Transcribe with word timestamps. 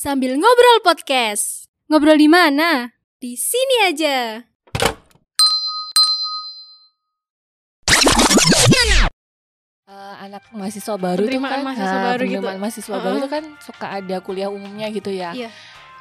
sambil 0.00 0.32
ngobrol 0.40 0.80
podcast. 0.80 1.68
Ngobrol 1.92 2.16
di 2.16 2.24
mana? 2.24 2.88
Di 3.20 3.36
sini 3.36 3.84
aja. 3.84 4.40
Eh, 9.90 10.14
anak 10.22 10.46
mahasiswa 10.54 10.94
baru 10.96 11.26
tuh 11.26 11.34
Penerimaan 11.34 11.50
kan 11.52 11.60
mahasiswa 11.66 11.98
nah, 11.98 12.06
baru 12.14 12.22
gitu. 12.30 12.46
mahasiswa 12.62 12.94
Uh-uh. 12.94 13.04
baru 13.04 13.16
tuh 13.18 13.30
kan 13.34 13.44
suka 13.58 13.86
ada 13.98 14.16
kuliah 14.22 14.46
umumnya 14.46 14.86
gitu 14.94 15.10
ya 15.10 15.34
Iya. 15.34 15.50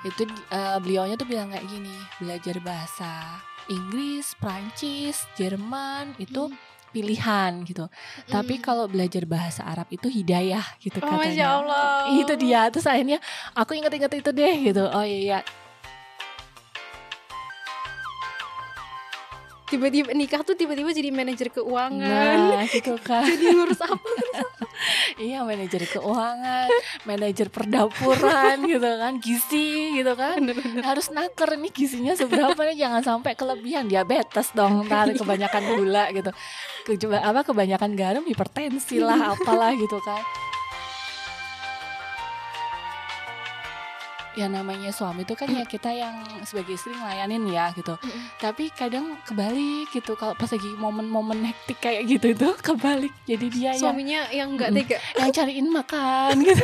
itu 0.05 0.29
eh, 0.29 0.77
beliaunya 0.77 1.17
tuh 1.17 1.25
bilang 1.25 1.49
kayak 1.49 1.65
gini 1.65 1.97
belajar 2.21 2.61
bahasa 2.61 3.41
Inggris 3.65 4.37
Prancis 4.37 5.25
Jerman 5.33 6.13
itu 6.21 6.53
pilihan 6.89 7.51
gitu 7.63 7.85
tapi 8.25 8.55
Hmm. 8.55 8.63
kalau 8.63 8.85
belajar 8.85 9.23
bahasa 9.23 9.61
Arab 9.63 9.87
itu 9.89 10.07
hidayah 10.07 10.65
gitu 10.77 10.97
Oh, 10.97 11.07
Masya 11.07 11.19
katanya 11.19 11.47
Allah. 11.55 11.85
itu 12.15 12.33
dia 12.35 12.61
terus 12.67 12.85
akhirnya 12.85 13.17
aku 13.53 13.73
inget-inget 13.73 14.11
itu 14.15 14.29
deh 14.31 14.55
gitu 14.63 14.83
oh 14.83 15.01
iya 15.01 15.19
iya 15.19 15.39
Tiba-tiba 19.69 20.09
nikah 20.17 20.41
tuh 20.41 20.57
tiba-tiba 20.57 20.89
jadi 20.89 21.13
manajer 21.13 21.53
keuangan. 21.53 22.37
nah 22.53 22.65
gitu 22.65 22.97
kan 23.01 23.21
Jadi 23.29 23.45
ngurus 23.53 23.81
apa? 23.85 24.09
Iya 25.19 25.43
manajer 25.43 25.83
keuangan, 25.91 26.71
manajer 27.03 27.51
perdapuran 27.51 28.63
gitu 28.63 28.87
kan, 28.87 29.19
gizi 29.19 29.99
gitu 29.99 30.15
kan. 30.15 30.39
Harus 30.79 31.11
naker 31.11 31.59
nih 31.59 31.71
gizinya 31.75 32.15
seberapa 32.15 32.55
nih 32.55 32.87
jangan 32.87 33.03
sampai 33.03 33.35
kelebihan 33.35 33.91
diabetes 33.91 34.55
dong, 34.55 34.87
ntar 34.87 35.11
kebanyakan 35.11 35.63
gula 35.75 36.07
gitu. 36.15 36.31
Ke, 36.87 36.95
apa 37.11 37.43
kebanyakan 37.43 37.91
garam 37.99 38.23
hipertensi 38.23 39.03
lah 39.03 39.19
apalah 39.35 39.75
gitu 39.75 39.99
kan. 39.99 40.23
Ya 44.39 44.47
namanya 44.47 44.95
suami 44.95 45.27
itu 45.27 45.35
kan 45.35 45.51
ya 45.51 45.67
kita 45.67 45.91
yang 45.91 46.15
sebagai 46.47 46.79
istri 46.79 46.95
ngelayanin 46.95 47.43
ya 47.51 47.75
gitu. 47.75 47.99
Tapi 48.39 48.71
kadang 48.71 49.19
kebalik 49.27 49.91
gitu 49.91 50.15
kalau 50.15 50.31
pas 50.31 50.47
lagi 50.47 50.71
momen-momen 50.79 51.43
hektik 51.43 51.83
kayak 51.83 52.07
gitu 52.07 52.31
itu 52.31 52.47
kebalik. 52.71 53.11
Jadi 53.27 53.45
dia 53.51 53.75
yang 53.75 53.83
Suaminya 53.83 54.19
yang 54.31 54.55
nggak 54.55 54.71
tega. 54.71 54.97
yang 55.19 55.29
cariin 55.29 55.67
makan 55.67 56.33
gitu 56.47 56.63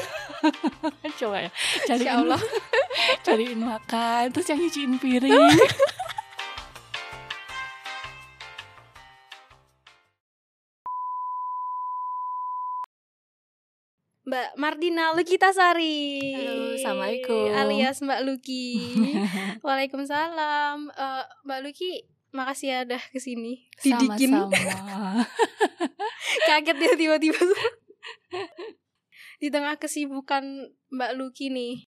coba 1.17 1.37
ya 1.41 1.49
cariin 1.83 2.05
Insya 2.05 2.21
Allah. 2.21 2.41
cariin 3.25 3.59
makan 3.59 4.23
terus 4.29 4.47
yang 4.47 4.59
nyuciin 4.61 4.93
piring 5.01 5.57
Mbak 14.25 14.57
Mardina 14.57 15.13
Lukitasari. 15.13 16.33
Halo, 16.33 16.73
Assalamualaikum. 16.73 17.45
Alias 17.53 18.01
Mbak 18.01 18.21
Luki. 18.25 18.73
Waalaikumsalam. 19.65 20.89
Eh, 20.89 21.23
Mbak 21.45 21.59
Luki, 21.61 22.09
makasih 22.33 22.73
ya 22.73 22.77
udah 22.89 23.03
ke 23.13 23.21
sini. 23.21 23.69
Didikin. 23.85 24.33
sama-sama 24.33 25.21
Kaget 26.49 26.77
dia 26.81 26.93
tiba-tiba. 26.97 27.37
Di 29.37 29.53
tengah 29.53 29.77
kesibukan 29.77 30.73
Mbak 30.89 31.11
Luki 31.21 31.53
nih. 31.53 31.85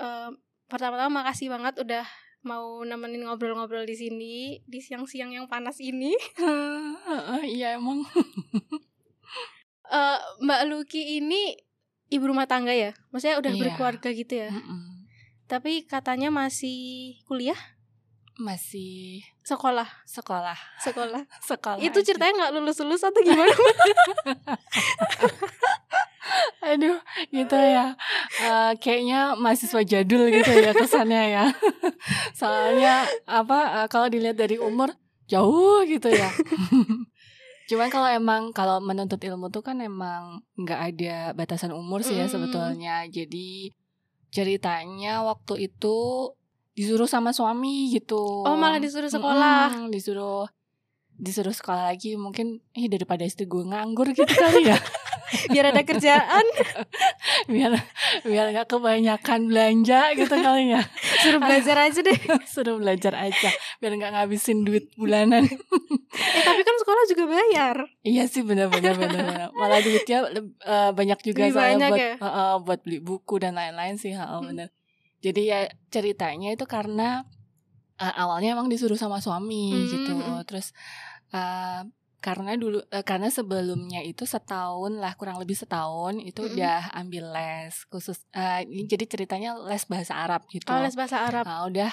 eh, 0.00 0.30
pertama-tama 0.72 1.28
makasih 1.28 1.52
banget 1.52 1.76
udah 1.76 2.08
mau 2.40 2.80
nemenin 2.88 3.28
ngobrol-ngobrol 3.28 3.84
di 3.84 4.00
sini 4.00 4.64
di 4.64 4.80
siang-siang 4.80 5.28
yang 5.28 5.44
panas 5.44 5.76
ini. 5.84 6.16
iya 7.44 7.76
emang 7.76 8.00
Eh, 9.86 10.18
Mbak 10.42 10.62
Luki 10.66 11.22
ini 11.22 11.65
ibu 12.08 12.24
rumah 12.24 12.44
tangga 12.44 12.70
ya? 12.70 12.94
Maksudnya 13.10 13.36
udah 13.36 13.50
Iya. 13.50 13.60
berkeluarga 13.60 14.08
gitu 14.10 14.34
ya? 14.36 14.50
Mm-mm. 14.50 15.06
Tapi 15.46 15.84
katanya 15.84 16.28
masih 16.28 16.76
kuliah, 17.24 17.58
masih 18.36 19.22
sekolah, 19.42 19.86
sekolah 20.04 20.58
sekolah. 20.78 21.22
sekolah 21.48 21.78
Itu 21.78 22.02
aja. 22.02 22.06
ceritanya 22.12 22.32
nggak 22.44 22.52
lulus-lulus 22.54 23.00
atau 23.00 23.20
gimana? 23.20 23.50
aduh 26.60 26.98
gitu 27.30 27.54
ya 27.54 27.94
Eh, 28.36 28.72
kayaknya 28.76 29.32
mahasiswa 29.34 29.80
jadul 29.80 30.28
gitu 30.28 30.50
ya 30.52 30.74
kesannya 30.74 31.22
ya 31.32 31.44
soalnya 32.40 33.06
apa 33.24 33.58
eh, 33.80 33.86
kalau 33.88 34.10
dilihat 34.10 34.36
dari 34.36 34.58
umur 34.58 34.92
jauh 35.24 35.80
gitu 35.86 36.10
ya 36.10 36.28
cuman 37.66 37.88
kalau 37.88 38.06
emang 38.06 38.42
kalau 38.50 38.78
menuntut 38.78 39.18
ilmu 39.18 39.50
tuh 39.50 39.60
kan 39.60 39.78
emang 39.78 40.38
nggak 40.54 40.80
ada 40.86 41.16
batasan 41.32 41.70
umur 41.70 42.00
sih 42.00 42.14
ya 42.14 42.26
Mm. 42.26 42.32
sebetulnya 42.32 42.94
jadi 43.06 43.74
ceritanya 44.30 45.22
waktu 45.22 45.66
itu 45.66 45.96
disuruh 46.72 47.08
sama 47.08 47.32
suami 47.32 47.88
gitu 47.90 48.20
Oh, 48.44 48.54
malah 48.54 48.76
disuruh 48.76 49.08
sekolah. 49.08 49.72
Mm-mm, 49.72 49.88
disuruh 49.88 50.44
disuruh 51.16 51.50
sekolah 51.50 51.88
lagi 51.88 52.14
mungkin 52.14 52.60
ih 52.72 52.86
daripada 52.86 53.22
istri 53.22 53.44
gue 53.44 53.62
nganggur 53.62 54.10
gitu 54.10 54.28
kali 54.28 54.66
ya 54.66 54.78
Biar 55.26 55.74
ada 55.74 55.82
kerjaan, 55.82 56.46
biar 57.50 57.74
biar 58.22 58.46
nggak 58.48 58.68
kebanyakan 58.68 59.50
belanja 59.50 60.14
gitu 60.14 60.30
kali 60.32 60.70
ya 60.70 60.86
suruh 61.18 61.42
belajar 61.42 61.76
aja 61.82 61.98
deh. 62.00 62.14
suruh 62.54 62.76
belajar 62.76 63.10
aja 63.16 63.50
biar 63.76 63.92
nggak 63.92 64.12
ngabisin 64.12 64.62
duit 64.62 64.86
bulanan 64.94 65.42
Eh, 66.16 66.42
tapi 66.42 66.62
kan 66.62 66.76
sekolah 66.78 67.04
juga 67.06 67.24
bayar. 67.28 67.76
iya 68.00 68.24
sih 68.24 68.40
benar-benar 68.40 68.94
benar 68.94 69.50
malah 69.52 69.80
duitnya 69.80 70.30
eh, 70.62 70.90
banyak 70.94 71.18
juga 71.20 71.42
Lebih 71.42 71.52
saya 71.52 71.68
banyak 71.74 71.90
buat 71.90 72.00
ya? 72.00 72.12
eh, 72.14 72.22
eh, 72.22 72.54
buat 72.62 72.80
beli 72.80 72.98
buku 73.00 73.34
dan 73.36 73.52
lain-lain 73.52 73.94
sih 73.96 74.14
ha, 74.14 74.30
Hmm. 74.30 74.46
benar 74.46 74.68
jadi 75.18 75.42
ya 75.42 75.58
ceritanya 75.90 76.54
itu 76.54 76.64
karena 76.64 77.26
eh, 77.96 78.14
awalnya 78.16 78.54
emang 78.54 78.68
disuruh 78.68 78.96
sama 78.96 79.18
suami 79.18 79.72
Hmm, 79.72 79.88
gitu 79.88 80.12
hmm. 80.14 80.44
terus 80.44 80.72
eh, 81.32 81.82
karena 82.16 82.58
dulu 82.58 82.82
eh, 82.90 83.04
karena 83.06 83.30
sebelumnya 83.30 84.02
itu 84.02 84.26
setahun 84.26 84.98
lah 84.98 85.14
kurang 85.14 85.38
lebih 85.38 85.54
setahun 85.54 86.18
itu 86.18 86.42
Mm-mm. 86.42 86.58
udah 86.58 86.90
ambil 86.96 87.30
les 87.30 87.74
khusus 87.86 88.18
ini 88.66 88.82
jadi 88.84 89.04
ceritanya 89.06 89.54
les 89.62 89.84
bahasa 89.86 90.18
Arab 90.18 90.42
gitu 90.50 90.66
Oh, 90.66 90.80
les 90.82 90.96
bahasa 90.98 91.22
Arab. 91.22 91.44
Nah, 91.46 91.68
udah 91.70 91.90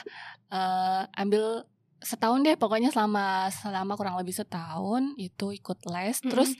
eh, 0.49 1.01
ambil 1.21 1.67
setahun 2.03 2.43
deh 2.43 2.59
pokoknya 2.59 2.91
selama 2.91 3.47
selama 3.47 3.95
kurang 3.95 4.19
lebih 4.19 4.35
setahun 4.35 5.15
itu 5.15 5.55
ikut 5.55 5.79
les 5.87 6.17
Mm-mm. 6.19 6.31
terus 6.33 6.51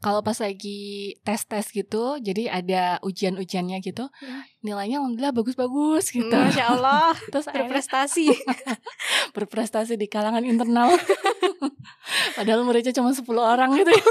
kalau 0.00 0.20
pas 0.20 0.36
lagi 0.36 1.12
tes 1.20 1.44
tes 1.44 1.66
gitu 1.68 2.16
jadi 2.18 2.48
ada 2.50 2.82
ujian 3.00 3.36
ujiannya 3.36 3.78
gitu 3.80 4.08
Mm. 4.18 4.42
nilainya 4.62 4.96
alhamdulillah 4.98 5.32
bagus 5.32 5.54
bagus 5.54 6.08
gitu 6.08 6.28
Masya 6.28 6.72
Allah, 6.72 7.12
terus 7.32 7.44
berprestasi. 7.46 8.32
berprestasi 9.36 9.94
di 9.94 10.06
kalangan 10.06 10.42
internal 10.42 10.92
padahal 12.36 12.64
muridnya 12.64 12.90
cuma 12.90 13.12
10 13.12 13.24
orang 13.36 13.70
gitu 13.74 13.90
ya. 13.90 14.04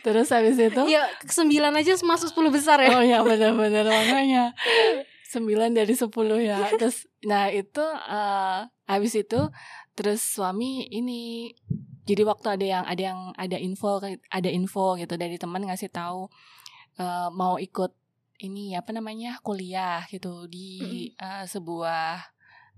terus 0.00 0.28
habis 0.28 0.56
itu 0.56 0.82
Iya, 0.84 1.08
sembilan 1.24 1.72
aja 1.74 1.96
masuk 2.00 2.28
10 2.36 2.52
besar 2.52 2.78
ya. 2.80 2.92
Oh 2.92 3.02
iya 3.02 3.18
benar-benar 3.20 3.86
makanya 3.86 4.52
sembilan 5.24 5.74
dari 5.74 5.94
sepuluh 5.94 6.38
ya. 6.38 6.70
Terus 6.76 7.08
nah 7.24 7.48
itu 7.48 7.82
eh 8.06 8.60
habis 8.86 9.16
itu 9.16 9.40
terus 9.94 10.20
suami 10.20 10.84
ini 10.88 11.50
jadi 12.04 12.22
waktu 12.28 12.46
ada 12.60 12.66
yang 12.66 12.84
ada 12.84 13.02
yang 13.02 13.20
ada 13.36 13.56
info 13.56 14.00
ada 14.28 14.50
info 14.52 14.96
gitu 15.00 15.16
dari 15.16 15.36
teman 15.40 15.64
ngasih 15.64 15.88
tahu 15.88 16.28
eh, 17.00 17.28
mau 17.32 17.56
ikut 17.60 17.92
ini 18.42 18.74
apa 18.74 18.90
namanya 18.90 19.38
kuliah 19.40 20.04
gitu 20.10 20.44
di 20.50 21.10
eh, 21.16 21.44
sebuah 21.46 22.34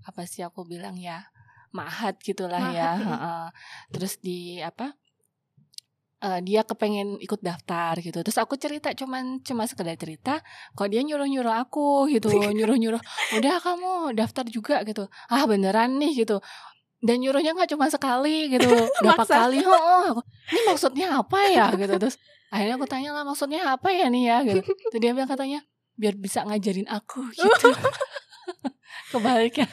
apa 0.07 0.21
sih 0.23 0.45
aku 0.45 0.63
bilang 0.63 0.95
ya 0.95 1.27
mahat 1.75 2.19
gitulah 2.23 2.61
ya. 2.71 2.95
Mm. 2.95 3.05
Heeh. 3.05 3.45
Terus 3.91 4.13
di 4.23 4.39
apa 4.63 4.95
eh, 6.23 6.39
dia 6.41 6.63
kepengen 6.63 7.19
ikut 7.21 7.41
daftar 7.43 7.99
gitu. 7.99 8.23
Terus 8.23 8.37
aku 8.39 8.55
cerita 8.57 8.93
cuman 8.95 9.43
cuma 9.43 9.67
sekedar 9.69 9.93
cerita, 9.99 10.41
kok 10.73 10.87
dia 10.89 11.03
nyuruh-nyuruh 11.03 11.53
aku 11.67 12.07
gitu, 12.09 12.29
nyuruh-nyuh, 12.57 12.97
udah 13.37 13.55
kamu 13.61 14.17
daftar 14.17 14.45
juga 14.47 14.81
gitu. 14.87 15.09
Ah 15.29 15.45
beneran 15.45 15.99
nih 16.01 16.25
gitu. 16.25 16.41
Dan 16.97 17.21
nyuruhnya 17.21 17.53
nggak 17.53 17.69
cuma 17.77 17.87
sekali 17.93 18.49
gitu, 18.49 18.65
berapa 19.05 19.21
kali? 19.21 19.61
Oh, 19.61 19.73
oh, 19.73 20.03
aku, 20.17 20.21
ini 20.49 20.61
maksudnya 20.65 21.07
apa 21.13 21.39
ya 21.45 21.69
gitu. 21.77 21.93
Terus 22.01 22.17
akhirnya 22.49 22.75
aku 22.81 22.87
tanya 22.89 23.13
lah 23.13 23.23
maksudnya 23.27 23.61
apa 23.69 23.93
ya 23.93 24.09
nih 24.09 24.23
ya 24.25 24.37
gitu. 24.41 24.61
Terus 24.65 25.01
dia 25.01 25.11
bilang 25.13 25.29
katanya 25.29 25.61
biar 25.97 26.17
bisa 26.17 26.41
ngajarin 26.45 26.89
aku 26.89 27.21
gitu. 27.37 27.69
Kebalik 29.13 29.61
ya. 29.61 29.67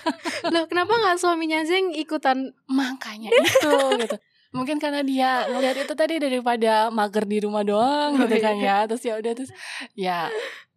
Loh, 0.53 0.69
kenapa 0.69 0.95
nggak 0.95 1.17
suaminya 1.19 1.65
aja 1.65 1.75
yang 1.75 1.91
ikutan? 1.97 2.55
Makanya 2.71 3.33
itu 3.33 3.73
gitu. 3.99 4.17
Mungkin 4.55 4.79
karena 4.79 5.03
dia 5.03 5.51
ngeliat 5.51 5.83
itu 5.83 5.95
tadi 5.99 6.23
daripada 6.23 6.87
mager 6.95 7.27
di 7.27 7.43
rumah 7.43 7.67
doang 7.67 8.15
gitu 8.21 8.37
kan 8.39 8.55
ya. 8.61 8.87
Terus 8.87 9.03
ya 9.03 9.15
udah 9.19 9.33
terus 9.35 9.51
ya 9.99 10.31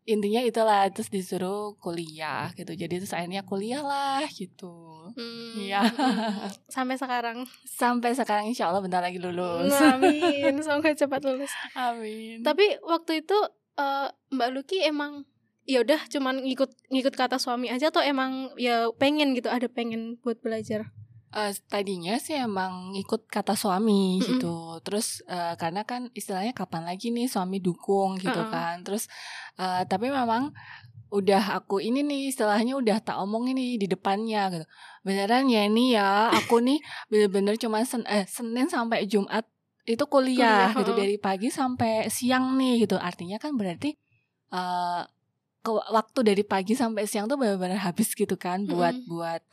intinya 0.07 0.39
itulah 0.39 0.87
terus 0.87 1.11
disuruh 1.11 1.75
kuliah 1.83 2.55
gitu. 2.55 2.71
Jadi 2.71 3.03
terus 3.03 3.11
akhirnya 3.11 3.43
kuliah 3.43 3.83
lah 3.83 4.23
gitu. 4.31 5.11
Hmm, 5.11 5.59
Iya. 5.59 5.83
Sampai 6.73 6.95
sekarang. 6.95 7.43
Sampai 7.67 8.15
sekarang 8.15 8.47
insya 8.47 8.71
Allah 8.71 8.79
bentar 8.79 9.03
lagi 9.03 9.19
lulus. 9.19 9.75
Amin, 9.75 10.55
semoga 10.63 10.95
cepat 10.95 11.21
lulus. 11.27 11.51
Amin. 11.75 12.39
Tapi 12.41 12.79
waktu 12.87 13.27
itu 13.27 13.37
eh, 13.75 14.07
Mbak 14.31 14.49
Luki 14.55 14.79
emang 14.87 15.27
ya 15.67 15.83
udah 15.83 15.99
cuman 16.07 16.47
ngikut 16.47 16.71
ngikut 16.87 17.13
kata 17.19 17.35
suami 17.35 17.67
aja 17.67 17.91
atau 17.91 17.99
emang 17.99 18.55
ya 18.55 18.87
pengen 18.95 19.35
gitu 19.35 19.51
ada 19.51 19.67
pengen 19.67 20.15
buat 20.23 20.39
belajar 20.39 20.95
Uh, 21.27 21.51
tadinya 21.67 22.15
sih 22.15 22.39
emang 22.39 22.95
ikut 22.95 23.27
kata 23.27 23.53
suami 23.59 24.17
Mm-mm. 24.17 24.27
gitu. 24.27 24.55
Terus 24.81 25.19
uh, 25.27 25.59
karena 25.59 25.83
kan 25.83 26.07
istilahnya 26.15 26.55
kapan 26.55 26.87
lagi 26.87 27.11
nih 27.11 27.27
suami 27.27 27.59
dukung 27.59 28.15
gitu 28.15 28.31
Uh-uh. 28.31 28.51
kan. 28.51 28.79
Terus 28.87 29.11
uh, 29.59 29.83
tapi 29.83 30.07
memang 30.07 30.55
udah 31.07 31.63
aku 31.63 31.79
ini 31.79 32.03
nih 32.03 32.35
istilahnya 32.35 32.75
udah 32.75 32.99
tak 32.99 33.15
omongin 33.19 33.55
nih 33.55 33.79
di 33.79 33.87
depannya 33.87 34.55
gitu. 34.55 34.65
Beneran 35.03 35.47
ya 35.51 35.67
ini 35.67 35.95
ya 35.95 36.31
aku 36.31 36.59
nih 36.67 36.79
bener-bener 37.11 37.55
cuma 37.59 37.83
sen 37.83 38.07
eh, 38.07 38.27
Senin 38.27 38.71
sampai 38.71 39.07
Jumat 39.07 39.43
itu 39.87 40.03
kuliah, 40.03 40.75
Kuliah, 40.75 40.83
gitu 40.83 40.91
dari 40.99 41.15
pagi 41.15 41.47
sampai 41.47 42.11
siang 42.11 42.59
nih 42.59 42.83
gitu. 42.83 42.99
Artinya 42.99 43.39
kan 43.39 43.55
berarti 43.55 43.95
uh, 44.51 45.07
ke 45.63 45.71
waktu 45.71 46.19
dari 46.23 46.43
pagi 46.43 46.75
sampai 46.75 47.07
siang 47.07 47.27
tuh 47.27 47.39
benar-benar 47.39 47.79
habis 47.79 48.11
gitu 48.11 48.35
kan 48.35 48.67
buat 48.67 48.95
Mm-mm. 48.95 49.11
buat 49.11 49.43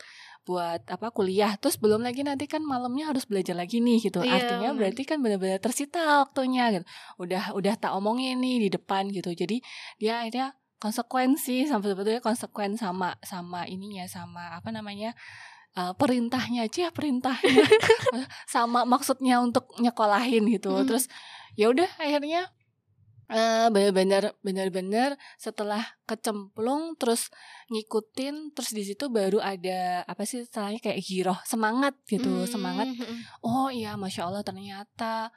buat 0.45 0.85
apa 0.85 1.09
kuliah. 1.09 1.57
Terus 1.57 1.81
belum 1.81 2.05
lagi 2.05 2.21
nanti 2.21 2.45
kan 2.45 2.61
malamnya 2.61 3.09
harus 3.09 3.25
belajar 3.25 3.57
lagi 3.57 3.81
nih 3.81 3.97
gitu. 4.07 4.21
Iya, 4.21 4.37
artinya 4.37 4.69
berarti 4.77 5.03
kan 5.03 5.19
benar-benar 5.19 5.57
tersita 5.57 6.21
waktunya 6.21 6.69
gitu. 6.71 6.85
Udah 7.17 7.57
udah 7.57 7.73
tak 7.75 7.91
omongin 7.97 8.37
nih 8.39 8.69
di 8.69 8.69
depan 8.69 9.09
gitu. 9.09 9.33
Jadi 9.33 9.59
dia 9.97 10.21
akhirnya 10.21 10.53
konsekuensi 10.77 11.65
sampai 11.65 11.97
sebetulnya 11.97 12.21
konsekuen 12.21 12.77
sama 12.77 13.17
sama 13.25 13.65
ininya 13.65 14.05
sama 14.05 14.53
apa 14.53 14.69
namanya 14.69 15.17
uh, 15.75 15.97
perintahnya 15.97 16.69
aja 16.69 16.93
perintahnya. 16.93 17.65
Sama 18.53 18.87
maksudnya 18.87 19.43
untuk 19.43 19.67
nyekolahin 19.81 20.47
gitu. 20.47 20.71
Mm. 20.71 20.87
terus 20.87 21.11
ya 21.59 21.71
udah 21.71 21.87
akhirnya 21.99 22.51
eh 23.25 23.67
bener-bener 23.73 24.37
bener-bener 24.45 25.17
setelah 25.41 25.81
kecemplung 26.05 26.93
terus 27.01 27.33
ngikutin 27.73 28.53
terus 28.53 28.71
di 28.77 28.85
situ 28.85 29.09
baru 29.09 29.41
ada 29.41 30.05
apa 30.05 30.23
sih 30.29 30.45
istilahnya 30.45 30.77
kayak 30.77 31.01
giroh 31.01 31.39
semangat 31.41 31.97
gitu 32.05 32.29
Hmm, 32.29 32.45
semangat 32.45 32.85
mm-mm. 32.93 33.17
oh 33.41 33.73
iya 33.73 33.97
masya 33.97 34.29
allah 34.29 34.45
ternyata 34.45 35.33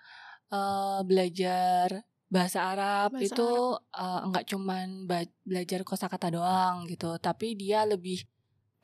eh 0.52 1.00
belajar 1.04 2.04
bahasa 2.28 2.60
Arab 2.76 3.16
Bahasa 3.16 3.24
itu 3.24 3.50
eh, 3.96 4.20
enggak 4.28 4.44
cuman 4.52 5.08
belajar 5.48 5.80
kosakata 5.80 6.28
doang 6.28 6.84
gitu 6.84 7.16
tapi 7.16 7.56
dia 7.56 7.88
lebih 7.88 8.28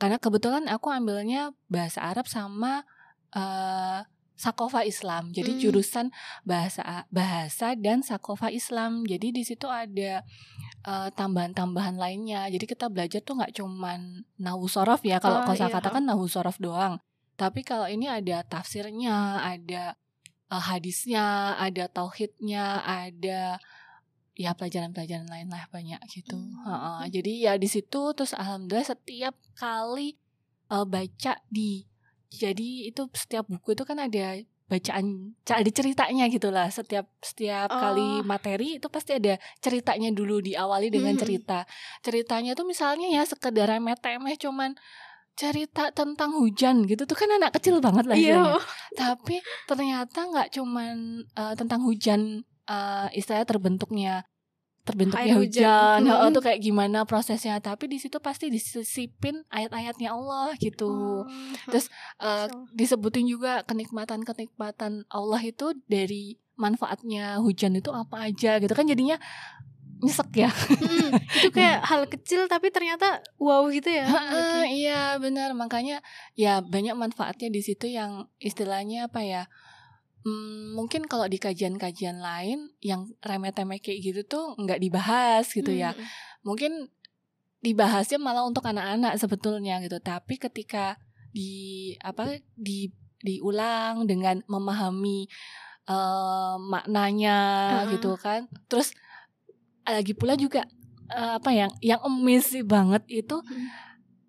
karena 0.01 0.17
kebetulan 0.17 0.65
aku 0.73 0.89
ambilnya 0.89 1.53
bahasa 1.69 2.01
Arab 2.09 2.25
sama 2.25 2.89
eh 3.37 4.01
sakofa 4.35 4.83
Islam. 4.83 5.31
Jadi 5.31 5.57
Hmm. 5.57 5.61
jurusan 5.63 6.07
bahasa 6.43 7.07
bahasa 7.11 7.79
dan 7.79 8.03
sakofa 8.03 8.51
Islam. 8.51 9.07
Jadi 9.07 9.31
di 9.31 9.43
situ 9.47 9.71
ada 9.71 10.23
eh, 10.85 11.09
tambahan-tambahan 11.17 11.97
lainnya. 11.97 12.45
Jadi 12.53 12.69
kita 12.69 12.93
belajar 12.93 13.25
tuh 13.25 13.41
nggak 13.41 13.57
cuman 13.57 14.21
nahu 14.37 14.69
sorof 14.69 15.01
ya. 15.01 15.17
Kalau 15.17 15.41
Oh, 15.41 15.49
kosakata 15.49 15.89
iya. 15.89 15.95
kan 15.97 16.05
nahu 16.05 16.29
sorof 16.29 16.61
doang. 16.61 17.01
Tapi 17.41 17.65
kalau 17.65 17.89
ini 17.89 18.05
ada 18.05 18.45
tafsirnya 18.45 19.41
ada 19.41 19.97
eh, 20.53 20.63
hadisnya 20.69 21.57
ada 21.57 21.89
tauhidnya 21.89 22.85
ada 22.85 23.57
ya 24.35 24.51
pelajaran-pelajaran 24.53 25.31
lain 25.31 25.49
lah 25.49 25.65
banyak 25.73 26.03
gitu. 26.11 26.37
Hmm. 26.37 26.59
Heeh, 26.69 27.01
jadi 27.17 27.33
ya 27.49 27.53
di 27.57 27.71
situ 27.71 28.13
terus 28.13 28.35
alhamdulillah 28.37 28.85
setiap 28.85 29.35
kali 29.57 30.19
eh, 30.69 30.85
baca 30.85 31.33
di 31.49 31.87
jadi 32.35 32.91
itu 32.91 33.07
setiap 33.13 33.47
buku 33.47 33.73
itu 33.73 33.83
kan 33.83 33.99
ada 33.99 34.43
bacaan 34.65 35.37
ada 35.45 35.71
ceritanya 35.71 36.25
gitulah 36.27 36.67
setiap 36.69 37.05
setiap 37.21 37.69
kali 37.69 38.21
Oh. 38.21 38.25
materi 38.25 38.81
itu 38.81 38.89
pasti 38.89 39.13
ada 39.13 39.37
ceritanya 39.59 40.09
dulu 40.09 40.41
diawali 40.41 40.89
dengan 40.89 41.15
Mhm. 41.15 41.21
cerita 41.21 41.59
ceritanya 42.01 42.53
tuh 42.53 42.65
misalnya 42.65 43.07
ya 43.07 43.23
sekedar 43.23 43.69
remeh-temeh 43.69 44.35
cuman 44.35 44.73
cerita 45.35 45.91
tentang 45.91 46.31
hujan 46.39 46.87
gitu 46.87 47.05
tuh 47.05 47.13
kan 47.15 47.29
anak 47.29 47.53
kecil 47.53 47.83
banget 47.83 48.07
lah 48.07 48.17
Iya. 48.17 48.25
istilahnya. 48.39 48.61
tapi 48.95 49.37
ternyata 49.67 50.19
nggak 50.25 50.49
cuman 50.55 50.95
eh, 51.29 51.55
tentang 51.55 51.81
hujan 51.83 52.21
eh, 52.65 53.09
istilahnya 53.13 53.45
terbentuknya 53.45 54.15
terbentuknya 54.85 55.25
Air 55.27 55.39
hujan, 55.39 55.99
hujan. 55.99 56.13
Mm-mm. 56.23 56.31
tuh 56.31 56.43
kayak 56.43 56.61
gimana 56.61 57.03
prosesnya 57.03 57.57
tapi 57.59 57.89
di 57.89 57.97
situ 57.97 58.21
pasti 58.21 58.49
disisipin 58.49 59.41
ayat-ayatnya 59.49 60.13
Allah 60.13 60.53
gitu 60.57 60.87
Oh. 60.87 61.25
Terus, 61.67 61.89
So. 62.21 62.69
disebutin 62.71 63.25
juga 63.25 63.65
kenikmatan-kenikmatan 63.65 65.09
Allah 65.09 65.41
itu 65.41 65.73
dari 65.87 66.37
manfaatnya 66.55 67.41
hujan 67.41 67.75
itu 67.75 67.91
apa 67.91 68.29
aja 68.29 68.57
gitu 68.57 68.71
kan 68.71 68.85
jadinya 68.85 69.17
nyesek 69.97 70.31
ya 70.37 70.51
Mm, 70.53 71.11
itu 71.41 71.49
kayak 71.51 71.81
hal 71.83 72.05
kecil 72.05 72.45
tapi 72.45 72.69
ternyata 72.69 73.25
wow 73.37 73.65
gitu 73.69 73.89
ya. 73.89 74.05
Heeh, 74.05 74.37
Oke. 74.61 74.69
iya 74.77 75.17
benar 75.17 75.57
makanya 75.57 76.05
ya 76.35 76.61
banyak 76.61 76.93
manfaatnya 76.93 77.49
di 77.49 77.59
situ 77.59 77.89
yang 77.89 78.29
istilahnya 78.39 79.09
apa 79.09 79.25
ya 79.25 79.43
hmm, 80.25 80.75
mungkin 80.75 81.05
kalau 81.07 81.29
di 81.29 81.37
kajian-kajian 81.39 82.19
lain 82.19 82.73
yang 82.81 83.13
remeh-temeh 83.21 83.79
kayak 83.79 84.01
gitu 84.01 84.21
tuh 84.25 84.45
nggak 84.59 84.81
dibahas 84.81 85.47
gitu 85.53 85.71
ya 85.71 85.93
Mm, 85.95 86.05
mungkin 86.45 86.73
dibahasnya 87.65 88.21
malah 88.21 88.45
untuk 88.45 88.65
anak-anak 88.69 89.17
sebetulnya 89.17 89.81
gitu 89.81 89.97
tapi 90.05 90.37
ketika 90.37 91.01
di 91.33 91.93
apa 92.05 92.37
di 92.53 92.93
diulang 93.25 94.05
dengan 94.05 94.45
memahami 94.45 95.25
eh, 95.89 96.57
maknanya 96.61 97.39
Heeh. 97.89 97.97
gitu 97.97 98.21
kan 98.21 98.45
terus 98.69 98.93
lagi 99.89 100.13
pula 100.13 100.37
juga 100.37 100.69
eh, 101.09 101.33
apa 101.41 101.51
yang 101.57 101.73
yang 101.81 102.01
amazing 102.05 102.69
banget 102.69 103.05
itu 103.09 103.41
Hmm. 103.41 103.69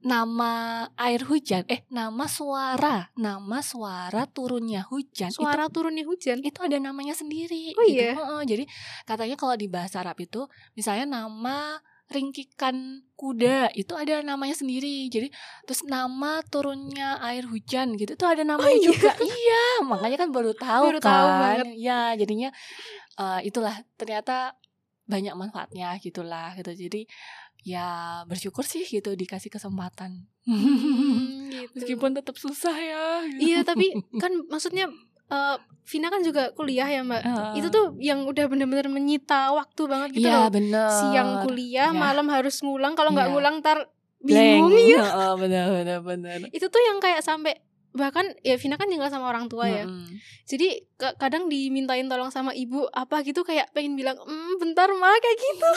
Nama 0.05 0.85
air 1.01 1.25
hujan 1.25 1.65
eh 1.65 1.81
nama 1.89 2.29
suara 2.29 3.09
nama 3.17 3.57
suara 3.65 4.29
turunnya 4.29 4.85
hujan 4.85 5.33
itu 5.33 5.41
Suara 5.41 5.65
turunnya 5.65 6.05
hujan. 6.05 6.45
itu 6.45 6.61
ada 6.61 6.77
namanya 6.77 7.17
sendiri. 7.17 7.73
Oh 7.73 7.81
gitu. 7.81 8.05
iya? 8.05 8.13
Heeh, 8.13 8.41
jadi 8.45 8.63
katanya 9.03 9.33
kalau 9.33 9.57
di 9.57 9.65
bahasa 9.65 10.05
Arab 10.05 10.21
itu, 10.21 10.45
misalnya 10.77 11.09
nama 11.09 11.81
ringkikan 12.05 13.01
kuda 13.17 13.73
itu 13.73 13.97
ada 13.97 14.21
namanya 14.21 14.53
sendiri. 14.53 15.09
Jadi 15.09 15.33
terus 15.65 15.81
nama 15.89 16.45
turunnya 16.45 17.17
air 17.25 17.49
hujan 17.49 17.97
gitu 17.97 18.13
itu 18.13 18.25
ada 18.29 18.45
namanya 18.45 18.77
iya? 18.77 18.85
juga. 18.85 19.11
iya, 19.25 19.65
makanya 19.81 20.17
kan 20.21 20.29
baru 20.29 20.53
tahu 20.53 20.83
Baru 20.93 20.99
tahu 21.01 21.27
kan. 21.33 21.41
banget. 21.41 21.65
Ya, 21.81 22.13
jadinya 22.13 22.53
eh, 23.17 23.39
itulah 23.49 23.73
ternyata 23.97 24.53
banyak 25.09 25.33
manfaatnya 25.33 25.97
gitulah 25.97 26.53
gitu. 26.53 26.77
Jadi 26.77 27.09
ya 27.65 27.88
bersyukur 28.24 28.62
sih 28.62 28.86
gitu 28.86 29.12
dikasih 29.12 29.50
kesempatan. 29.50 30.29
Hmm, 30.45 31.50
gitu. 31.50 31.74
Meskipun 31.75 32.13
tetap 32.13 32.38
susah 32.38 32.72
ya. 32.72 33.05
gitu. 33.27 33.41
Iya 33.43 33.60
tapi 33.62 33.89
kan 34.15 34.31
maksudnya 34.45 34.86
eh, 35.25 35.57
Vina 35.84 36.10
kan 36.10 36.22
juga 36.22 36.50
kuliah 36.51 36.86
ya 36.86 37.01
mbak. 37.01 37.22
Heeh. 37.22 37.51
Itu 37.57 37.67
tuh 37.69 37.98
yang 38.00 38.25
udah 38.25 38.45
bener-bener 38.45 38.86
menyita 38.86 39.50
waktu 39.51 39.81
banget 39.86 40.10
gitu 40.13 40.25
Iya 40.25 40.45
loh. 40.45 40.50
bener. 40.50 40.89
Siang 40.91 41.29
kuliah, 41.41 41.89
Iya. 41.89 41.98
malam 42.00 42.25
harus 42.27 42.57
ngulang. 42.60 42.93
Kalau 42.93 43.10
nggak 43.12 43.29
Iya. 43.29 43.34
ngulang 43.34 43.57
tar 43.60 43.89
Blank. 44.17 44.34
bingung 44.34 44.74
ya. 44.75 45.01
Heeh, 45.03 45.31
benar 45.36 45.65
benar 45.72 46.00
benar. 46.01 46.38
Itu 46.50 46.69
tuh 46.69 46.81
yang 46.81 46.98
kayak 46.98 47.22
sampai 47.22 47.57
bahkan 47.91 48.27
ya 48.41 48.57
Vina 48.57 48.75
kan 48.75 48.86
tinggal 48.86 49.07
sama 49.07 49.25
orang 49.25 49.45
tua 49.45 49.65
ya. 49.65 49.86
Mm-mm. 49.86 50.10
Jadi 50.43 50.67
ka- 50.95 51.15
kadang 51.15 51.48
dimintain 51.48 52.05
tolong 52.05 52.27
sama 52.27 52.51
ibu 52.51 52.86
apa 52.91 53.22
gitu 53.22 53.41
kayak 53.41 53.72
pengen 53.72 53.93
bilang, 53.93 54.17
"Hmm, 54.17 54.57
bentar 54.57 54.89
mah 54.91 55.15
kayak 55.15 55.38
gitu." 55.39 55.72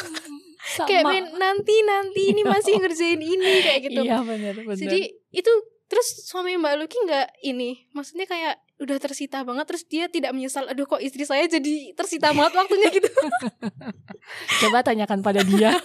Sama. 0.76 0.88
Kayak 0.88 1.04
pengen 1.08 1.26
nanti 1.40 1.74
nanti 1.84 2.22
ini 2.36 2.42
masih 2.44 2.74
ngerjain 2.80 3.20
ini 3.20 3.52
kayak 3.64 3.80
gitu. 3.88 4.00
Iya 4.04 4.20
benar 4.20 4.54
benar. 4.60 4.76
Jadi 4.76 5.00
itu 5.32 5.52
terus 5.88 6.28
suami 6.28 6.60
Mbak 6.60 6.74
Luki 6.84 6.98
nggak 7.00 7.40
ini, 7.48 7.88
maksudnya 7.96 8.28
kayak 8.28 8.60
udah 8.78 8.96
tersita 8.96 9.42
banget 9.42 9.66
terus 9.66 9.82
dia 9.84 10.06
tidak 10.06 10.30
menyesal, 10.30 10.66
aduh 10.66 10.86
kok 10.86 11.02
istri 11.02 11.26
saya 11.26 11.44
jadi 11.46 11.92
tersita 11.94 12.30
banget 12.30 12.54
waktunya 12.54 12.88
gitu. 12.96 13.10
coba 14.62 14.86
tanyakan 14.86 15.20
pada 15.20 15.42
dia. 15.42 15.74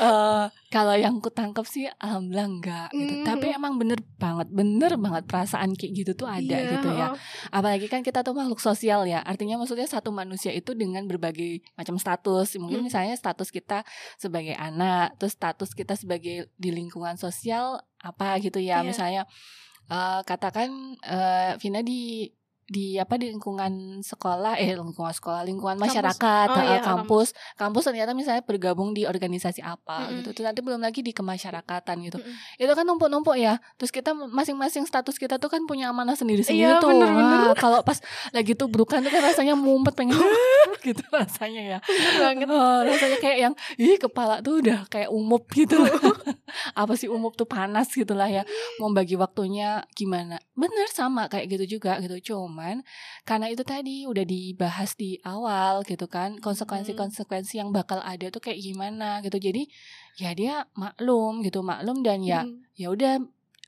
Eh, 0.00 0.44
kalau 0.72 0.96
yang 0.96 1.20
ku 1.20 1.28
tangkap 1.28 1.68
sih 1.68 1.84
alhamdulillah 2.00 2.48
enggak 2.48 2.88
gitu. 2.96 3.14
Mm. 3.20 3.24
Tapi 3.28 3.46
emang 3.52 3.76
bener 3.76 4.00
banget, 4.16 4.48
bener 4.48 4.96
banget 4.96 5.24
perasaan 5.28 5.76
kayak 5.76 5.92
gitu 5.92 6.12
tuh 6.16 6.28
ada 6.28 6.40
Iya, 6.40 6.72
gitu 6.78 6.88
ya. 6.88 7.08
Apalagi 7.52 7.86
kan 7.92 8.00
kita 8.00 8.24
tuh 8.24 8.32
makhluk 8.32 8.64
sosial 8.64 9.04
ya. 9.04 9.20
Artinya 9.20 9.60
maksudnya 9.60 9.84
satu 9.84 10.08
manusia 10.08 10.56
itu 10.56 10.72
dengan 10.72 11.04
berbagai 11.04 11.60
macam 11.76 12.00
status. 12.00 12.56
Mungkin 12.56 12.80
Hmm. 12.80 12.88
misalnya 12.88 13.14
status 13.16 13.52
kita 13.52 13.84
sebagai 14.16 14.56
anak, 14.56 15.20
terus 15.20 15.36
status 15.36 15.76
kita 15.76 15.94
sebagai 16.00 16.48
di 16.56 16.70
lingkungan 16.72 17.20
sosial 17.20 17.84
apa 18.00 18.40
gitu 18.40 18.56
ya. 18.56 18.80
Iya. 18.80 18.88
Misalnya 18.88 19.22
eh, 19.90 20.20
katakan 20.24 20.70
eh, 21.02 21.52
Vina 21.60 21.80
di 21.82 22.26
di 22.70 22.94
apa 22.94 23.18
di 23.18 23.28
lingkungan 23.28 23.98
sekolah 23.98 24.54
eh 24.54 24.78
lingkungan 24.78 25.10
sekolah 25.10 25.42
lingkungan 25.42 25.74
Kampus. 25.74 25.90
masyarakat 25.90 26.46
Oh, 26.46 26.54
eh, 26.54 26.64
iya, 26.64 26.78
kampus 26.80 27.28
kampus 27.56 27.82
ternyata 27.82 28.14
misalnya 28.14 28.40
bergabung 28.40 28.94
di 28.94 29.02
organisasi 29.04 29.58
apa 29.58 30.06
Mm-mm. 30.06 30.22
gitu 30.22 30.28
terus 30.32 30.46
nanti 30.46 30.62
belum 30.62 30.78
lagi 30.78 31.02
di 31.02 31.10
kemasyarakatan 31.10 31.96
gitu 32.06 32.22
Mm-mm. 32.22 32.62
itu 32.62 32.70
kan 32.70 32.84
numpuk-numpuk 32.86 33.34
ya 33.34 33.58
terus 33.74 33.90
kita 33.90 34.14
masing-masing 34.14 34.86
status 34.86 35.18
kita 35.18 35.36
tuh 35.36 35.50
kan 35.50 35.66
punya 35.66 35.90
amanah 35.90 36.14
sendiri-sendiri 36.14 36.62
Iya, 36.70 36.78
tuh 36.78 36.94
bener-bener. 36.94 37.50
Wah, 37.50 37.58
kalau 37.58 37.82
pas 37.82 37.98
lagi 38.30 38.54
tuh 38.54 38.70
berukan 38.70 39.02
tuh 39.02 39.10
kan 39.10 39.22
rasanya 39.24 39.58
mumpet 39.58 39.98
pengen 39.98 40.14
gitu 40.86 41.02
rasanya 41.10 41.62
ya 41.66 41.78
Bener 41.82 42.14
banget. 42.22 42.46
Oh, 42.48 42.80
rasanya 42.86 43.18
kayak 43.18 43.38
yang 43.40 43.54
ih 43.76 43.98
kepala 43.98 44.38
tuh 44.40 44.62
udah 44.62 44.86
kayak 44.86 45.10
umup 45.10 45.50
gitu 45.50 45.74
apa 46.74 46.92
sih 46.94 47.06
umup 47.06 47.34
tuh 47.34 47.44
panas 47.44 47.90
gitu 47.90 48.14
lah 48.14 48.26
ya 48.26 48.42
mau 48.78 48.90
bagi 48.90 49.14
waktunya 49.14 49.82
gimana 49.92 50.38
bener 50.54 50.86
sama 50.88 51.26
kayak 51.26 51.50
gitu 51.50 51.78
juga 51.78 51.98
gitu 51.98 52.16
cuman 52.60 52.84
karena 53.24 53.48
itu 53.48 53.64
tadi 53.64 54.04
udah 54.04 54.20
dibahas 54.20 54.92
di 54.92 55.16
awal 55.24 55.80
gitu 55.82 56.04
kan 56.04 56.36
konsekuensi-konsekuensi 56.36 57.56
yang 57.56 57.72
bakal 57.72 58.04
ada 58.04 58.28
tuh 58.28 58.44
kayak 58.44 58.60
gimana 58.60 59.24
gitu. 59.24 59.40
Jadi 59.40 59.64
ya 60.14 60.36
dia 60.36 60.68
maklum 60.76 61.40
gitu 61.40 61.64
maklum 61.64 62.04
dan 62.04 62.20
ya 62.20 62.44
Mm. 62.44 62.60
ya 62.74 62.86
udah 62.88 63.12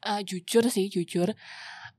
eh, 0.04 0.20
jujur 0.22 0.68
sih 0.68 0.86
jujur. 0.86 1.32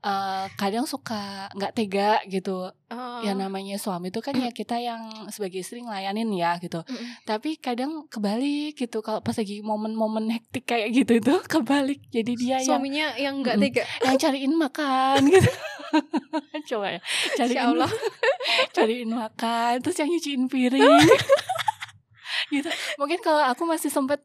Eh, 0.04 0.46
kadang 0.54 0.84
suka 0.84 1.48
nggak 1.52 1.74
tega 1.74 2.22
gitu. 2.28 2.70
Oh. 2.94 3.26
ya 3.26 3.34
namanya 3.34 3.74
suami 3.74 4.14
itu 4.14 4.22
kan 4.22 4.36
ya 4.36 4.52
kita 4.54 4.78
yang 4.78 5.02
sebagai 5.32 5.64
istri 5.64 5.82
ngelayanin 5.82 6.30
ya 6.30 6.60
gitu. 6.60 6.84
Mm-mm. 6.84 7.26
tapi 7.26 7.58
kadang 7.58 8.06
kebalik 8.06 8.78
gitu 8.78 9.02
kalau 9.02 9.18
pas 9.18 9.34
lagi 9.34 9.64
momen-momen 9.64 10.30
hektik 10.30 10.68
kayak 10.68 10.94
gitu 10.94 11.18
itu 11.18 11.34
kebalik. 11.56 12.04
Jadi 12.12 12.32
dia 12.36 12.60
yang 12.60 12.68
Suaminya 12.70 13.08
yang 13.18 13.42
nggak 13.42 13.58
tega. 13.58 13.84
yang 14.04 14.16
cariin 14.20 14.54
makan 14.54 15.26
gitu 15.26 15.50
coba 16.70 16.88
ya 16.98 17.00
cariin 17.36 17.62
Allah. 17.64 17.90
cariin 18.76 19.10
makan 19.10 19.74
terus 19.80 19.98
yang 19.98 20.10
nyuciin 20.10 20.46
piring 20.48 20.84
gitu 22.54 22.70
mungkin 22.98 23.20
kalau 23.20 23.44
aku 23.44 23.64
masih 23.64 23.90
sempet 23.90 24.22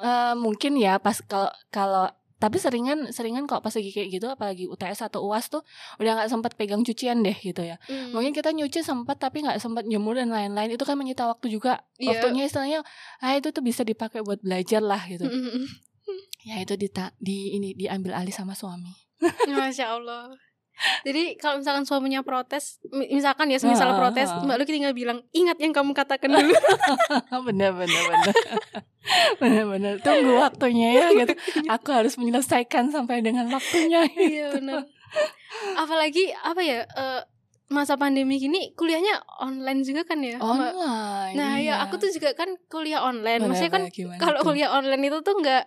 eh, 0.00 0.34
mungkin 0.34 0.76
ya 0.76 0.98
pas 0.98 1.20
kalau 1.20 1.48
kalau 1.68 2.06
tapi 2.34 2.60
seringan 2.60 3.08
seringan 3.08 3.48
kalau 3.48 3.64
pas 3.64 3.72
lagi 3.72 3.88
kayak 3.88 4.08
gitu 4.12 4.26
apalagi 4.28 4.68
UTS 4.68 5.08
atau 5.08 5.24
UAS 5.24 5.48
tuh 5.48 5.64
udah 5.96 6.12
nggak 6.12 6.28
sempat 6.28 6.52
pegang 6.54 6.84
cucian 6.84 7.20
deh 7.20 7.32
gitu 7.34 7.62
ya 7.62 7.80
Mm. 7.84 8.12
mungkin 8.12 8.32
kita 8.32 8.52
nyuci 8.52 8.80
sempat 8.80 9.16
tapi 9.16 9.40
nggak 9.40 9.56
sempat 9.56 9.86
jemur 9.86 10.12
dan 10.12 10.28
lain-lain 10.28 10.68
itu 10.70 10.84
kan 10.84 10.92
menyita 10.94 11.24
waktu 11.24 11.48
juga 11.48 11.80
Iya. 11.96 12.20
waktunya 12.20 12.44
istilahnya 12.44 12.80
ah 13.18 13.32
itu 13.32 13.48
tuh 13.48 13.60
bisa 13.60 13.80
dipakai 13.80 14.20
buat 14.20 14.40
belajar 14.40 14.84
lah 14.84 15.00
gitu 15.04 15.24
Mm-mm. 15.24 15.64
ya 16.42 16.60
itu 16.60 16.76
dita 16.76 17.16
di 17.16 17.54
ini 17.54 17.72
diambil 17.72 18.12
alih 18.14 18.34
sama 18.34 18.52
suami 18.52 18.92
Masya 19.48 19.86
Allah. 19.94 20.36
Jadi 21.02 21.36
kalau 21.36 21.58
misalkan 21.58 21.82
suaminya 21.82 22.20
protes, 22.20 22.82
mi- 22.88 23.06
misalkan 23.08 23.46
ya 23.46 23.56
semisal 23.56 23.90
Ah, 23.90 23.96
protes, 23.96 24.26
ah, 24.26 24.36
ah. 24.36 24.42
Mbak 24.42 24.56
Luki 24.58 24.72
tinggal 24.72 24.90
bilang, 24.92 25.22
ingat 25.30 25.56
yang 25.56 25.70
kamu 25.70 25.92
katakan 25.92 26.28
dulu. 26.28 26.50
bener 27.46 27.70
bener 27.72 28.02
bener 28.04 28.34
bener 29.42 29.64
bener 29.66 29.94
tunggu 30.00 30.34
waktunya 30.34 30.88
ya 30.94 31.06
gitu 31.14 31.34
aku 31.66 31.88
harus 31.90 32.16
menyelesaikan 32.16 32.88
sampai 32.88 33.20
dengan 33.20 33.46
waktunya 33.48 34.02
Iya 34.16 34.56
benar. 34.56 34.88
Apalagi 35.76 36.34
apa 36.34 36.60
ya 36.60 36.82
eh, 36.84 37.22
masa 37.66 37.94
pandemi 37.94 38.36
gini 38.36 38.72
kuliahnya 38.72 39.22
online 39.40 39.82
juga 39.82 40.04
kan 40.04 40.20
ya. 40.20 40.36
Online 40.38 41.34
Nah 41.34 41.52
iya. 41.56 41.78
ya 41.78 41.84
aku 41.84 41.96
tuh 41.96 42.10
juga 42.10 42.32
kan 42.32 42.50
kuliah 42.66 43.00
online. 43.00 43.40
Bener, 43.40 43.50
Maksudnya 43.50 43.72
kan 43.72 43.82
bener, 43.88 44.18
kalau 44.18 44.40
kuliah 44.42 44.70
online 44.70 45.02
itu 45.04 45.18
tuh 45.20 45.34
nggak 45.34 45.64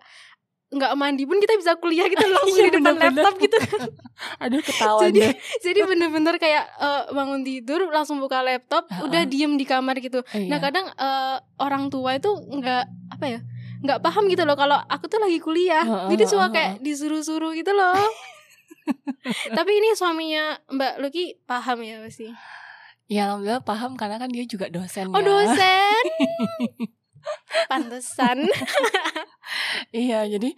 nggak 0.67 0.93
mandi 0.93 1.23
pun 1.23 1.37
kita 1.37 1.55
bisa 1.55 1.75
kuliah 1.75 2.05
gitu 2.05 2.21
langsung 2.21 2.51
Iya, 2.53 2.63
di 2.65 2.71
depan 2.73 2.83
bener-bener. 2.91 3.23
laptop 3.23 3.35
gitu 3.37 3.57
kan. 3.57 3.79
aduh 4.43 4.59
ketawa 4.59 4.99
Jadi- 5.01 5.19
deh 5.21 5.33
Jadi 5.65 5.79
bener-bener 5.81 6.35
kayak 6.35 6.63
eh, 6.75 7.03
bangun 7.09 7.41
tidur 7.41 7.87
langsung 7.87 8.17
buka 8.17 8.41
laptop, 8.41 8.83
Ah, 8.87 9.01
udah 9.01 9.21
ah. 9.21 9.25
diem 9.25 9.53
di 9.53 9.63
kamar 9.63 9.95
gitu. 9.97 10.19
Nah 10.27 10.37
Iya. 10.49 10.57
kadang 10.59 10.85
eh, 10.89 11.35
orang 11.57 11.87
tua 11.87 12.13
itu 12.13 12.27
nggak 12.29 12.83
apa 13.09 13.25
ya 13.25 13.39
nggak 13.77 14.01
paham 14.01 14.25
gitu 14.25 14.41
loh 14.41 14.53
kalau 14.53 14.75
aku 14.83 15.05
tuh 15.05 15.17
lagi 15.17 15.37
kuliah 15.37 15.85
Heeh, 15.85 16.09
jadi 16.09 16.23
heeh, 16.23 16.31
suka 16.33 16.47
kayak 16.49 16.73
disuruh-suruh 16.79 17.53
gitu 17.53 17.71
loh 17.71 17.93
tapi 19.53 19.71
ini 19.71 19.93
suaminya 19.93 20.57
Mbak 20.65 20.93
Luki 20.97 21.37
paham 21.43 21.79
ya 21.81 22.01
pasti 22.01 22.25
ya 23.05 23.29
alhamdulillah 23.29 23.61
paham 23.61 23.93
karena 23.93 24.17
kan 24.17 24.27
dia 24.27 24.43
juga 24.43 24.67
dosen 24.67 25.07
oh 25.07 25.15
ya. 25.15 25.23
dosen 25.23 26.03
pantesan 27.67 28.45
Iya, 29.95 30.27
jadi 30.27 30.51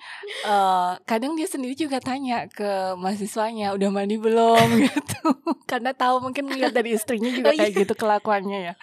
eh 0.46 0.92
kadang 1.06 1.38
dia 1.38 1.46
sendiri 1.46 1.78
juga 1.78 2.02
tanya 2.02 2.50
ke 2.50 2.98
mahasiswanya, 2.98 3.78
udah 3.78 3.90
mandi 3.94 4.18
belum 4.18 4.66
gitu. 4.90 5.30
Karena 5.70 5.94
tahu 5.94 6.26
mungkin 6.26 6.50
ngeliat 6.50 6.74
dari 6.74 6.98
istrinya 6.98 7.30
juga 7.30 7.54
Oh, 7.54 7.58
kayak 7.58 7.74
gitu 7.78 7.94
kelakuannya 7.94 8.60
ya. 8.60 8.74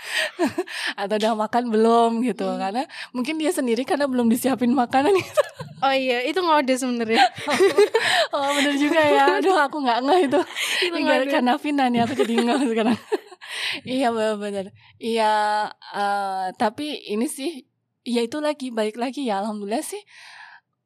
Atau 1.00 1.18
udah 1.18 1.34
makan 1.34 1.74
belum 1.74 2.22
gitu. 2.22 2.46
Hmm. 2.46 2.62
Karena 2.62 2.82
mungkin 3.10 3.34
dia 3.42 3.50
sendiri 3.50 3.82
karena 3.82 4.06
belum 4.06 4.30
disiapin 4.30 4.70
makanan 4.70 5.10
gitu. 5.10 5.42
oh 5.82 5.92
iya 5.92 6.24
itu 6.24 6.40
ngode 6.40 6.72
sebenarnya 6.72 7.20
Oh, 8.32 8.48
bener 8.56 8.78
juga 8.78 9.02
ya. 9.02 9.42
Aduh, 9.42 9.58
aku 9.58 9.82
nggak 9.82 10.00
ngeh 10.06 10.20
itu. 10.30 10.40
itu 10.86 10.96
ngode 11.02 11.26
karena 11.28 11.52
Vina 11.58 11.84
nih 11.90 12.00
aku 12.06 12.14
jadi 12.14 12.32
ngeh 12.46 12.62
sekarang. 12.70 12.98
Iya 13.84 14.08
benar-benar. 14.14 14.66
Iya, 14.98 15.32
eh, 15.94 16.46
tapi 16.60 16.86
ini 17.12 17.26
sih, 17.26 17.64
ya 18.06 18.20
itu 18.26 18.38
lagi 18.42 18.70
balik 18.74 18.96
lagi 19.00 19.26
ya. 19.28 19.42
Alhamdulillah 19.42 19.84
sih. 19.84 20.02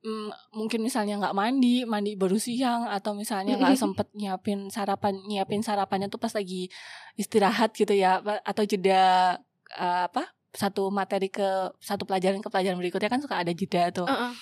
mm, 0.00 0.56
mungkin 0.56 0.80
misalnya 0.80 1.20
nggak 1.20 1.36
mandi, 1.36 1.84
mandi 1.84 2.16
baru 2.16 2.40
siang 2.40 2.88
atau 2.88 3.12
misalnya 3.12 3.60
nggak 3.60 3.76
sempet 3.76 4.08
nyiapin 4.16 4.72
sarapan, 4.72 5.12
nyiapin 5.28 5.60
sarapannya 5.60 6.08
tuh 6.08 6.16
pas 6.16 6.32
lagi 6.32 6.72
istirahat 7.20 7.76
gitu 7.76 7.92
ya, 7.92 8.16
atau 8.24 8.64
jeda 8.64 9.36
eh, 9.76 10.02
apa 10.08 10.32
satu 10.50 10.90
materi 10.90 11.30
ke 11.30 11.46
satu 11.78 12.02
pelajaran 12.08 12.42
ke 12.42 12.50
pelajaran 12.50 12.80
berikutnya 12.80 13.10
kan 13.12 13.22
suka 13.22 13.38
ada 13.38 13.52
jeda 13.54 13.94
tuh 13.94 14.08
Heeh. 14.10 14.32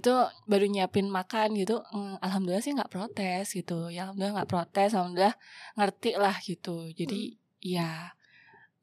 itu 0.00 0.10
baru 0.50 0.66
nyiapin 0.66 1.06
makan 1.06 1.54
gitu 1.54 1.78
mm, 1.92 2.18
alhamdulillah 2.18 2.64
sih 2.64 2.74
nggak 2.74 2.90
protes 2.90 3.54
gitu 3.54 3.86
ya 3.92 4.10
alhamdulillah 4.10 4.42
nggak 4.42 4.50
protes 4.50 4.90
alhamdulillah 4.96 5.36
ngerti 5.78 6.10
lah 6.18 6.34
gitu 6.42 6.90
jadi 6.98 7.38
ya 7.62 8.12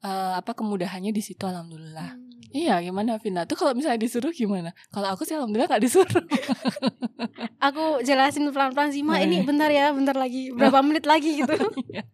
eh, 0.00 0.32
apa 0.40 0.56
kemudahannya 0.56 1.12
di 1.12 1.22
situ 1.22 1.44
alhamdulillah. 1.44 2.16
Hmm. 2.16 2.28
iya 2.50 2.82
gimana 2.82 3.20
Vina? 3.22 3.46
Tuh 3.46 3.54
kalau 3.54 3.78
misalnya 3.78 4.00
disuruh 4.00 4.34
gimana? 4.34 4.74
Kalau 4.90 5.12
aku 5.14 5.22
sih 5.22 5.38
alhamdulillah 5.38 5.70
nggak 5.70 5.84
disuruh. 5.86 6.24
Aku 7.70 8.00
jelasin 8.02 8.48
pelan-pelan 8.50 8.90
sih 8.90 9.04
Ma. 9.04 9.20
Ini 9.20 9.44
bentar 9.44 9.68
ya 9.70 9.92
bentar 9.92 10.16
lagi. 10.16 10.50
Berapa 10.50 10.80
menit 10.82 11.04
lagi 11.06 11.38
gitu. 11.38 11.54
Iya. 11.90 12.04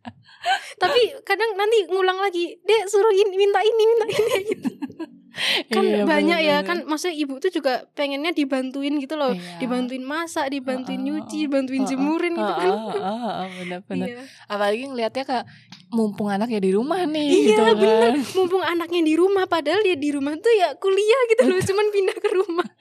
tapi 0.78 1.00
kadang 1.26 1.56
nanti 1.58 1.88
ngulang 1.90 2.20
lagi. 2.20 2.58
Dek 2.62 2.86
suruh 2.86 3.10
ini 3.10 3.34
minta 3.34 3.58
ini 3.64 3.82
minta 3.82 4.06
ini 4.06 4.34
gitu 4.52 4.70
kan 5.70 5.84
Iya, 5.84 6.02
banyak 6.02 6.38
ya 6.40 6.56
bener-bener. 6.58 6.66
kan 6.66 6.78
maksudnya 6.86 7.16
ibu 7.16 7.34
tuh 7.36 7.50
juga 7.50 7.72
pengennya 7.92 8.30
dibantuin 8.30 8.96
gitu 8.96 9.14
loh 9.14 9.32
Iya. 9.32 9.58
dibantuin 9.58 10.02
masak 10.02 10.48
dibantuin 10.48 10.96
Heeh, 10.96 11.06
nyuci 11.12 11.36
dibantuin 11.44 11.82
Heeh, 11.82 11.90
jemurin 11.90 12.32
gitu 12.34 12.52
kan 12.54 12.68
heeh, 12.68 12.92
heeh, 12.94 13.20
heeh, 13.22 13.48
bener-bener 13.56 14.06
Iya. 14.08 14.22
apalagi 14.46 14.82
ngelihatnya 14.86 15.24
kayak 15.24 15.46
mumpung 15.88 16.28
anaknya 16.28 16.58
di 16.58 16.70
rumah 16.70 17.00
nih 17.04 17.28
Iya, 17.28 17.46
gitu 17.48 17.62
bener. 17.74 18.00
kan 18.02 18.12
mumpung 18.32 18.62
anaknya 18.62 19.00
di 19.02 19.14
rumah 19.14 19.44
padahal 19.44 19.80
dia 19.80 19.94
di 19.94 20.10
rumah 20.10 20.34
tuh 20.36 20.52
ya 20.52 20.74
kuliah 20.76 21.20
gitu 21.28 21.42
loh 21.44 21.60
cuman 21.60 21.86
pindah 21.90 22.16
ke 22.16 22.28
rumah 22.32 22.66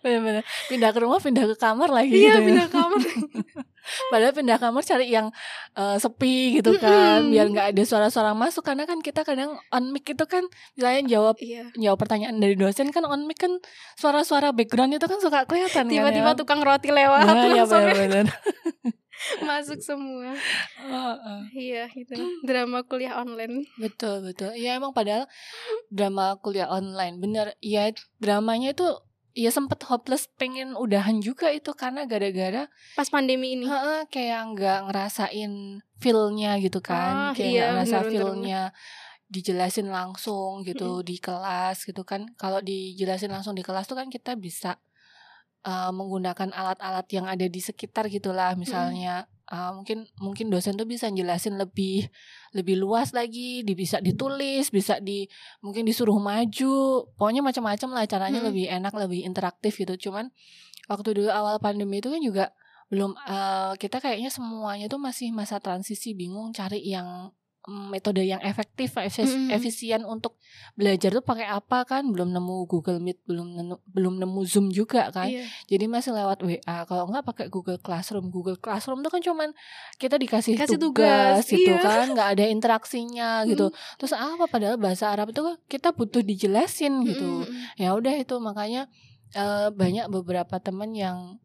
bener-bener 0.00 0.42
pindah 0.66 0.90
ke 0.90 0.98
rumah 0.98 1.18
pindah 1.18 1.44
ke 1.46 1.56
kamar 1.56 1.88
lagi 1.88 2.12
iya 2.12 2.36
gitu 2.36 2.40
ya. 2.40 2.46
pindah 2.46 2.68
kamar 2.68 3.00
Padahal 3.84 4.32
pindah 4.32 4.56
kamar 4.56 4.80
cari 4.80 5.12
yang 5.12 5.28
eh, 5.76 5.96
sepi 6.00 6.56
gitu 6.56 6.72
kan, 6.80 7.20
Mm-mm. 7.20 7.36
biar 7.36 7.46
nggak 7.52 7.66
ada 7.76 7.82
suara-suara 7.84 8.32
masuk 8.32 8.64
karena 8.64 8.88
kan 8.88 8.96
kita 8.98 9.20
kadang 9.22 9.60
on 9.68 9.92
mic 9.92 10.08
itu 10.08 10.24
kan 10.24 10.40
misalnya 10.72 11.04
jawab 11.06 11.36
iya 11.36 11.68
jawab 11.76 12.00
pertanyaan 12.00 12.40
dari 12.40 12.56
dosen 12.56 12.88
kan 12.88 13.04
on 13.04 13.28
mic 13.28 13.36
kan 13.36 13.52
suara-suara 13.94 14.56
background 14.56 14.96
itu 14.96 15.04
kan 15.04 15.20
suka 15.20 15.44
kelihatan 15.44 15.84
tiba-tiba 15.84 16.24
kan 16.24 16.32
ya. 16.32 16.40
tukang 16.40 16.60
roti 16.64 16.88
lewat 16.88 17.28
Nah, 17.28 17.44
ya 17.44 17.60
langsung 17.60 17.84
benar-benar. 17.84 18.26
masuk 19.44 19.80
semua 19.80 20.32
Heeh. 20.76 21.40
iya 21.54 21.84
gitu 21.88 22.16
drama 22.40 22.84
kuliah 22.84 23.16
online 23.16 23.68
betul 23.76 24.20
betul. 24.22 24.52
Iya 24.52 24.76
emang 24.76 24.92
padahal 24.92 25.28
drama 25.88 26.36
kuliah 26.38 26.68
online 26.68 27.16
bener. 27.16 27.52
Iya 27.58 27.92
dramanya 28.16 28.72
itu 28.72 28.84
ya 29.34 29.50
sempet 29.50 29.82
hopeless 29.90 30.30
pengen 30.38 30.78
udahan 30.78 31.18
juga 31.18 31.50
itu 31.50 31.74
karena 31.74 32.06
gara-gara 32.06 32.70
pas 32.94 33.10
pandemi 33.10 33.58
ini. 33.58 33.66
Heeh, 33.66 34.06
kayak 34.08 34.40
nggak 34.54 34.78
ngerasain 34.88 35.52
feel-nya 35.98 36.50
gitu 36.62 36.78
kan, 36.78 37.30
Ah, 37.30 37.30
kayak 37.34 37.50
iya, 37.50 37.62
nggak 37.66 37.70
ngerasa 37.74 37.98
feel-nya 38.10 38.60
dijelasin 39.26 39.88
langsung 39.90 40.62
gitu 40.62 41.02
di 41.02 41.18
kelas 41.18 41.82
gitu 41.82 42.06
kan. 42.06 42.30
Kalau 42.38 42.62
dijelasin 42.62 43.34
langsung 43.34 43.58
di 43.58 43.66
kelas 43.66 43.90
tuh 43.90 43.98
kan 43.98 44.06
kita 44.06 44.38
bisa 44.38 44.78
uh, 45.64 45.90
menggunakan 45.90 46.52
alat-alat 46.52 47.06
yang 47.10 47.26
ada 47.26 47.48
di 47.48 47.60
sekitar 47.60 48.06
gitulah, 48.12 48.54
misalnya 48.54 49.26
uh, 49.50 49.72
mungkin 49.74 50.08
mungkin 50.20 50.52
dosen 50.52 50.76
tuh 50.76 50.86
bisa 50.88 51.08
jelasin 51.10 51.56
lebih 51.56 52.08
lebih 52.54 52.78
luas 52.78 53.10
lagi, 53.10 53.66
di, 53.66 53.72
bisa 53.74 53.98
ditulis, 53.98 54.70
bisa 54.70 55.00
di 55.00 55.26
mungkin 55.64 55.84
disuruh 55.88 56.16
maju, 56.20 57.08
pokoknya 57.18 57.42
macam-macam 57.42 57.88
lah. 57.96 58.04
Caranya 58.06 58.40
Mm. 58.44 58.46
lebih 58.52 58.66
enak, 58.70 58.92
lebih 58.94 59.20
interaktif 59.26 59.74
gitu. 59.80 60.08
Cuman 60.08 60.30
waktu 60.86 61.16
dulu 61.16 61.30
awal 61.32 61.58
pandemi 61.58 61.98
itu 61.98 62.12
kan 62.12 62.20
juga 62.20 62.44
belum 62.92 63.16
uh, 63.16 63.72
kita 63.80 63.98
kayaknya 63.98 64.28
semuanya 64.30 64.86
tuh 64.86 65.00
masih 65.00 65.32
masa 65.34 65.58
transisi. 65.58 66.14
Bingung 66.14 66.52
cari 66.54 66.84
yang 66.84 67.32
metode 67.64 68.20
yang 68.20 68.40
efektif 68.44 68.92
efis, 69.00 69.32
mm. 69.32 69.48
efisien 69.48 70.04
untuk 70.04 70.36
belajar 70.76 71.08
tuh 71.16 71.24
pakai 71.24 71.48
apa 71.48 71.88
kan? 71.88 72.04
Belum 72.12 72.28
nemu 72.28 72.68
Google 72.68 73.00
Meet 73.00 73.24
belum 73.24 73.56
nemu, 73.56 73.74
belum 73.88 74.14
nemu 74.20 74.40
Zoom 74.44 74.68
juga 74.68 75.08
kan? 75.08 75.32
Yeah. 75.32 75.48
jadi 75.64 75.88
masih 75.88 76.12
lewat 76.12 76.44
WA 76.44 76.76
kalau 76.84 77.08
enggak 77.08 77.24
pakai 77.24 77.46
Google 77.48 77.80
Classroom. 77.80 78.28
Google 78.28 78.60
Classroom 78.60 79.00
tuh 79.00 79.08
kan 79.08 79.24
cuman 79.24 79.48
kita 79.96 80.20
dikasih 80.20 80.60
Kasih 80.60 80.76
tugas, 80.76 81.48
tugas 81.48 81.56
gitu 81.56 81.72
iya. 81.72 81.80
kan? 81.80 82.06
Nggak 82.12 82.28
ada 82.36 82.44
interaksinya 82.52 83.28
gitu. 83.48 83.72
Terus 83.96 84.12
apa? 84.12 84.44
Padahal 84.44 84.76
bahasa 84.76 85.08
Arab 85.08 85.32
itu 85.32 85.40
kan 85.40 85.56
kita 85.64 85.88
butuh 85.96 86.20
dijelasin 86.20 87.00
gitu. 87.08 87.48
Mm. 87.48 87.80
ya 87.80 87.96
udah 87.96 88.14
itu. 88.20 88.36
Makanya 88.36 88.92
uh, 89.32 89.72
banyak 89.72 90.12
beberapa 90.12 90.60
teman 90.60 90.92
yang 90.92 91.40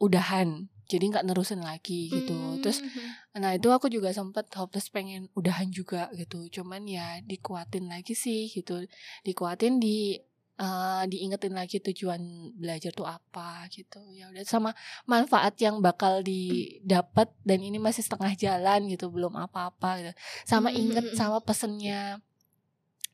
udahan 0.00 0.72
jadi 0.90 1.04
nggak 1.06 1.26
nerusin 1.30 1.62
lagi 1.62 2.10
gitu. 2.10 2.34
Mm-hmm. 2.34 2.60
terus 2.66 2.82
hmm. 2.82 3.38
nah 3.38 3.54
itu 3.54 3.70
aku 3.70 3.86
juga 3.86 4.10
sempet 4.10 4.50
hopeless 4.58 4.90
pengen 4.90 5.30
udahan 5.38 5.70
juga 5.70 6.10
gitu. 6.18 6.50
Cuman 6.50 6.82
ya 6.90 7.22
dikuatin 7.22 7.86
lagi 7.86 8.18
sih 8.18 8.50
gitu. 8.50 8.82
Dikuatin 9.22 9.78
di 9.78 10.18
uh, 10.58 11.06
diingetin 11.06 11.54
lagi 11.54 11.78
tujuan 11.78 12.18
belajar 12.58 12.90
tuh 12.90 13.06
apa 13.06 13.70
gitu. 13.70 14.02
Ya 14.10 14.26
udah 14.34 14.42
sama 14.42 14.74
manfaat 15.06 15.54
yang 15.62 15.78
bakal 15.78 16.26
didapat 16.26 17.30
dan 17.46 17.62
ini 17.62 17.78
masih 17.78 18.02
setengah 18.02 18.34
jalan 18.34 18.90
gitu 18.90 19.06
belum 19.14 19.38
apa-apa 19.38 20.02
gitu. 20.02 20.12
Sama 20.42 20.74
hmm, 20.74 20.80
inget 20.82 21.06
hmm, 21.06 21.16
sama 21.16 21.38
pesennya 21.38 22.18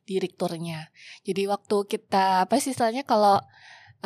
direkturnya 0.06 0.88
jadi 1.26 1.50
waktu 1.50 1.76
kita 1.90 2.46
apa 2.46 2.62
sih 2.62 2.70
istilahnya 2.70 3.02
kalau 3.02 3.42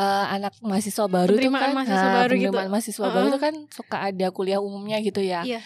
uh, 0.01 0.27
anak 0.33 0.57
mahasiswa 0.65 1.05
baru 1.07 1.37
tuh 1.37 1.53
kan 1.53 1.71
mahasiswa 1.77 2.09
nah, 2.09 2.17
baru 2.25 2.35
gitu. 2.41 2.57
mahasiswa 2.57 3.05
uh-uh. 3.05 3.15
baru 3.15 3.27
tuh 3.29 3.41
kan 3.41 3.55
suka 3.69 3.97
ada 4.09 4.27
kuliah 4.33 4.61
umumnya 4.63 4.97
gitu 5.05 5.21
ya. 5.21 5.45
Iya. 5.45 5.61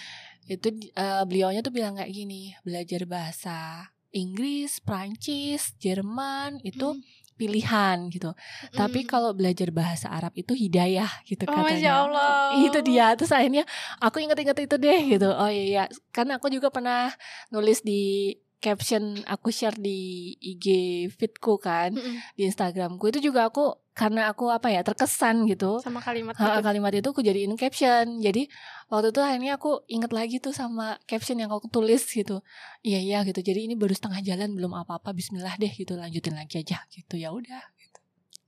Itu 0.45 0.75
uh, 0.99 1.23
beliaunya 1.25 1.65
tuh 1.65 1.73
bilang 1.73 1.97
kayak 1.97 2.13
gini, 2.13 2.53
belajar 2.67 3.07
bahasa 3.09 3.89
Inggris, 4.15 4.79
Prancis, 4.85 5.75
Jerman 5.81 6.61
itu 6.63 6.95
hmm. 6.95 7.35
pilihan 7.35 8.13
gitu. 8.13 8.31
Hmm. 8.31 8.77
Tapi 8.77 9.09
kalau 9.09 9.33
belajar 9.33 9.73
bahasa 9.73 10.13
Arab 10.13 10.37
itu 10.37 10.53
hidayah 10.53 11.09
gitu 11.25 11.49
oh, 11.49 11.51
katanya. 11.51 11.71
Masya 11.73 11.93
Allah. 11.97 12.35
Itu 12.61 12.79
dia. 12.85 13.07
Terus 13.17 13.33
akhirnya 13.33 13.65
aku 13.99 14.21
inget-inget 14.21 14.59
itu 14.69 14.77
deh 14.77 15.01
gitu. 15.17 15.31
Oh 15.33 15.51
iya, 15.51 15.65
iya. 15.65 15.85
karena 16.13 16.37
aku 16.39 16.53
juga 16.53 16.69
pernah 16.69 17.11
nulis 17.51 17.81
di 17.81 18.35
caption 18.65 19.21
aku 19.29 19.53
share 19.53 19.77
di 19.77 20.33
IG 20.41 20.67
fitku 21.13 21.61
kan 21.61 21.93
mm 21.93 22.01
-mm. 22.01 22.17
di 22.33 22.49
Instagramku 22.49 23.13
itu 23.13 23.29
juga 23.29 23.53
aku 23.53 23.84
karena 23.95 24.27
aku 24.27 24.51
apa 24.51 24.75
ya 24.75 24.83
terkesan 24.83 25.47
gitu 25.47 25.79
sama 25.79 26.03
kalimat 26.03 26.35
itu. 26.35 26.43
kalimat 26.67 26.91
itu 26.91 27.09
aku 27.15 27.23
jadiin 27.23 27.55
caption 27.55 28.19
jadi 28.19 28.51
waktu 28.91 29.15
itu 29.15 29.21
akhirnya 29.23 29.55
aku 29.55 29.87
inget 29.87 30.11
lagi 30.11 30.43
tuh 30.43 30.51
sama 30.51 30.99
caption 31.07 31.39
yang 31.39 31.55
aku 31.55 31.71
tulis 31.71 32.03
gitu 32.11 32.43
iya 32.83 32.99
iya 32.99 33.19
gitu 33.23 33.39
jadi 33.39 33.71
ini 33.71 33.79
baru 33.79 33.95
setengah 33.95 34.19
jalan 34.27 34.51
belum 34.59 34.75
apa-apa 34.75 35.15
Bismillah 35.15 35.55
deh 35.63 35.71
gitu 35.71 35.95
lanjutin 35.95 36.35
lagi 36.35 36.67
aja 36.67 36.83
gitu 36.91 37.15
ya 37.15 37.31
udah 37.31 37.63
gitu. 37.79 37.99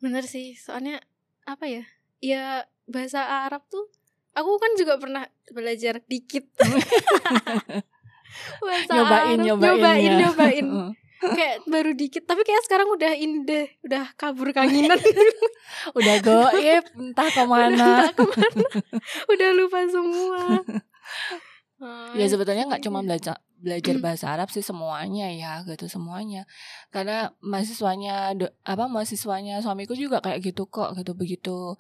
bener 0.02 0.26
sih 0.26 0.58
soalnya 0.58 0.98
apa 1.46 1.70
ya 1.70 1.86
ya 2.18 2.66
bahasa 2.90 3.46
Arab 3.46 3.62
tuh 3.70 3.86
aku 4.34 4.50
kan 4.58 4.74
juga 4.74 4.98
pernah 4.98 5.30
belajar 5.54 6.02
dikit 6.02 6.50
Bahasa 8.60 8.92
nyobain, 8.92 9.38
Arab. 9.38 9.46
nyobain, 9.46 9.72
nyobain, 9.80 10.04
ya. 10.04 10.16
nyobain. 10.28 10.66
Kayak 11.20 11.64
baru 11.72 11.92
dikit, 11.96 12.24
tapi 12.24 12.42
kayak 12.44 12.62
sekarang 12.66 12.88
udah 12.92 13.12
indah, 13.16 13.66
udah 13.84 14.04
kabur 14.16 14.52
kanginan. 14.52 14.98
udah 15.98 16.16
goib, 16.22 16.84
entah 16.96 17.28
ke 17.28 17.42
mana. 17.44 17.72
Udah, 17.72 17.88
entah 18.08 18.12
ke 18.12 18.24
mana. 18.24 18.66
udah 19.32 19.48
lupa 19.56 19.80
semua. 19.88 20.40
Ya 22.16 22.26
sebetulnya 22.28 22.64
nggak 22.68 22.84
cuma 22.84 23.04
belajar 23.04 23.36
belajar 23.56 23.96
bahasa 24.00 24.26
Arab 24.32 24.52
sih 24.52 24.60
semuanya 24.60 25.32
ya 25.32 25.64
gitu 25.64 25.88
semuanya 25.88 26.44
karena 26.92 27.32
mahasiswanya 27.40 28.36
apa 28.68 28.84
mahasiswanya 28.84 29.64
suamiku 29.64 29.96
juga 29.96 30.20
kayak 30.20 30.44
gitu 30.52 30.68
kok 30.68 30.92
gitu 30.92 31.16
begitu 31.16 31.74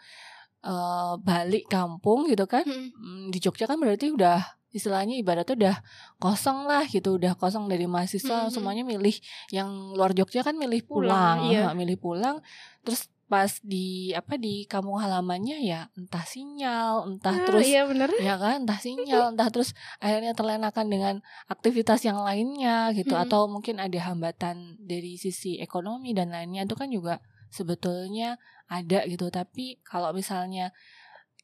uh, 0.64 1.14
balik 1.20 1.68
kampung 1.68 2.26
gitu 2.32 2.48
kan 2.48 2.64
hmm. 2.64 3.28
di 3.28 3.38
Jogja 3.38 3.68
kan 3.68 3.76
berarti 3.76 4.10
udah 4.12 4.40
istilahnya 4.76 5.16
ibaratnya 5.16 5.56
udah 5.56 5.76
kosong 6.20 6.68
lah 6.68 6.84
gitu 6.84 7.16
udah 7.16 7.32
kosong 7.40 7.66
dari 7.66 7.88
mahasiswa 7.88 8.46
-hmm. 8.46 8.52
semuanya 8.52 8.84
milih 8.84 9.16
yang 9.48 9.96
luar 9.96 10.12
Jogja 10.12 10.44
kan 10.44 10.60
milih 10.60 10.84
pulang, 10.84 11.40
pulang 11.40 11.50
iya. 11.50 11.72
milih 11.72 11.96
pulang 11.96 12.44
terus 12.84 13.08
pas 13.26 13.58
di 13.58 14.14
apa 14.14 14.38
di 14.38 14.70
kampung 14.70 15.02
halamannya 15.02 15.66
ya 15.66 15.90
entah 15.98 16.22
sinyal 16.22 17.10
entah 17.10 17.34
ah, 17.34 17.42
terus 17.42 17.66
iya 17.66 17.82
bener. 17.82 18.06
ya 18.22 18.38
kan 18.38 18.62
entah 18.62 18.78
sinyal 18.78 19.26
entah 19.34 19.50
terus 19.50 19.74
akhirnya 19.98 20.30
terlenakan 20.30 20.86
dengan 20.86 21.14
aktivitas 21.50 22.06
yang 22.06 22.22
lainnya 22.22 22.94
gitu 22.94 23.18
hmm. 23.18 23.26
atau 23.26 23.50
mungkin 23.50 23.82
ada 23.82 23.98
hambatan 23.98 24.78
dari 24.78 25.18
sisi 25.18 25.58
ekonomi 25.58 26.14
dan 26.14 26.30
lainnya 26.30 26.70
itu 26.70 26.78
kan 26.78 26.86
juga 26.86 27.18
sebetulnya 27.50 28.38
ada 28.70 29.02
gitu 29.10 29.26
tapi 29.34 29.82
kalau 29.82 30.14
misalnya 30.14 30.70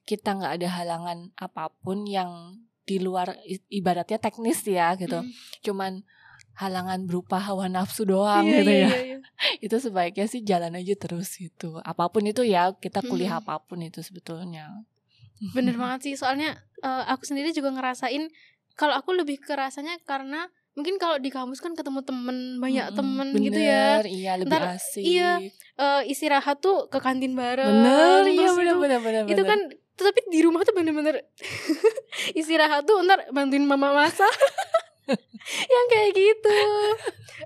kita 0.06 0.38
nggak 0.38 0.62
ada 0.62 0.68
halangan 0.70 1.18
apa 1.34 1.70
pun 1.82 2.06
yang 2.06 2.62
di 2.82 2.98
luar 2.98 3.38
ibaratnya 3.70 4.18
teknis 4.18 4.62
ya 4.66 4.94
gitu. 4.98 5.22
Hmm. 5.22 5.30
Cuman 5.62 5.92
halangan 6.52 7.08
berupa 7.08 7.40
hawa 7.40 7.64
nafsu 7.70 8.04
doang 8.04 8.44
iya, 8.44 8.56
gitu 8.60 8.72
ya. 8.72 8.88
Iya, 8.88 9.00
iya. 9.02 9.18
itu 9.66 9.76
sebaiknya 9.80 10.26
sih 10.28 10.40
jalan 10.44 10.76
aja 10.76 10.94
terus 10.98 11.40
gitu. 11.40 11.80
Apa 11.80 12.12
pun 12.12 12.26
itu 12.28 12.44
ya, 12.44 12.76
kita 12.76 13.00
kuliah 13.00 13.38
hmm. 13.38 13.42
apa 13.46 13.64
pun 13.64 13.80
itu 13.80 14.04
sebetulnya. 14.04 14.84
Bener 15.56 15.74
banget 15.74 16.12
sih, 16.12 16.14
soalnya 16.14 16.60
uh, 16.84 17.08
aku 17.08 17.24
sendiri 17.24 17.50
juga 17.50 17.72
ngerasain 17.72 18.28
kalau 18.76 18.96
aku 18.96 19.12
lebih 19.16 19.40
kerasanya 19.40 20.00
karena 20.04 20.48
mungkin 20.72 20.96
kalau 20.96 21.20
di 21.20 21.28
kampus 21.28 21.60
kan 21.60 21.76
ketemu 21.76 22.00
temen 22.00 22.56
banyak 22.56 22.86
hmm, 22.88 22.96
temen 22.96 23.28
bener, 23.36 23.44
gitu 23.44 23.60
ya 23.60 24.00
iya 24.08 24.32
lebih 24.40 24.56
Ntar, 24.56 24.80
asik 24.80 25.04
iya 25.04 25.36
uh, 25.76 26.00
istirahat 26.08 26.64
tuh 26.64 26.88
ke 26.88 26.96
kantin 26.96 27.36
bareng 27.36 27.68
bener 27.68 28.24
iya 28.32 28.50
bener, 28.56 28.76
bener 28.80 29.00
bener 29.04 29.22
itu 29.28 29.42
kan 29.44 29.60
tapi 29.96 30.20
di 30.32 30.40
rumah 30.40 30.64
tuh 30.64 30.74
bener-bener 30.74 31.20
istirahat 32.38 32.88
tuh 32.88 33.04
ntar 33.04 33.28
bantuin 33.32 33.64
mama 33.64 33.92
masak. 33.92 34.32
Yang 35.42 35.86
kayak 35.90 36.10
gitu. 36.14 36.58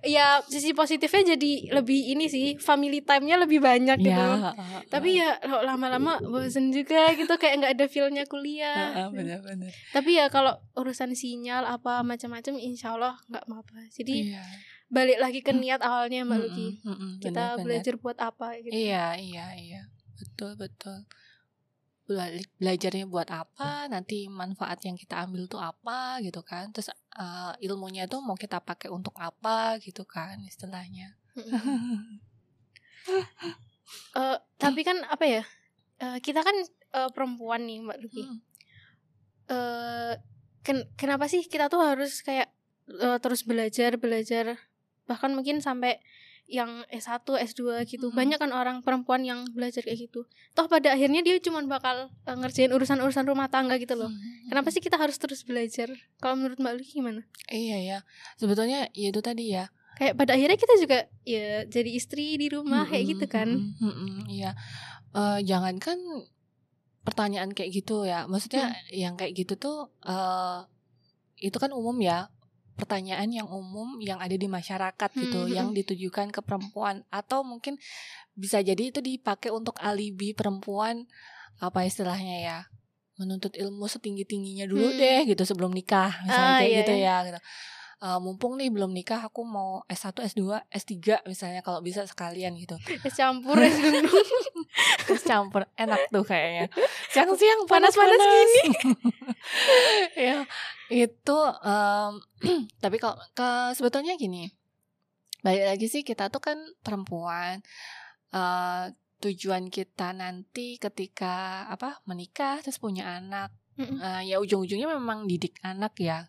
Ya 0.04 0.44
sisi 0.44 0.76
positifnya 0.76 1.34
jadi 1.34 1.72
lebih 1.80 2.12
ini 2.12 2.28
sih 2.28 2.60
family 2.60 3.00
time-nya 3.00 3.40
lebih 3.40 3.64
banyak 3.64 3.96
gitu. 4.04 4.12
Ya, 4.12 4.52
tapi 4.92 5.16
ya 5.16 5.40
lama-lama 5.64 6.20
bosen 6.20 6.68
juga 6.68 7.16
gitu 7.16 7.32
kayak 7.40 7.64
nggak 7.64 7.72
ada 7.80 7.86
feelnya 7.88 8.28
kuliah. 8.28 9.08
Bener, 9.08 9.40
bener. 9.40 9.72
tapi 9.96 10.20
ya 10.20 10.28
kalau 10.28 10.60
urusan 10.76 11.16
sinyal 11.16 11.64
apa 11.64 12.04
macam-macam 12.04 12.60
insya 12.60 12.92
Allah 12.92 13.16
nggak 13.32 13.48
apa-apa. 13.48 13.88
Jadi 13.88 14.36
yeah. 14.36 14.44
balik 14.92 15.16
lagi 15.16 15.40
ke 15.40 15.56
niat 15.56 15.80
awalnya 15.80 16.28
mbak 16.28 16.44
Luki 16.44 16.76
kita 17.24 17.56
bener, 17.56 17.64
belajar 17.64 17.94
buat 17.96 18.20
apa 18.20 18.60
gitu. 18.60 18.76
Iya 18.76 19.16
iya 19.16 19.46
iya. 19.56 19.82
Betul 20.20 20.60
betul 20.60 21.08
belajarnya 22.06 23.10
buat 23.10 23.26
apa 23.34 23.90
nanti 23.90 24.30
manfaat 24.30 24.78
yang 24.86 24.94
kita 24.94 25.26
ambil 25.26 25.50
tuh 25.50 25.58
apa 25.58 26.22
gitu 26.22 26.40
kan. 26.46 26.70
Terus 26.70 26.94
uh, 27.18 27.52
ilmunya 27.58 28.06
tuh 28.06 28.22
mau 28.22 28.38
kita 28.38 28.62
pakai 28.62 28.88
untuk 28.88 29.14
apa 29.18 29.78
gitu 29.82 30.06
kan 30.06 30.38
istilahnya. 30.46 31.18
Uh, 34.14 34.38
tapi 34.62 34.80
kan 34.86 35.02
apa 35.06 35.24
ya 35.26 35.42
uh, 36.02 36.18
kita 36.20 36.40
kan 36.42 36.56
uh, 36.96 37.10
perempuan 37.12 37.64
nih 37.68 37.84
mbak 37.84 37.98
Luki 38.00 38.24
hmm. 38.24 38.38
uh, 39.52 40.14
ken 40.64 40.88
kenapa 40.98 41.30
sih 41.30 41.46
kita 41.46 41.70
tuh 41.70 41.84
harus 41.84 42.20
kayak 42.24 42.50
uh, 42.90 43.20
terus 43.22 43.46
belajar 43.46 44.00
belajar 44.00 44.58
bahkan 45.06 45.30
mungkin 45.32 45.62
sampai 45.62 46.02
yang 46.46 46.86
S1, 46.94 47.26
S2 47.26 47.82
gitu. 47.90 48.10
Hmm. 48.10 48.16
Banyak 48.16 48.38
kan 48.38 48.50
orang 48.54 48.78
perempuan 48.86 49.26
yang 49.26 49.42
belajar 49.50 49.82
kayak 49.82 50.06
gitu. 50.10 50.26
Toh 50.54 50.70
pada 50.70 50.94
akhirnya 50.94 51.20
dia 51.26 51.42
cuma 51.42 51.58
bakal 51.66 52.06
uh, 52.26 52.36
ngerjain 52.38 52.70
urusan-urusan 52.70 53.26
rumah 53.26 53.50
tangga 53.50 53.74
gitu 53.82 53.98
loh. 53.98 54.08
Hmm. 54.08 54.46
Kenapa 54.50 54.70
sih 54.70 54.78
kita 54.78 54.94
harus 54.94 55.18
terus 55.18 55.42
belajar? 55.42 55.90
Kalau 56.22 56.38
menurut 56.38 56.58
Mbak 56.62 56.74
Luki 56.78 57.02
gimana? 57.02 57.26
Iya 57.50 57.76
ya. 57.82 57.98
Sebetulnya 58.38 58.86
ya 58.94 59.08
itu 59.10 59.20
tadi 59.20 59.50
ya. 59.50 59.66
Kayak 59.98 60.14
pada 60.22 60.32
akhirnya 60.38 60.58
kita 60.60 60.74
juga 60.78 60.98
ya 61.26 61.64
jadi 61.66 61.90
istri 61.96 62.38
di 62.38 62.46
rumah 62.52 62.86
hmm, 62.86 62.90
kayak 62.94 63.04
gitu 63.16 63.26
kan. 63.26 63.48
Hmm, 63.82 63.94
hmm, 63.94 64.18
iya. 64.30 64.50
Uh, 65.10 65.42
jangankan 65.42 65.98
pertanyaan 67.02 67.50
kayak 67.50 67.74
gitu 67.74 68.06
ya. 68.06 68.30
Maksudnya 68.30 68.70
hmm. 68.70 68.94
yang 68.94 69.14
kayak 69.18 69.34
gitu 69.34 69.58
tuh 69.58 69.90
uh, 70.06 70.62
itu 71.42 71.56
kan 71.58 71.74
umum 71.74 71.98
ya 72.00 72.30
pertanyaan 72.76 73.32
yang 73.32 73.48
umum 73.48 73.96
yang 74.04 74.20
ada 74.20 74.36
di 74.36 74.46
masyarakat 74.46 75.10
gitu 75.16 75.48
hmm. 75.48 75.52
yang 75.52 75.68
ditujukan 75.72 76.28
ke 76.28 76.40
perempuan 76.44 77.02
atau 77.08 77.40
mungkin 77.40 77.80
bisa 78.36 78.60
jadi 78.60 78.92
itu 78.92 79.00
dipakai 79.00 79.48
untuk 79.48 79.80
alibi 79.80 80.36
perempuan 80.36 81.08
apa 81.56 81.88
istilahnya 81.88 82.36
ya 82.44 82.58
menuntut 83.16 83.56
ilmu 83.56 83.88
setinggi 83.88 84.28
tingginya 84.28 84.68
dulu 84.68 84.92
hmm. 84.92 84.98
deh 85.00 85.20
gitu 85.32 85.42
sebelum 85.48 85.72
nikah 85.72 86.20
misalnya 86.28 86.52
ah, 86.52 86.58
kayak 86.60 86.68
iya, 86.68 86.80
gitu 86.84 86.92
iya. 86.92 87.08
ya 87.08 87.26
gitu 87.32 87.40
uh, 88.02 88.18
mumpung 88.20 88.60
nih 88.60 88.68
belum 88.72 88.92
nikah 88.92 89.24
aku 89.28 89.44
mau 89.46 89.84
S1 89.88 90.16
S2 90.36 90.66
S3 90.68 91.26
misalnya 91.28 91.60
kalau 91.64 91.80
bisa 91.80 92.04
sekalian 92.04 92.56
gitu. 92.60 92.76
Es 93.04 93.14
campur 93.16 93.56
es 93.60 93.76
es 95.12 95.22
campur 95.24 95.64
enak 95.76 96.10
tuh 96.12 96.24
kayaknya. 96.24 96.68
Siang-siang 97.12 97.64
Panas-panas 97.64 98.18
panas-panas 98.18 98.52
ya 100.28 100.36
itu 100.90 101.38
um, 101.64 102.12
tapi 102.82 102.96
kalau 103.00 103.18
ke 103.34 103.74
sebetulnya 103.74 104.14
gini 104.14 104.50
balik 105.42 105.64
lagi 105.76 105.86
sih 105.86 106.02
kita 106.02 106.26
tuh 106.26 106.42
kan 106.42 106.58
perempuan 106.82 107.62
uh, 108.34 108.90
tujuan 109.22 109.70
kita 109.70 110.10
nanti 110.12 110.76
ketika 110.76 111.66
apa 111.70 112.02
menikah 112.04 112.60
terus 112.60 112.82
punya 112.82 113.16
anak 113.16 113.54
Mm-mm. 113.78 114.00
uh, 114.00 114.22
ya 114.24 114.40
ujung-ujungnya 114.40 114.88
memang 114.90 115.28
didik 115.28 115.56
anak 115.62 115.94
ya 116.00 116.26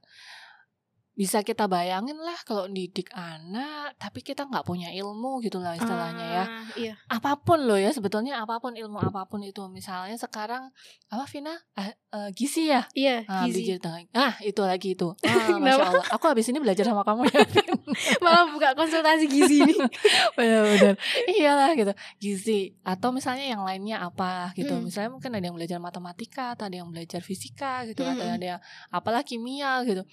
bisa 1.17 1.41
kita 1.41 1.65
bayangin 1.65 2.13
lah 2.21 2.37
kalau 2.45 2.69
didik 2.69 3.09
anak 3.09 3.97
tapi 3.97 4.21
kita 4.21 4.45
nggak 4.45 4.61
punya 4.61 4.93
ilmu 4.93 5.41
gitu 5.41 5.57
lah 5.57 5.73
istilahnya 5.73 6.25
ya. 6.29 6.45
Ah, 6.45 6.65
iya. 6.77 6.93
Apa 7.09 7.41
pun 7.41 7.65
loh 7.65 7.73
ya 7.73 7.89
sebetulnya 7.89 8.37
apa 8.37 8.61
pun 8.61 8.77
ilmu 8.77 9.01
apa 9.01 9.25
pun 9.25 9.41
itu. 9.41 9.65
Misalnya 9.65 10.13
sekarang 10.13 10.69
apa 11.09 11.25
Vina? 11.25 11.57
Ah, 11.73 11.89
eh, 11.89 12.29
gizi 12.37 12.69
ya? 12.69 12.85
Iya 12.93 13.25
ah, 13.25 13.49
gizi. 13.49 13.65
belajar 13.65 13.77
tentang- 13.81 14.13
ah 14.13 14.33
itu 14.45 14.61
lagi 14.61 14.93
itu. 14.93 15.09
Ah, 15.25 15.57
masya? 15.57 15.89
Allah. 15.89 16.05
Aku 16.13 16.25
habis 16.29 16.45
ini 16.53 16.61
belajar 16.61 16.85
sama 16.85 17.01
kamu 17.01 17.25
ya 17.33 17.41
malah 18.23 18.45
buka 18.53 18.77
konsultasi 18.77 19.25
gizi 19.25 19.65
nih. 19.65 19.79
Benar-benar. 20.37 21.01
Iyalah 21.25 21.73
gitu. 21.73 21.93
Gizi. 22.21 22.77
Atau 22.85 23.09
misalnya 23.09 23.49
yang 23.49 23.65
lainnya 23.65 24.05
apa 24.05 24.53
gitu. 24.53 24.77
Mm. 24.77 24.85
misalnya 24.85 25.09
mungkin 25.09 25.33
ada 25.33 25.45
yang 25.49 25.57
belajar 25.57 25.81
matematika 25.81 26.53
atau 26.53 26.69
ada 26.69 26.77
yang 26.77 26.93
belajar 26.93 27.25
fisika 27.25 27.89
gitu 27.89 28.05
atau 28.05 28.21
Mm-mm. 28.21 28.37
ada 28.37 28.45
yang 28.45 28.61
apalah 28.93 29.25
kimia 29.25 29.81
gitu 29.81 30.05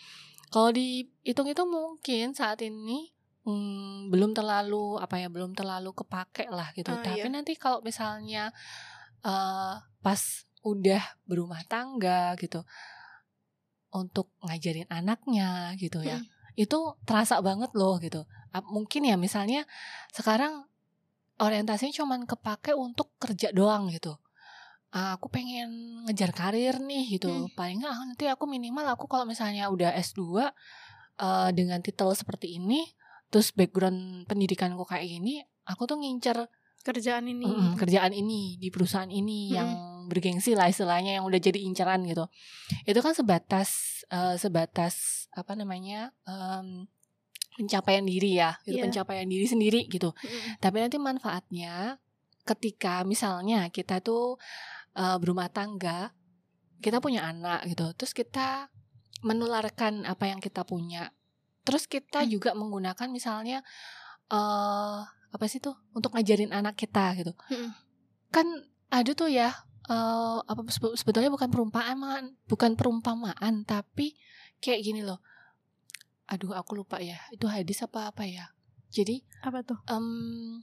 kalau 0.55 0.71
dihitung-hitung 0.71 1.67
mungkin 1.67 2.31
saat 2.31 2.63
ini 2.63 3.11
hmm, 3.43 4.15
belum 4.15 4.39
terlalu 4.39 5.03
apa 5.03 5.19
ya 5.19 5.27
belum 5.27 5.51
terlalu 5.59 5.91
kepake 5.91 6.47
lah 6.47 6.71
gitu 6.79 6.95
Ah, 6.95 7.03
tapi 7.03 7.27
iya. 7.27 7.35
nanti 7.35 7.59
kalau 7.59 7.83
misalnya 7.83 8.55
eh 9.27 9.75
pas 9.99 10.21
udah 10.63 11.03
berumah 11.27 11.67
tangga 11.67 12.39
gitu 12.39 12.63
untuk 13.91 14.31
ngajarin 14.47 14.87
anaknya 14.91 15.75
gitu 15.75 16.03
ya 16.07 16.23
Mm. 16.23 16.27
itu 16.55 16.79
terasa 17.03 17.43
banget 17.43 17.75
loh 17.75 17.99
gitu 17.99 18.23
mungkin 18.71 19.03
ya 19.11 19.19
misalnya 19.19 19.67
sekarang 20.15 20.71
orientasinya 21.43 21.91
cuman 21.91 22.31
kepake 22.31 22.79
untuk 22.79 23.11
kerja 23.19 23.51
doang 23.51 23.91
gitu 23.91 24.15
Ah, 24.95 25.19
aku 25.19 25.27
pengen 25.27 25.71
ngejar 26.07 26.31
karir 26.31 26.79
nih 26.79 27.19
gitu 27.19 27.27
Hmm. 27.27 27.51
paling 27.53 27.83
nggak 27.83 27.91
ah, 27.91 28.05
nanti 28.07 28.25
aku 28.31 28.47
minimal 28.47 28.87
aku 28.95 29.11
kalau 29.11 29.27
misalnya 29.27 29.67
udah 29.67 29.91
S2 29.91 30.23
eh, 31.19 31.51
dengan 31.51 31.83
titel 31.83 32.15
seperti 32.15 32.57
ini 32.57 32.87
terus 33.27 33.51
background 33.51 34.23
pendidikanku 34.25 34.87
kayak 34.87 35.11
gini 35.11 35.43
aku 35.67 35.85
tuh 35.85 35.99
ngincer 35.99 36.47
kerjaan 36.85 37.27
ini 37.27 37.43
Mm-mm, 37.43 37.75
kerjaan 37.75 38.13
ini 38.13 38.55
di 38.55 38.71
perusahaan 38.71 39.11
ini 39.11 39.51
Mm-mm. 39.51 39.57
yang 39.57 39.69
bergengsi 40.07 40.55
lah 40.55 40.69
istilahnya 40.69 41.19
yang 41.19 41.25
udah 41.25 41.41
jadi 41.41 41.59
inceran 41.59 42.07
gitu 42.07 42.31
itu 42.85 43.01
kan 43.01 43.19
sebatas 43.19 43.71
eh, 44.07 44.37
sebatas 44.37 45.27
apa 45.35 45.59
namanya 45.59 46.15
em, 46.23 46.87
pencapaian 47.57 48.07
diri 48.07 48.39
ya 48.39 48.55
itu 48.63 48.79
Iya. 48.79 48.85
pencapaian 48.87 49.27
diri 49.27 49.47
sendiri 49.49 49.91
gitu 49.91 50.15
Mm-mm. 50.15 50.63
tapi 50.63 50.79
nanti 50.79 51.01
manfaatnya 51.01 51.99
ketika 52.45 53.01
misalnya 53.03 53.73
kita 53.73 53.99
tuh 53.99 54.37
eh, 54.95 55.17
berumah 55.19 55.51
tangga 55.51 56.15
kita 56.79 57.01
punya 57.01 57.25
anak 57.25 57.65
gitu 57.67 57.91
terus 57.95 58.13
kita 58.13 58.69
menularkan 59.25 60.05
apa 60.05 60.29
yang 60.29 60.37
kita 60.37 60.63
punya. 60.63 61.09
Terus 61.65 61.89
kita 61.89 62.23
Hmm. 62.23 62.31
juga 62.31 62.53
menggunakan 62.53 63.09
misalnya 63.09 63.65
eh 64.29 64.99
apa 65.35 65.45
sih 65.49 65.59
tuh 65.59 65.75
untuk 65.93 66.13
ngajarin 66.13 66.53
anak 66.53 66.77
kita 66.77 67.17
gitu. 67.17 67.33
Mm-mm. 67.51 67.73
kan 68.29 68.45
ada 68.89 69.11
tuh 69.13 69.33
ya 69.33 69.49
eh 69.85 70.39
apa 70.45 70.61
sebe- 70.69 70.93
sebetulnya 70.95 71.33
bukan 71.33 71.49
perumpamaan 71.49 72.37
bukan 72.45 72.77
perumpamaan 72.77 73.65
tapi 73.65 74.13
kayak 74.61 74.85
gini 74.85 75.01
loh. 75.01 75.25
Aduh 76.29 76.53
aku 76.53 76.77
lupa 76.77 77.01
ya 77.01 77.17
itu 77.33 77.49
hadis 77.49 77.81
apa 77.81 78.13
apa 78.13 78.29
ya? 78.29 78.53
Jadi 78.93 79.25
apa 79.41 79.65
tuh? 79.65 79.81
Em, 79.89 80.61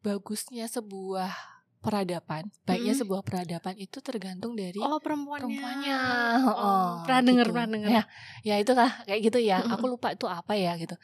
bagusnya 0.00 0.64
sebuah 0.64 1.59
peradaban. 1.80 2.52
Baiknya 2.68 2.92
Mm-mm. 2.92 3.00
sebuah 3.02 3.20
peradaban 3.24 3.74
itu 3.80 3.98
tergantung 4.04 4.52
dari 4.54 4.76
oh 4.78 5.00
perempuannya. 5.00 5.48
perempuannya. 5.48 5.98
Oh, 6.44 6.54
Oh, 6.54 6.88
pernah 7.08 7.22
denger 7.24 7.46
gitu. 7.48 7.54
pernah 7.56 7.68
denger. 7.72 7.90
Ya 7.90 8.02
ya 8.44 8.54
itulah 8.60 8.90
kayak 9.08 9.20
gitu 9.32 9.38
ya. 9.40 9.64
Aku 9.64 9.88
lupa 9.88 10.12
itu 10.12 10.28
apa 10.28 10.54
ya 10.54 10.76
gitu. 10.76 10.94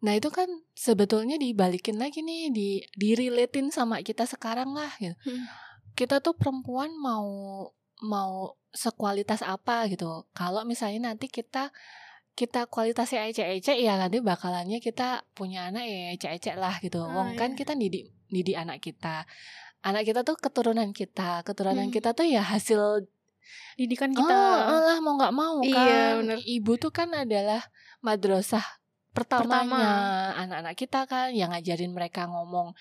Nah 0.00 0.16
itu 0.16 0.28
kan 0.32 0.48
sebetulnya 0.72 1.36
dibalikin 1.36 2.00
lagi 2.00 2.20
nih 2.24 2.52
di 2.52 2.68
direlatin 2.96 3.72
sama 3.72 4.00
kita 4.00 4.24
sekarang 4.28 4.72
lah 4.76 4.92
gitu. 5.00 5.16
Mm. 5.26 5.44
kita 5.98 6.22
tuh 6.22 6.32
perempuan 6.38 6.88
mau 6.96 7.26
mau 8.00 8.56
sekualitas 8.72 9.42
apa 9.44 9.84
gitu. 9.90 10.24
Kalau 10.32 10.62
misalnya 10.64 11.12
nanti 11.12 11.28
kita 11.28 11.74
kita 12.38 12.64
kualitasnya 12.72 13.28
ecek-ecek 13.28 13.76
ya 13.76 14.00
nanti 14.00 14.22
bakalannya 14.24 14.80
kita 14.80 15.28
punya 15.36 15.68
anak 15.68 15.84
ya 15.84 16.14
ecek-ecek 16.16 16.56
lah 16.56 16.80
gitu. 16.80 17.04
Ah, 17.04 17.12
wong 17.12 17.36
kan 17.36 17.52
iya. 17.52 17.58
kita 17.58 17.72
didik 17.76 18.08
didik 18.30 18.56
anak 18.56 18.78
kita 18.80 19.26
anak 19.80 20.02
kita 20.04 20.20
tuh 20.20 20.36
keturunan 20.36 20.90
kita 20.90 21.40
keturunan 21.42 21.88
Hmm. 21.88 21.94
kita 21.94 22.12
tuh 22.12 22.24
ya 22.24 22.42
hasil 22.42 23.06
didikan 23.74 24.12
kita 24.12 24.28
kita 24.28 24.76
lah 24.86 24.98
mau 25.00 25.16
nggak 25.16 25.34
mau 25.34 25.56
Iya, 25.60 25.74
kan 25.74 26.12
bener. 26.22 26.38
ibu 26.44 26.72
tuh 26.76 26.90
kan 26.90 27.08
adalah 27.10 27.64
madrasah 28.00 28.62
pertamanya 29.10 29.90
anak-anak 30.36 30.74
kita 30.74 31.04
kan 31.04 31.32
yang 31.32 31.50
ngajarin 31.50 31.90
mereka 31.90 32.24
ngomong 32.24 32.76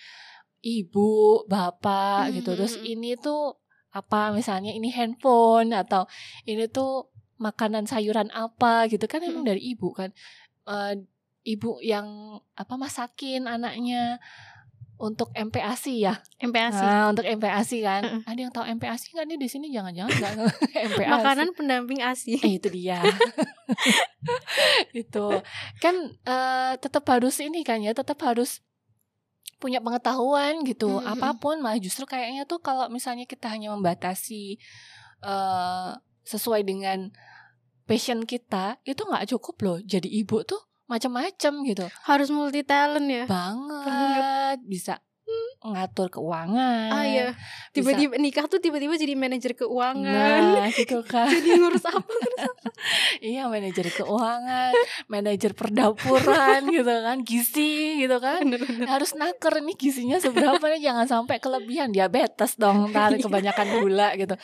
ibu 0.59 1.43
bapak 1.45 2.29
Hmm, 2.29 2.33
gitu 2.35 2.53
terus 2.53 2.75
hmm, 2.75 2.83
hmm. 2.83 2.93
ini 2.93 3.11
tuh 3.15 3.57
apa 3.89 4.29
misalnya 4.29 4.69
ini 4.69 4.91
handphone 4.91 5.73
atau 5.73 6.05
ini 6.43 6.69
tuh 6.69 7.09
makanan 7.37 7.87
sayuran 7.87 8.29
apa 8.29 8.85
gitu 8.85 9.07
kan 9.07 9.23
emang 9.23 9.41
Hmm. 9.41 9.51
dari 9.51 9.73
ibu 9.73 9.89
kan 9.91 10.11
Eh, 10.69 10.93
ibu 11.49 11.81
yang 11.81 12.05
apa 12.53 12.77
masakin 12.77 13.49
anaknya 13.49 14.21
untuk 14.99 15.31
MPASI 15.31 15.95
ya 16.03 16.19
MPASI 16.43 16.83
Nah, 16.83 17.15
untuk 17.15 17.23
MPASI 17.23 17.77
kan. 17.79 18.03
Heeh. 18.03 18.21
Ada 18.27 18.39
yang 18.43 18.51
tahu 18.51 18.65
MPASI 18.75 19.15
nggak 19.15 19.25
nih 19.31 19.37
di 19.39 19.47
sini? 19.47 19.67
Jangan-jangan 19.71 20.11
nggak 20.11 20.33
MPASI. 20.91 21.07
makanan 21.09 21.47
pendamping 21.55 22.03
asi 22.03 22.35
Eh, 22.43 22.59
itu 22.59 22.67
dia. 22.67 22.99
itu 25.01 25.25
kan 25.79 25.95
eh, 26.27 26.73
tetap 26.83 27.07
harus 27.07 27.39
ini 27.39 27.63
kan 27.63 27.79
ya, 27.79 27.95
tetap 27.95 28.19
harus 28.27 28.59
punya 29.59 29.79
pengetahuan 29.79 30.63
gitu. 30.67 30.87
Mm, 30.87 30.99
mm, 30.99 31.07
mm. 31.07 31.13
Apa 31.15 31.29
pun 31.39 31.55
malah 31.63 31.79
justru 31.79 32.03
kayaknya 32.03 32.43
tuh 32.43 32.59
kalau 32.59 32.87
misalnya 32.91 33.23
kita 33.23 33.47
hanya 33.51 33.71
membatasi 33.75 34.59
eh 35.19 35.91
sesuai 36.23 36.61
dengan 36.61 37.09
passion 37.89 38.21
kita, 38.21 38.77
itu 38.85 39.01
nggak 39.01 39.33
cukup 39.33 39.55
loh. 39.65 39.77
Jadi 39.81 40.07
ibu 40.21 40.45
tuh 40.45 40.68
macam-macam 40.89 41.53
gitu. 41.69 41.85
harus 42.09 42.27
multi 42.33 42.65
talent 42.65 43.05
ya 43.07 43.23
Banget. 43.29 44.57
Bisa 44.65 44.97
ngatur 45.61 46.07
keuangan. 46.09 46.87
ah 46.89 47.03
iya 47.03 47.35
tiba-tiba 47.71 48.15
nikah 48.15 48.45
tuh 48.45 48.57
tiba-tiba 48.57 48.95
jadi 48.95 49.11
manajer 49.13 49.53
keuangan 49.55 50.55
Nah, 50.55 50.71
gitu 50.71 51.03
kan. 51.03 51.27
jadi 51.35 51.59
ngurus 51.59 51.83
apa 51.83 52.07
iya, 53.21 53.43
manajer 53.45 53.91
keuangan, 53.93 54.71
manajer 55.05 55.51
perdapuran 55.51 56.63
gitu 56.71 56.93
kan, 56.95 57.17
gizi 57.21 57.99
gitu 57.99 58.17
kan. 58.17 58.39
Bener-bener. 58.41 58.87
Harus 58.87 59.11
naker 59.13 59.59
nih 59.59 59.75
gizinya 59.75 60.17
seberapa 60.17 60.61
nih 60.61 60.81
jangan 60.81 61.05
sampai 61.05 61.37
kelebihan 61.37 61.89
diabetes 61.89 62.55
dong, 62.55 62.89
ntar 62.89 63.11
Iya. 63.11 63.25
kebanyakan 63.25 63.67
gula 63.77 64.09
gitu. 64.15 64.35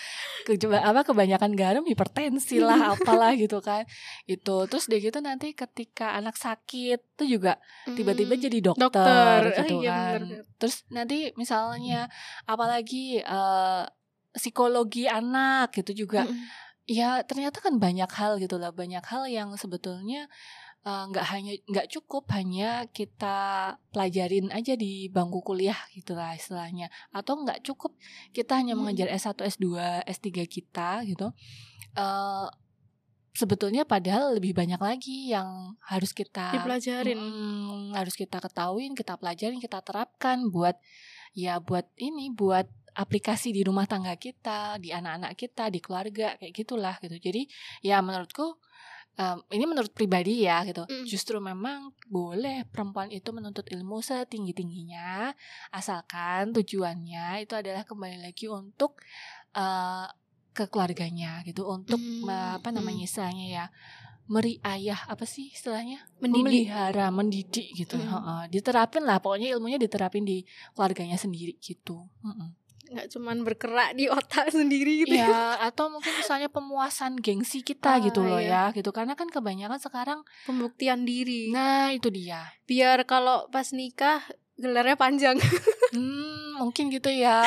Coba 0.59 0.83
apa 0.83 1.01
kebanyakan 1.03 1.51
garam 1.53 1.83
hipertensi 1.83 2.59
lah 2.59 2.91
apalah 2.93 3.31
gitu 3.33 3.59
kan. 3.59 3.87
Itu 4.25 4.65
terus 4.65 4.85
dia 4.85 4.99
gitu 4.99 5.19
nanti 5.19 5.53
ketika 5.53 6.11
anak 6.13 6.35
sakit 6.35 7.15
tuh 7.15 7.25
juga 7.25 7.55
tiba-tiba 7.87 8.35
Hmm. 8.35 8.43
jadi 8.43 8.57
dokter, 8.61 8.83
dokter 8.83 9.39
gitu 9.55 9.75
Ah, 9.77 9.79
iya, 9.79 9.93
kan. 9.93 10.19
bener. 10.19 10.41
Terus 10.57 10.75
nanti 10.89 11.04
misalnya 11.35 12.09
apalagi 12.43 13.21
eh, 13.21 13.83
psikologi 14.31 15.07
anak 15.07 15.71
gitu 15.71 16.05
juga 16.05 16.27
Mm-mm. 16.27 16.43
ya 16.85 17.23
ternyata 17.23 17.63
kan 17.63 17.79
banyak 17.79 18.11
hal 18.11 18.37
gitu 18.37 18.59
lah 18.59 18.69
banyak 18.69 19.01
hal 19.01 19.25
yang 19.25 19.55
sebetulnya 19.55 20.27
eh, 20.83 21.03
nggak 21.09 21.25
hanya 21.31 21.53
nggak 21.65 21.87
cukup 21.89 22.27
hanya 22.35 22.85
kita 22.91 23.37
pelajarin 23.89 24.51
aja 24.51 24.75
di 24.75 25.07
bangku 25.07 25.39
kuliah 25.41 25.77
gitulah 25.95 26.35
istilahnya 26.35 26.91
atau 27.09 27.41
nggak 27.41 27.63
cukup 27.63 27.95
kita 28.31 28.59
hanya 28.59 28.75
Hmm. 28.75 28.85
mengejar 28.85 29.07
S1 29.09 29.39
S2 29.55 29.65
S3 30.05 30.27
kita 30.45 31.01
gitu 31.07 31.31
eh 31.95 32.47
sebetulnya 33.35 33.83
padahal 33.83 34.39
lebih 34.39 34.55
banyak 34.55 34.79
lagi 34.79 35.35
yang 35.35 35.75
harus 35.83 36.15
kita 36.15 36.55
dipelajarin 36.55 37.19
Mm, 37.19 37.91
harus 37.93 38.15
kita 38.15 38.39
ketahuin, 38.39 38.95
kita 38.95 39.19
pelajarin, 39.19 39.59
kita 39.59 39.83
terapkan 39.83 40.47
buat 40.47 40.79
ya 41.35 41.59
buat 41.59 41.85
ini 41.99 42.31
buat 42.31 42.65
aplikasi 42.95 43.51
di 43.51 43.67
rumah 43.67 43.83
tangga 43.83 44.15
kita, 44.15 44.79
di 44.79 44.95
anak-anak 44.95 45.35
kita, 45.35 45.67
di 45.67 45.83
keluarga 45.83 46.39
kayak 46.39 46.53
gitulah 46.55 46.95
gitu. 47.03 47.19
Jadi 47.19 47.43
ya 47.83 47.99
menurutku 47.99 48.55
um, 49.19 49.37
ini 49.51 49.65
menurut 49.67 49.91
pribadi 49.91 50.47
ya 50.47 50.63
gitu. 50.63 50.87
Mm. 50.87 51.03
Justru 51.03 51.37
memang 51.43 51.91
boleh 52.07 52.63
perempuan 52.71 53.11
itu 53.11 53.35
menuntut 53.35 53.67
ilmu 53.67 53.99
setinggi 53.99 54.55
tingginya, 54.55 55.35
asalkan 55.75 56.55
tujuannya 56.55 57.43
itu 57.43 57.53
adalah 57.55 57.83
kembali 57.83 58.23
lagi 58.23 58.47
untuk 58.47 59.03
uh, 59.59 60.07
ke 60.55 60.65
keluarganya 60.65 61.43
gitu, 61.43 61.67
untuk 61.67 61.99
Mm, 61.99 62.23
uh, 62.23 62.51
apa 62.57 62.71
namanya 62.71 63.03
istilahnya 63.03 63.45
ya 63.45 63.65
meriayah 64.25 65.05
apa 65.05 65.21
sih 65.23 65.53
istilahnya 65.53 66.01
Mendidik. 66.17 66.65
memelihara 66.65 67.07
mendidik 67.09 67.67
gitu 67.75 67.93
Mm. 67.93 68.07
Heeh, 68.07 68.41
diterapin 68.49 69.03
lah 69.03 69.19
pokoknya 69.19 69.53
ilmunya 69.53 69.77
diterapin 69.77 70.23
di 70.23 70.41
keluarganya 70.73 71.13
sendiri 71.13 71.53
gitu 71.59 72.09
Mm-mm. 72.23 72.49
nggak 72.85 73.09
cuman 73.11 73.41
berkerak 73.41 73.93
di 73.93 74.05
otak 74.07 74.49
sendiri 74.49 75.03
gitu 75.03 75.13
ya. 75.13 75.25
ya 75.25 75.43
atau 75.63 75.89
mungkin 75.89 76.09
misalnya 76.15 76.47
pemuasan 76.47 77.17
gengsi 77.17 77.61
kita 77.61 77.91
Ah, 77.91 78.01
gitu 78.01 78.21
loh 78.21 78.37
iya. 78.37 78.69
ya 78.69 78.77
gitu 78.77 78.89
karena 78.89 79.13
kan 79.13 79.25
kebanyakan 79.27 79.77
sekarang 79.77 80.19
pembuktian 80.45 81.01
diri 81.01 81.49
nah 81.49 81.89
itu 81.89 82.09
dia 82.09 82.45
biar 82.63 83.01
kalau 83.03 83.45
pas 83.49 83.69
nikah 83.71 84.21
gelarnya 84.55 84.95
panjang 84.95 85.37
hmm 85.95 86.55
mungkin 86.55 86.87
gitu 86.87 87.11
ya. 87.11 87.43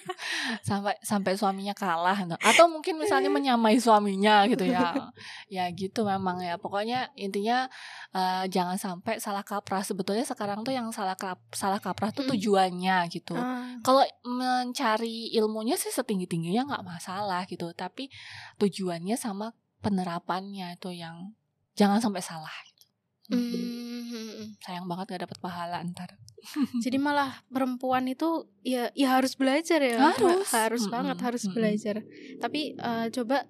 Sampai 0.68 0.92
sampai 1.00 1.36
suaminya 1.40 1.72
kalah 1.72 2.28
no. 2.28 2.36
atau 2.40 2.68
mungkin 2.68 3.00
misalnya 3.00 3.32
menyamai 3.32 3.80
suaminya 3.80 4.44
gitu 4.48 4.68
ya. 4.68 4.92
Ya 5.52 5.64
gitu 5.72 6.04
memang 6.04 6.42
ya. 6.42 6.60
Pokoknya 6.60 7.08
intinya 7.16 7.64
eh, 8.12 8.44
jangan 8.50 8.76
sampai 8.76 9.16
salah 9.22 9.40
kaprah. 9.40 9.80
Sebetulnya 9.80 10.26
sekarang 10.26 10.60
tuh 10.66 10.76
yang 10.76 10.88
salah 10.92 11.16
kap- 11.16 11.40
salah 11.52 11.80
kaprah 11.80 12.12
tuh 12.12 12.26
Hmm. 12.26 12.32
tujuannya 12.36 13.06
gitu. 13.08 13.32
Ah, 13.38 13.78
kalau 13.80 14.02
mencari 14.26 15.30
ilmunya 15.32 15.78
sih 15.78 15.88
setinggi 15.88 16.26
tingginya 16.28 16.66
nggak 16.68 16.84
masalah 16.84 17.46
gitu. 17.48 17.70
Tapi 17.72 18.10
tujuannya 18.58 19.16
sama 19.16 19.54
penerapannya 19.80 20.76
itu 20.76 20.90
yang 20.92 21.32
jangan 21.78 22.00
sampai 22.02 22.20
salah 22.20 22.52
mm, 23.32 24.60
sayang 24.62 24.86
banget 24.86 25.06
gak 25.16 25.22
dapet 25.26 25.38
pahala 25.42 25.82
ntar 25.90 26.14
jadi 26.84 26.96
malah 27.00 27.42
perempuan 27.50 28.06
itu 28.06 28.46
ya 28.62 28.90
ya 28.94 29.18
harus 29.18 29.34
belajar 29.34 29.82
ya 29.82 29.98
Harus. 30.14 30.46
harus 30.54 30.82
Mm-mm, 30.86 30.94
banget 30.94 31.18
harus 31.22 31.42
mm-mm. 31.46 31.54
belajar 31.58 31.96
tapi 32.38 32.76
eh, 32.78 33.06
coba 33.10 33.46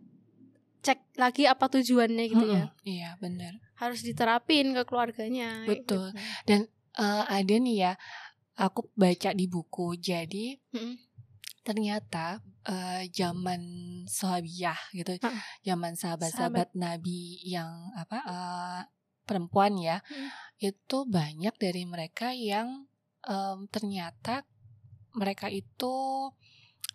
cek 0.81 1.19
lagi 1.19 1.45
apa 1.51 1.67
tujuannya 1.67 2.25
gitu 2.31 2.47
ya 2.47 2.71
Mm-mm, 2.71 2.87
iya 2.89 3.11
bener 3.21 3.59
harus 3.77 4.01
diterapin 4.01 4.73
ke 4.73 4.89
keluarganya 4.89 5.69
Betul. 5.69 6.15
gitu. 6.17 6.65
Eh, 6.97 7.23
ada 7.29 7.55
nih 7.61 7.77
ya 7.77 7.93
aku 8.57 8.89
baca 8.97 9.37
di 9.37 9.45
buku 9.53 10.01
jadi 10.01 10.57
Mm-mm. 10.73 10.97
ternyata 11.61 12.41
eh, 12.65 13.05
zaman 13.13 13.61
sahabiyah 14.09 14.81
gitu 14.97 15.21
zaman 15.61 15.93
sahabat-sahabat 15.93 16.73
nabi 16.73 17.37
yang 17.45 17.69
apa 17.93 18.17
eh, 18.25 18.81
perempuan 19.27 19.75
ya 19.77 20.01
Mm. 20.07 20.29
itu 20.73 20.99
banyak 21.05 21.55
dari 21.59 21.83
mereka 21.85 22.33
yang 22.33 22.87
em, 23.27 23.67
ternyata 23.69 24.47
mereka 25.13 25.51
itu 25.51 25.93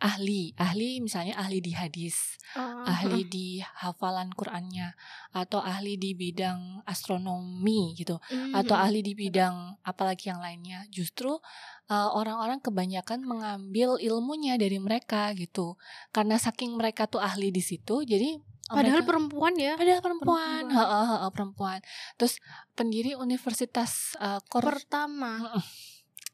ahli 0.01 0.57
ahli 0.57 0.97
misalnya 0.97 1.37
ahli 1.37 1.61
di 1.61 1.77
hadis 1.77 2.41
Oh, 2.51 2.83
ahli 2.83 3.23
di 3.31 3.63
hafalan 3.63 4.27
Qurannya 4.35 4.91
atau 5.31 5.63
ahli 5.63 5.95
di 5.95 6.11
bidang 6.11 6.83
astronomi 6.83 7.95
gitu 7.95 8.19
mm, 8.19 8.51
atau 8.51 8.75
mm. 8.75 8.83
ahli 8.83 8.99
di 8.99 9.13
bidang 9.15 9.79
apalagi 9.87 10.27
yang 10.33 10.43
lainnya 10.43 10.83
justru 10.91 11.39
uh, 11.87 12.09
orang-orang 12.11 12.59
kebanyakan 12.59 13.23
mengambil 13.23 13.95
ilmunya 14.03 14.59
dari 14.59 14.83
mereka 14.83 15.31
gitu 15.31 15.79
karena 16.11 16.35
saking 16.35 16.75
mereka 16.75 17.07
tuh 17.07 17.23
ahli 17.23 17.55
di 17.55 17.63
situ 17.63 18.03
jadi 18.03 18.35
uh, 18.71 18.75
padahal 18.79 19.03
perempuan 19.03 19.53
ya. 19.59 19.75
Padahal 19.75 19.99
perempuan. 19.99 20.63
Perempuan. 20.71 20.79
Heeh, 20.79 21.05
heeh, 21.11 21.29
perempuan. 21.35 21.79
Terus 22.15 22.39
pendiri 22.73 23.11
universitas 23.19 24.15
uh, 24.17 24.39
Kor 24.47 24.63
pertama. 24.63 25.51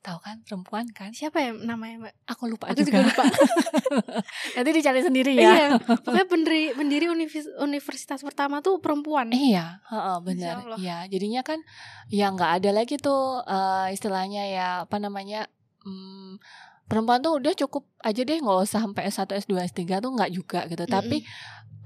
Tahu 0.05 0.23
kan 0.23 0.39
perempuan 0.45 0.85
kan? 0.93 1.11
Siapa 1.11 1.41
ya 1.41 1.51
namanya 1.51 2.07
mbak? 2.07 2.13
Aku 2.31 2.47
lupa 2.47 2.71
aku 2.71 2.85
juga, 2.85 3.03
juga. 3.03 3.11
lupa. 3.11 3.23
Nanti 4.55 4.69
dicari 4.71 5.01
sendiri 5.03 5.35
ya. 5.35 5.41
Iya 5.43 5.65
pokoknya 5.81 6.27
pendiri 6.29 6.63
pendiri 6.77 7.05
universitas 7.59 8.23
pertama 8.23 8.63
tuh 8.63 8.79
perempuan. 8.79 9.33
Iya, 9.33 9.83
heeh, 9.89 10.17
Masya 10.21 10.23
benar. 10.23 10.55
Iya, 10.79 10.97
jadinya 11.11 11.41
kan 11.43 11.59
ya 12.07 12.31
nggak 12.31 12.51
ada 12.63 12.69
lagi 12.71 12.95
tuh 12.95 13.43
eh, 13.43 13.91
istilahnya 13.91 14.47
ya 14.47 14.67
apa 14.87 14.95
namanya 14.95 15.51
hmm, 15.83 16.39
perempuan 16.87 17.19
tuh 17.19 17.43
udah 17.43 17.53
cukup 17.67 17.83
aja 17.99 18.23
deh 18.23 18.39
nggak 18.39 18.63
usah 18.63 18.79
sampai 18.79 19.11
S1, 19.11 19.27
S2, 19.43 19.53
S3 19.75 19.99
tuh 19.99 20.11
nggak 20.15 20.31
juga 20.31 20.59
gitu. 20.71 20.87
Tapi 20.87 21.27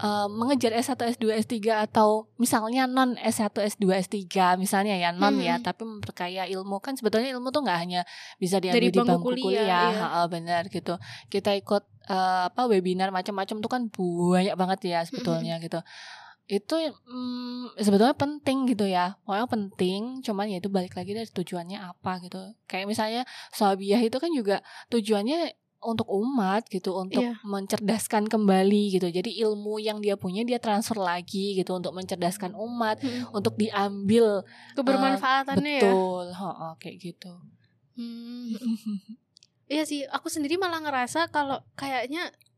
eh, 0.02 0.28
mengejar 0.28 0.74
S1, 0.74 0.98
S2, 1.18 1.26
S3 1.46 1.56
atau 1.86 2.28
misalnya 2.42 2.90
non 2.90 3.16
S1, 3.22 3.54
S2, 3.54 3.86
S3 4.10 4.18
misalnya 4.58 4.98
ya 4.98 5.14
non 5.14 5.38
ya, 5.38 5.62
Mm-mm. 5.62 5.66
tapi 5.66 5.86
memperkaya 5.86 6.50
ilmu 6.50 6.82
kan 6.82 6.98
sebetulnya 6.98 7.30
ilmu 7.38 7.54
tuh 7.54 7.62
nggak 7.62 7.80
hanya 7.80 8.02
bisa 8.42 8.58
diambil 8.58 8.82
Dari 8.82 8.90
di 8.90 8.98
bangku 8.98 9.10
bangku 9.14 9.28
kuliah, 9.30 9.46
kuliah, 9.46 9.64
iya. 9.66 9.80
heeh, 10.02 10.26
benar 10.28 10.64
gitu. 10.68 10.94
Kita 11.30 11.54
ikut 11.56 11.84
eh, 12.10 12.42
apa 12.50 12.62
webinar 12.68 13.14
macam-macam 13.14 13.56
tuh 13.62 13.70
kan 13.72 13.82
banyak 13.94 14.56
banget 14.58 14.80
ya 14.90 15.00
sebetulnya 15.06 15.62
gitu 15.62 15.80
itu 16.52 16.76
mm, 17.08 17.80
sebetulnya 17.80 18.12
penting 18.12 18.68
gitu 18.68 18.84
ya 18.84 19.16
pokoknya 19.24 19.48
penting 19.48 20.02
cuman 20.20 20.52
ya 20.52 20.60
itu 20.60 20.68
balik 20.68 21.00
lagi 21.00 21.16
dari 21.16 21.30
tujuannya 21.32 21.80
apa 21.80 22.20
gitu 22.28 22.44
kayak 22.68 22.92
misalnya 22.92 23.24
sahabiah 23.56 24.04
itu 24.04 24.20
kan 24.20 24.28
juga 24.36 24.60
tujuannya 24.92 25.61
untuk 25.82 26.06
umat 26.08 26.70
gitu 26.70 26.94
untuk 26.94 27.26
Iya. 27.26 27.42
mencerdaskan 27.42 28.30
kembali 28.30 28.96
gitu 28.96 29.10
jadi 29.10 29.32
ilmu 29.50 29.82
yang 29.82 29.98
dia 29.98 30.14
punya 30.14 30.46
dia 30.46 30.62
transfer 30.62 30.96
lagi 30.96 31.58
gitu 31.58 31.74
untuk 31.74 31.92
mencerdaskan 31.92 32.54
umat 32.54 33.02
Mm-mm. 33.02 33.34
untuk 33.34 33.58
diambil 33.58 34.46
kebermanfaatannya 34.78 35.74
ya 35.78 35.84
betul 35.84 36.26
Heeh, 36.32 36.72
kayak 36.78 36.98
gitu 37.02 37.34
Hmm. 37.92 38.56
Iya 39.68 39.84
sih, 39.84 40.04
aku 40.08 40.28
sendiri 40.28 40.56
malah 40.56 40.80
ngerasa 40.80 41.28
kalau 41.28 41.60
kayaknya 41.76 42.28
oh, 42.28 42.51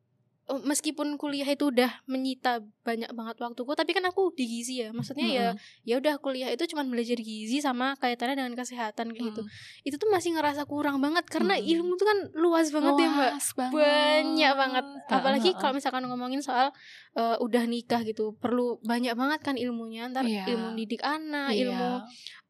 meskipun 0.62 1.18
kuliah 1.18 1.48
itu 1.48 1.74
udah 1.74 1.90
menyita 2.06 2.62
banyak 2.84 3.10
banget 3.10 3.36
waktuku, 3.40 3.72
tapi 3.74 3.92
kan 3.92 4.04
aku 4.04 4.30
di 4.36 4.46
gizi 4.46 4.84
ya. 4.84 4.94
Maksudnya 4.94 5.26
ya 5.26 5.48
Mm-mm. 5.56 5.88
ya 5.88 5.96
udah 5.98 6.16
kuliah 6.20 6.50
itu 6.52 6.68
cuma 6.70 6.84
belajar 6.84 7.18
gizi 7.18 7.58
sama 7.58 7.98
kaitannya 7.98 8.38
dengan 8.38 8.54
kesehatan 8.54 9.16
kayak 9.16 9.34
gitu. 9.34 9.42
Mm. 9.42 9.88
Itu 9.88 9.96
tuh 9.98 10.10
masih 10.12 10.36
ngerasa 10.36 10.66
kurang 10.66 11.00
banget 11.00 11.26
karena 11.26 11.56
Mm. 11.56 11.72
ilmu 11.74 11.92
tuh 11.96 12.06
kan 12.06 12.18
luas 12.36 12.70
banget 12.70 12.94
ya, 12.98 13.10
Mbak. 13.10 13.32
Luas 13.34 13.48
banget. 13.56 13.74
Banyak 13.74 14.54
banget. 14.54 14.86
Apalagi 15.08 15.50
kalau 15.56 15.74
misalkan 15.74 16.04
ngomongin 16.06 16.42
soal 16.42 16.70
eh, 17.14 17.38
udah 17.38 17.64
nikah 17.64 18.02
gitu, 18.02 18.34
perlu 18.36 18.82
banyak 18.82 19.14
banget 19.14 19.40
kan 19.42 19.56
ilmunya. 19.56 20.10
Ntar 20.10 20.26
Iya. 20.26 20.50
ilmu 20.50 20.74
didik 20.74 21.02
anak, 21.02 21.54
Iya. 21.54 21.70
ilmu 21.70 21.92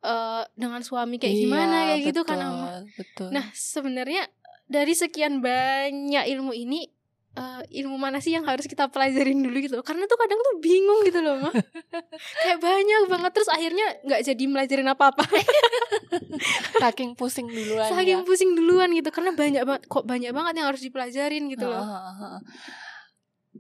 eh, 0.04 0.44
dengan 0.56 0.80
suami 0.80 1.16
kayak 1.16 1.32
Iya, 1.32 1.42
gimana 1.44 1.78
kayak 1.92 2.02
gitu 2.08 2.22
kan. 2.24 2.38
betul, 2.39 2.80
betul. 2.96 3.30
Nah, 3.32 3.46
sebenarnya 3.52 4.24
dari 4.63 4.96
sekian 4.96 5.44
banyak 5.44 6.24
ilmu 6.32 6.56
ini 6.56 6.88
eh, 7.34 7.62
ilmu 7.84 7.98
mana 7.98 8.22
sih 8.22 8.34
yang 8.34 8.46
harus 8.46 8.69
kita 8.69 8.89
pelajarin 8.89 9.41
dulu 9.41 9.58
gitu 9.58 9.76
loh. 9.80 9.86
Karena 9.86 10.06
tuh 10.06 10.17
kadang 10.17 10.38
tuh 10.38 10.56
bingung 10.62 11.02
gitu 11.06 11.19
loh, 11.22 11.41
mah. 11.41 11.54
Kayak 12.46 12.60
banyak 12.62 13.02
banget 13.10 13.32
terus 13.34 13.50
akhirnya 13.50 13.86
nggak 14.06 14.22
jadi 14.22 14.43
melajarin 14.46 14.88
apa-apa. 14.89 15.26
saking 16.84 17.17
pusing 17.17 17.48
duluan 17.50 17.89
Saking 17.89 18.22
ya. 18.22 18.26
pusing 18.26 18.52
duluan 18.54 18.89
gitu 18.93 19.10
karena 19.10 19.32
banyak 19.34 19.63
banget 19.65 19.84
kok 19.89 20.04
banyak 20.06 20.32
banget 20.34 20.54
yang 20.62 20.67
harus 20.69 20.82
dipelajarin 20.86 21.43
gitu 21.50 21.65
loh. 21.65 21.86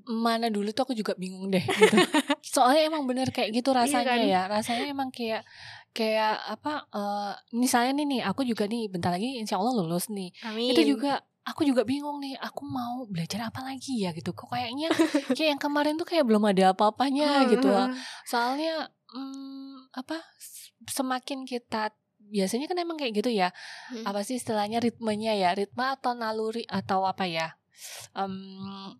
Mana 0.09 0.49
dulu 0.49 0.73
tuh 0.73 0.89
aku 0.89 0.93
juga 0.97 1.13
bingung 1.13 1.53
deh 1.53 1.61
gitu. 1.61 1.95
Soalnya 2.53 2.89
emang 2.89 3.05
bener 3.05 3.29
kayak 3.29 3.53
gitu 3.53 3.69
rasanya 3.73 4.17
kan? 4.17 4.19
ya. 4.25 4.41
Rasanya 4.49 4.85
emang 4.89 5.09
kayak 5.13 5.45
kayak 5.93 6.41
apa 6.49 6.89
eh, 6.89 7.33
misalnya 7.53 7.93
nih 8.01 8.05
nih 8.17 8.21
aku 8.25 8.41
juga 8.41 8.65
nih 8.65 8.89
bentar 8.89 9.13
lagi 9.13 9.37
insya 9.37 9.61
Allah 9.61 9.73
lulus 9.77 10.09
nih. 10.09 10.33
Amin. 10.49 10.73
Itu 10.73 10.81
juga 10.97 11.21
aku 11.43 11.67
juga 11.67 11.83
bingung 11.83 12.23
nih 12.23 12.39
aku 12.39 12.63
mau 12.63 13.03
belajar 13.05 13.51
apa 13.51 13.63
lagi 13.63 14.03
ya 14.03 14.15
gitu. 14.15 14.31
Kok 14.31 14.51
kayaknya 14.51 14.87
kayak 15.35 15.49
yang 15.55 15.61
kemarin 15.61 15.95
tuh 15.99 16.07
kayak 16.07 16.23
belum 16.23 16.43
ada 16.47 16.71
apa-apanya 16.71 17.47
gitu. 17.51 17.67
Soalnya 18.23 18.87
hmm, 19.11 19.91
apa 19.91 20.23
semakin 20.87 21.43
kita 21.43 21.91
biasanya 22.23 22.71
kan 22.71 22.79
emang 22.79 22.95
kayak 22.95 23.19
gitu 23.19 23.29
ya 23.29 23.51
Hmm. 23.91 24.07
apa 24.07 24.23
sih 24.23 24.39
istilahnya 24.39 24.79
ritmenya 24.79 25.35
ya 25.35 25.51
ritme 25.51 25.83
atau 25.83 26.15
naluri 26.15 26.63
atau 26.65 27.03
apa 27.03 27.27
ya 27.27 27.53
Em, 28.15 28.95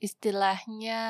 istilahnya 0.00 1.00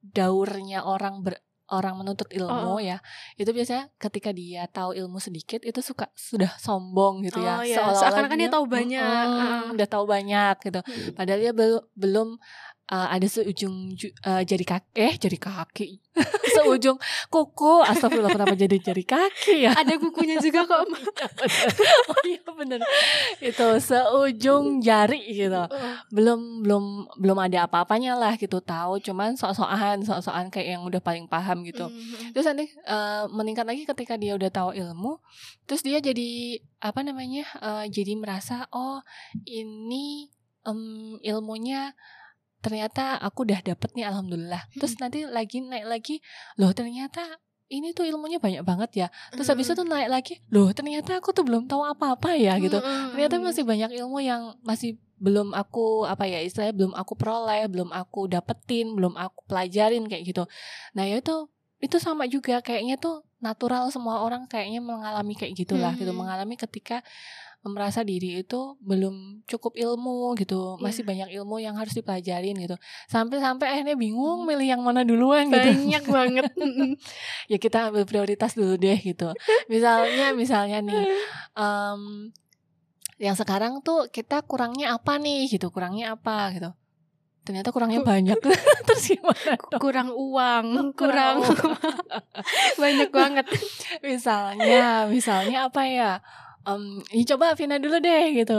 daurnya 0.00 0.86
orang 0.86 1.20
ber 1.20 1.34
orang 1.70 1.94
menuntut 1.96 2.26
ilmu 2.28 2.50
Oh. 2.72 2.78
ya 2.78 2.98
itu 3.34 3.48
biasanya 3.48 3.88
ketika 3.96 4.30
dia 4.30 4.66
tahu 4.66 4.92
ilmu 4.92 5.16
sedikit 5.16 5.60
itu 5.60 5.78
suka 5.80 6.10
sudah 6.12 6.50
sombong 6.56 7.22
gitu 7.22 7.38
ya 7.38 7.54
Oh, 7.54 7.62
iya. 7.62 7.76
Seolah-olah 7.78 8.00
Seakan-akan 8.02 8.38
dia 8.38 8.50
tahu 8.50 8.64
banyak. 8.66 9.00
"Mm-mm, 9.00 9.40
Ah. 9.40 9.70
udah 9.70 9.88
tahu 9.88 10.04
banyak 10.04 10.54
gitu 10.60 10.80
Hmm. 10.80 11.14
padahal 11.14 11.40
dia 11.40 11.52
bel- 11.52 11.86
belum 11.94 12.28
uh, 12.90 13.08
ada 13.08 13.26
seujung 13.26 13.94
ju- 13.94 14.12
uh, 14.26 14.42
jari 14.42 14.66
kaki 14.66 14.90
eh 14.98 15.14
jari 15.16 15.38
kaki. 15.38 16.02
Seujung 16.58 16.98
kuku. 17.30 17.86
Astagfirullah 17.86 18.34
kenapa 18.34 18.58
jadi 18.58 18.76
jari 18.82 19.06
kaki 19.06 19.62
ya? 19.64 19.78
Ada 19.78 19.94
kukunya 19.96 20.42
juga 20.42 20.66
kok. 20.66 20.82
Mbak. 20.90 21.30
oh 22.10 22.20
iya 22.26 22.42
bener 22.50 22.80
itu 23.38 23.68
seujung 23.78 24.82
jari 24.82 25.22
gitu. 25.30 25.62
Belum 26.10 26.66
belum 26.66 26.84
belum 27.16 27.38
ada 27.38 27.70
apa-apanya 27.70 28.18
lah 28.18 28.34
gitu 28.34 28.58
tahu. 28.58 28.98
Cuman 28.98 29.38
sok-sokan 29.38 30.02
sok-sokan 30.02 30.50
kayak 30.50 30.76
yang 30.78 30.82
udah 30.82 30.98
paling 30.98 31.30
paham 31.30 31.62
gitu. 31.62 31.86
Mhm. 31.86 32.34
terus 32.34 32.46
nanti 32.50 32.66
eh, 32.68 33.24
meningkat 33.30 33.64
lagi 33.64 33.86
ketika 33.86 34.18
dia 34.18 34.34
udah 34.34 34.50
tahu 34.50 34.70
ilmu 34.74 35.22
terus 35.64 35.86
dia 35.86 36.02
jadi 36.02 36.58
apa 36.82 37.06
namanya 37.06 37.46
eh, 37.62 37.84
jadi 37.86 38.18
merasa 38.18 38.66
oh 38.74 38.98
ini 39.46 40.26
em, 40.66 41.16
ilmunya 41.22 41.94
ternyata 42.60 43.16
aku 43.20 43.48
udah 43.48 43.60
dapet 43.64 43.90
nih 43.96 44.06
alhamdulillah. 44.08 44.62
Terus 44.76 44.96
nanti 45.00 45.24
lagi 45.24 45.64
naik 45.64 45.86
lagi 45.88 46.16
loh 46.60 46.70
ternyata 46.76 47.24
ini 47.70 47.94
tuh 47.94 48.02
ilmunya 48.02 48.42
banyak 48.42 48.66
banget 48.66 48.90
ya. 49.06 49.08
Terus 49.32 49.46
habis 49.48 49.70
itu 49.70 49.82
naik 49.86 50.10
lagi 50.10 50.34
loh 50.52 50.68
ternyata 50.74 51.18
aku 51.22 51.30
tuh 51.32 51.46
belum 51.46 51.70
tahu 51.70 51.82
apa-apa 51.86 52.36
ya 52.36 52.58
gitu. 52.58 52.78
Mhm. 52.78 53.16
ternyata 53.16 53.34
masih 53.40 53.64
banyak 53.64 53.90
ilmu 53.96 54.18
yang 54.20 54.54
masih 54.66 54.98
belum 55.20 55.52
aku 55.52 56.08
apa 56.08 56.24
ya 56.24 56.40
istilahnya 56.40 56.72
belum 56.72 56.92
aku 56.96 57.12
peroleh 57.12 57.68
belum 57.68 57.92
aku 57.92 58.24
dapetin 58.24 58.96
belum 58.96 59.14
aku 59.14 59.44
pelajarin 59.46 60.08
kayak 60.08 60.24
gitu. 60.26 60.44
Nah 60.96 61.04
ya 61.04 61.20
itu 61.20 61.46
itu 61.80 61.96
sama 61.96 62.24
juga 62.24 62.60
kayaknya 62.60 62.96
tuh 62.96 63.24
natural 63.38 63.88
semua 63.88 64.20
orang 64.20 64.44
kayaknya 64.44 64.78
mengalami 64.78 65.32
kayak 65.32 65.56
gitulah 65.56 65.92
gitu 65.92 66.08
Mhm. 66.08 66.18
mengalami 66.18 66.54
ketika 66.54 67.00
merasa 67.62 68.00
diri 68.00 68.40
itu 68.40 68.56
belum 68.80 69.44
cukup 69.44 69.76
ilmu 69.76 70.32
gitu 70.34 70.76
masih 70.76 71.04
Iya. 71.04 71.08
banyak 71.08 71.28
ilmu 71.36 71.56
yang 71.56 71.76
harus 71.76 71.92
dipelajarin 71.92 72.56
gitu 72.56 72.76
sampai-sampai 73.06 73.68
akhirnya 73.68 73.96
bingung 73.96 74.44
milih 74.44 74.64
yang 74.66 74.80
mana 74.80 75.04
duluan 75.04 75.48
gitu 75.48 75.68
banyak 75.68 76.04
banget. 76.06 76.44
Ya 77.52 77.56
kita 77.56 77.92
ambil 77.92 78.04
prioritas 78.04 78.56
dulu 78.56 78.76
deh 78.76 78.96
gitu 78.96 79.32
misalnya 79.66 80.32
misalnya 80.32 80.80
nih 80.80 81.04
em, 81.54 82.00
yang 83.24 83.36
sekarang 83.36 83.84
tuh 83.84 84.08
kita 84.08 84.40
kurangnya 84.40 84.96
apa 84.96 85.20
nih 85.20 85.44
gitu 85.46 85.68
kurangnya 85.68 86.16
apa 86.16 86.56
gitu 86.56 86.72
ternyata 87.50 87.68
kurangnya 87.68 87.98
Ku- 88.00 88.06
banyak 88.06 88.38
terus 88.86 89.04
gimana 89.10 89.58
dong? 89.66 89.80
kurang 89.82 90.08
uang, 90.14 90.94
Kurang 90.94 91.42
kurang, 91.42 91.74
banyak 92.82 93.10
banget. 93.10 93.46
misalnya 94.00 95.04
misalnya 95.06 95.66
apa 95.66 95.82
ya 95.84 96.12
Em, 96.60 97.00
ini 97.10 97.24
coba 97.26 97.56
Vina 97.56 97.76
dulu 97.76 97.98
deh 97.98 98.36
gitu 98.36 98.54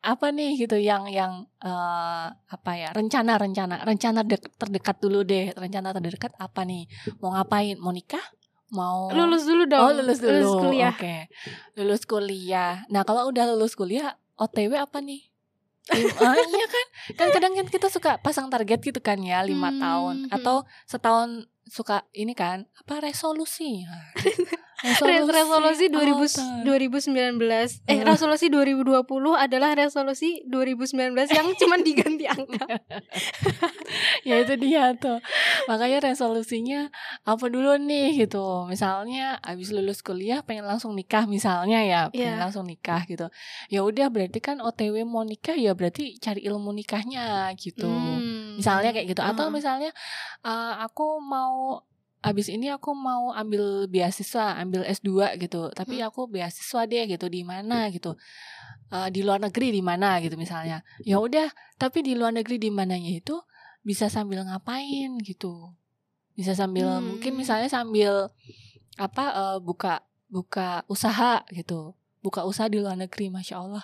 apa 0.00 0.30
nih 0.30 0.56
gitu 0.56 0.78
yang 0.78 1.04
yang 1.06 1.44
eh, 1.60 2.26
apa 2.30 2.72
ya 2.72 2.88
rencana 2.90 3.36
rencana 3.36 3.82
rencana 3.82 4.22
dek- 4.22 4.54
terdekat 4.54 4.96
dulu 4.96 5.20
deh 5.20 5.50
rencana 5.52 5.90
terdekat 5.90 6.30
apa 6.38 6.62
nih 6.62 6.86
mau 7.18 7.34
ngapain 7.34 7.74
mau 7.76 7.90
nikah 7.90 8.22
mau 8.70 9.10
Lulus 9.10 9.44
dulu 9.44 9.66
dong. 9.66 9.82
Oh 9.82 9.90
lulus 9.90 10.22
dulu. 10.22 10.62
kuliah. 10.62 10.94
Oke. 10.94 11.26
Lulus 11.74 12.06
kuliah. 12.06 12.86
Nah 12.86 13.02
kalau 13.02 13.26
udah 13.26 13.50
lulus 13.50 13.74
kuliah, 13.74 14.14
OTW 14.36 14.78
apa 14.78 15.02
nih? 15.02 15.26
Ah, 15.88 16.36
iya 16.52 16.66
kan? 16.68 16.86
Kan 17.16 17.28
kadang 17.32 17.52
kan 17.56 17.66
kita 17.66 17.88
suka 17.88 18.20
pasang 18.20 18.52
target 18.52 18.78
gitu 18.84 19.00
kan 19.00 19.16
ya 19.24 19.40
lima 19.40 19.72
Hmm, 19.72 19.80
tahun 19.80 20.16
hmm. 20.28 20.36
atau 20.36 20.56
setahun 20.84 21.48
suka 21.64 22.04
ini 22.12 22.36
kan 22.36 22.68
apa 22.76 23.00
resolusi? 23.00 23.84
Nah, 24.80 24.96
Res- 24.96 25.28
resolusi 25.28 25.86
2000, 25.86 26.32
apa? 26.32 26.64
2019 26.64 27.84
eh 27.84 27.94
Hmm. 27.94 28.06
resolusi 28.06 28.48
2020 28.48 29.04
adalah 29.34 29.74
resolusi 29.74 30.40
2019 30.44 31.28
yang 31.28 31.46
cuman 31.60 31.80
diganti 31.80 32.24
angka. 32.24 32.64
ya 34.22 34.38
itu 34.38 34.54
dia 34.56 34.94
tuh 34.94 35.18
makanya 35.66 36.00
resolusinya 36.06 36.88
apa 37.24 37.44
dulu 37.46 37.76
nih 37.76 38.24
gitu 38.24 38.64
misalnya 38.64 39.36
abis 39.40 39.68
lulus 39.70 40.00
kuliah 40.00 40.40
pengen 40.40 40.64
langsung 40.64 40.92
nikah 40.92 41.26
misalnya 41.26 41.82
ya 41.82 42.00
pengen 42.08 42.18
Iya. 42.30 42.40
langsung 42.40 42.64
nikah 42.64 43.04
gitu 43.04 43.26
ya 43.66 43.80
udah 43.82 44.08
berarti 44.08 44.38
kan 44.38 44.60
otw 44.60 44.80
mau 45.04 45.22
nikah 45.22 45.54
ya 45.54 45.72
berarti 45.72 46.16
cari 46.16 46.40
ilmu 46.42 46.72
nikahnya 46.72 47.50
gitu 47.54 47.84
Hmm. 47.84 48.56
misalnya 48.56 48.92
kayak 48.92 49.08
gitu 49.08 49.20
atau 49.20 49.48
misalnya 49.48 49.90
eh, 50.40 50.72
aku 50.80 51.18
mau 51.18 51.82
abis 52.20 52.52
ini 52.52 52.68
aku 52.68 52.92
mau 52.92 53.32
ambil 53.32 53.88
beasiswa 53.88 54.60
ambil 54.60 54.84
S2 54.84 55.36
gitu. 55.40 55.72
Tapi 55.72 56.00
Hmm. 56.00 56.08
aku 56.12 56.28
beasiswa 56.28 56.84
deh 56.84 57.04
gitu 57.08 57.26
di 57.32 57.40
mana 57.42 57.88
gitu. 57.88 58.16
Eh, 58.92 59.08
di 59.08 59.24
luar 59.24 59.40
negeri 59.40 59.72
di 59.72 59.80
mana 59.80 60.20
gitu 60.20 60.36
misalnya. 60.36 60.84
Ya 61.00 61.16
udah 61.22 61.48
tapi 61.80 62.04
di 62.04 62.12
luar 62.12 62.36
negeri 62.36 62.60
di 62.60 62.68
mananya 62.68 63.08
itu 63.08 63.40
bisa 63.80 64.12
sambil 64.12 64.44
ngapain 64.44 65.16
gitu. 65.24 65.72
Bisa 66.36 66.52
sambil 66.52 66.88
Hmm. 67.00 67.16
mungkin 67.16 67.32
misalnya 67.36 67.72
sambil 67.72 68.28
apa 69.00 69.24
eh, 69.32 69.58
buka 69.64 70.04
buka 70.30 70.84
usaha 70.86 71.42
gitu 71.50 71.96
buka 72.20 72.44
usaha 72.44 72.68
di 72.68 72.76
luar 72.76 72.94
negeri 72.94 73.28
masya 73.28 73.58
Allah 73.58 73.80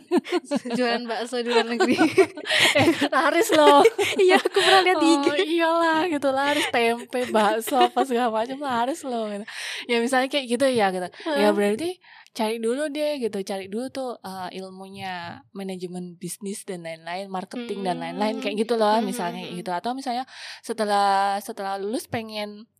jualan 0.76 1.04
bakso 1.04 1.40
di 1.40 1.48
luar 1.48 1.64
negeri. 1.64 1.96
eh 2.78 2.88
laris 3.08 3.50
loh 3.52 3.80
Iya, 4.20 4.36
aku 4.36 4.58
pernah 4.58 4.80
lihat 4.84 4.98
di 4.98 5.08
IG. 5.08 5.26
Oh 5.26 5.36
iyalah 5.38 6.00
gitu 6.06 6.28
laris 6.28 6.66
tempe 6.68 7.20
bakso 7.30 7.80
apa 7.80 8.04
segala 8.04 8.28
macam 8.30 8.58
laris 8.58 9.00
loh 9.02 9.28
gitu. 9.28 9.44
ya 9.86 9.96
misalnya 9.98 10.28
kayak 10.28 10.46
gitu 10.46 10.66
ya 10.66 10.86
gitu 10.90 11.08
ya 11.26 11.48
berarti 11.50 11.96
cari 12.30 12.62
dulu 12.62 12.86
deh 12.86 13.18
gitu 13.18 13.42
cari 13.42 13.66
dulu 13.66 13.90
tuh 13.90 14.14
uh, 14.20 14.46
ilmunya 14.50 15.42
manajemen 15.50 16.14
bisnis 16.14 16.62
dan 16.62 16.86
lain-lain 16.86 17.26
marketing 17.26 17.82
dan 17.82 17.98
lain-lain 17.98 18.38
kayak 18.38 18.54
gitu 18.56 18.76
loh 18.76 18.92
Hmm. 18.92 19.06
misalnya 19.06 19.40
kayak 19.40 19.56
gitu 19.56 19.70
atau 19.72 19.90
misalnya 19.92 20.24
setelah 20.60 21.40
setelah 21.40 21.74
lulus 21.74 22.06
pengen 22.06 22.70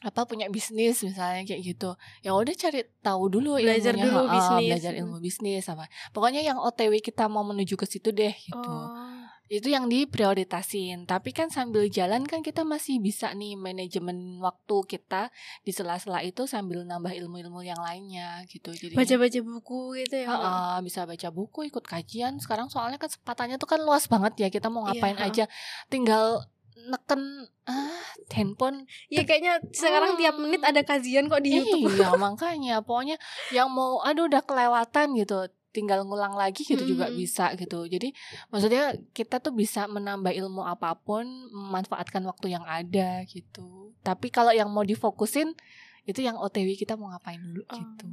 apa 0.00 0.24
punya 0.24 0.48
bisnis 0.48 1.00
misalnya 1.00 1.44
kayak 1.44 1.60
gitu 1.62 1.92
ya 2.20 2.32
udah 2.32 2.52
cari 2.52 2.80
tahu 2.98 3.28
dulu 3.30 3.54
Belajar 3.54 3.92
ilmunya 3.92 4.04
dulu 4.06 4.20
ha, 4.22 4.32
bisnis. 4.32 4.68
belajar 4.70 4.92
ilmu 4.94 5.16
bisnis 5.18 5.64
apa 5.66 5.84
pokoknya 6.10 6.40
yang 6.40 6.56
OTW 6.56 6.98
kita 6.98 7.26
mau 7.26 7.42
menuju 7.42 7.74
ke 7.74 7.84
situ 7.84 8.08
deh 8.10 8.32
gitu 8.32 8.56
Oh. 8.62 9.28
itu 9.50 9.66
yang 9.66 9.90
diprioritasin 9.90 11.04
tapi 11.04 11.30
kan 11.30 11.48
sambil 11.48 11.84
jalan 11.86 12.22
kan 12.22 12.38
kita 12.38 12.62
masih 12.62 12.96
bisa 12.96 13.28
nih 13.32 13.56
manajemen 13.56 14.14
waktu 14.38 14.76
kita 14.88 15.28
di 15.60 15.70
sela-sela 15.70 16.22
itu 16.22 16.46
sambil 16.46 16.80
nambah 16.82 17.10
ilmu-ilmu 17.12 17.60
yang 17.60 17.76
lainnya 17.78 18.46
gitu 18.46 18.70
jadi 18.70 18.94
Baca-baca 18.94 19.40
buku 19.42 19.80
gitu 19.98 20.14
ya. 20.16 20.26
Mbak? 20.26 20.38
Heeh, 20.38 20.76
bisa 20.82 21.00
baca 21.02 21.28
buku 21.30 21.60
ikut 21.66 21.82
kajian 21.84 22.38
sekarang 22.38 22.68
soalnya 22.68 22.96
kan 22.96 23.10
kesempatannya 23.10 23.56
tuh 23.56 23.68
kan 23.68 23.80
luas 23.80 24.06
banget 24.06 24.38
ya 24.38 24.48
kita 24.48 24.70
mau 24.70 24.80
Iya, 24.82 24.96
ngapain 24.96 25.18
heeh. 25.18 25.28
aja 25.28 25.44
tinggal 25.88 26.46
neken 26.86 27.22
ah 27.64 28.00
handphone 28.30 28.86
Ya 29.06 29.22
kayaknya 29.22 29.60
sekarang 29.68 30.14
tiap 30.14 30.34
Hmm. 30.34 30.46
menit 30.46 30.62
ada 30.62 30.80
kajian 30.80 31.26
kok 31.26 31.40
di 31.40 31.54
YouTube. 31.54 31.90
Iya 31.90 32.14
makanya 32.16 32.80
pokoknya 32.80 33.16
yang 33.50 33.68
mau 33.68 34.00
aduh 34.00 34.24
udah 34.24 34.40
kelewatan 34.40 35.12
gitu 35.14 35.44
tinggal 35.70 36.02
ngulang 36.02 36.34
lagi 36.34 36.66
gitu 36.66 36.82
juga 36.82 37.06
Mm-mm. 37.06 37.14
bisa 37.16 37.54
gitu 37.54 37.86
jadi 37.86 38.10
maksudnya 38.48 38.90
kita 39.10 39.38
tuh 39.38 39.54
bisa 39.54 39.86
menambah 39.86 40.34
ilmu 40.34 40.66
apa 40.66 40.96
pun 40.96 41.22
memanfaatkan 41.48 42.22
waktu 42.22 42.50
yang 42.50 42.66
ada 42.66 43.22
gitu 43.24 43.94
tapi 44.00 44.28
kalau 44.28 44.50
yang 44.50 44.66
mau 44.66 44.82
difokusin 44.82 45.54
itu 46.02 46.20
yang 46.20 46.34
OTW 46.34 46.74
kita 46.74 46.98
mau 46.98 47.06
ngapain 47.08 47.38
dulu 47.38 47.62
Oh. 47.64 47.78
gitu 47.78 48.04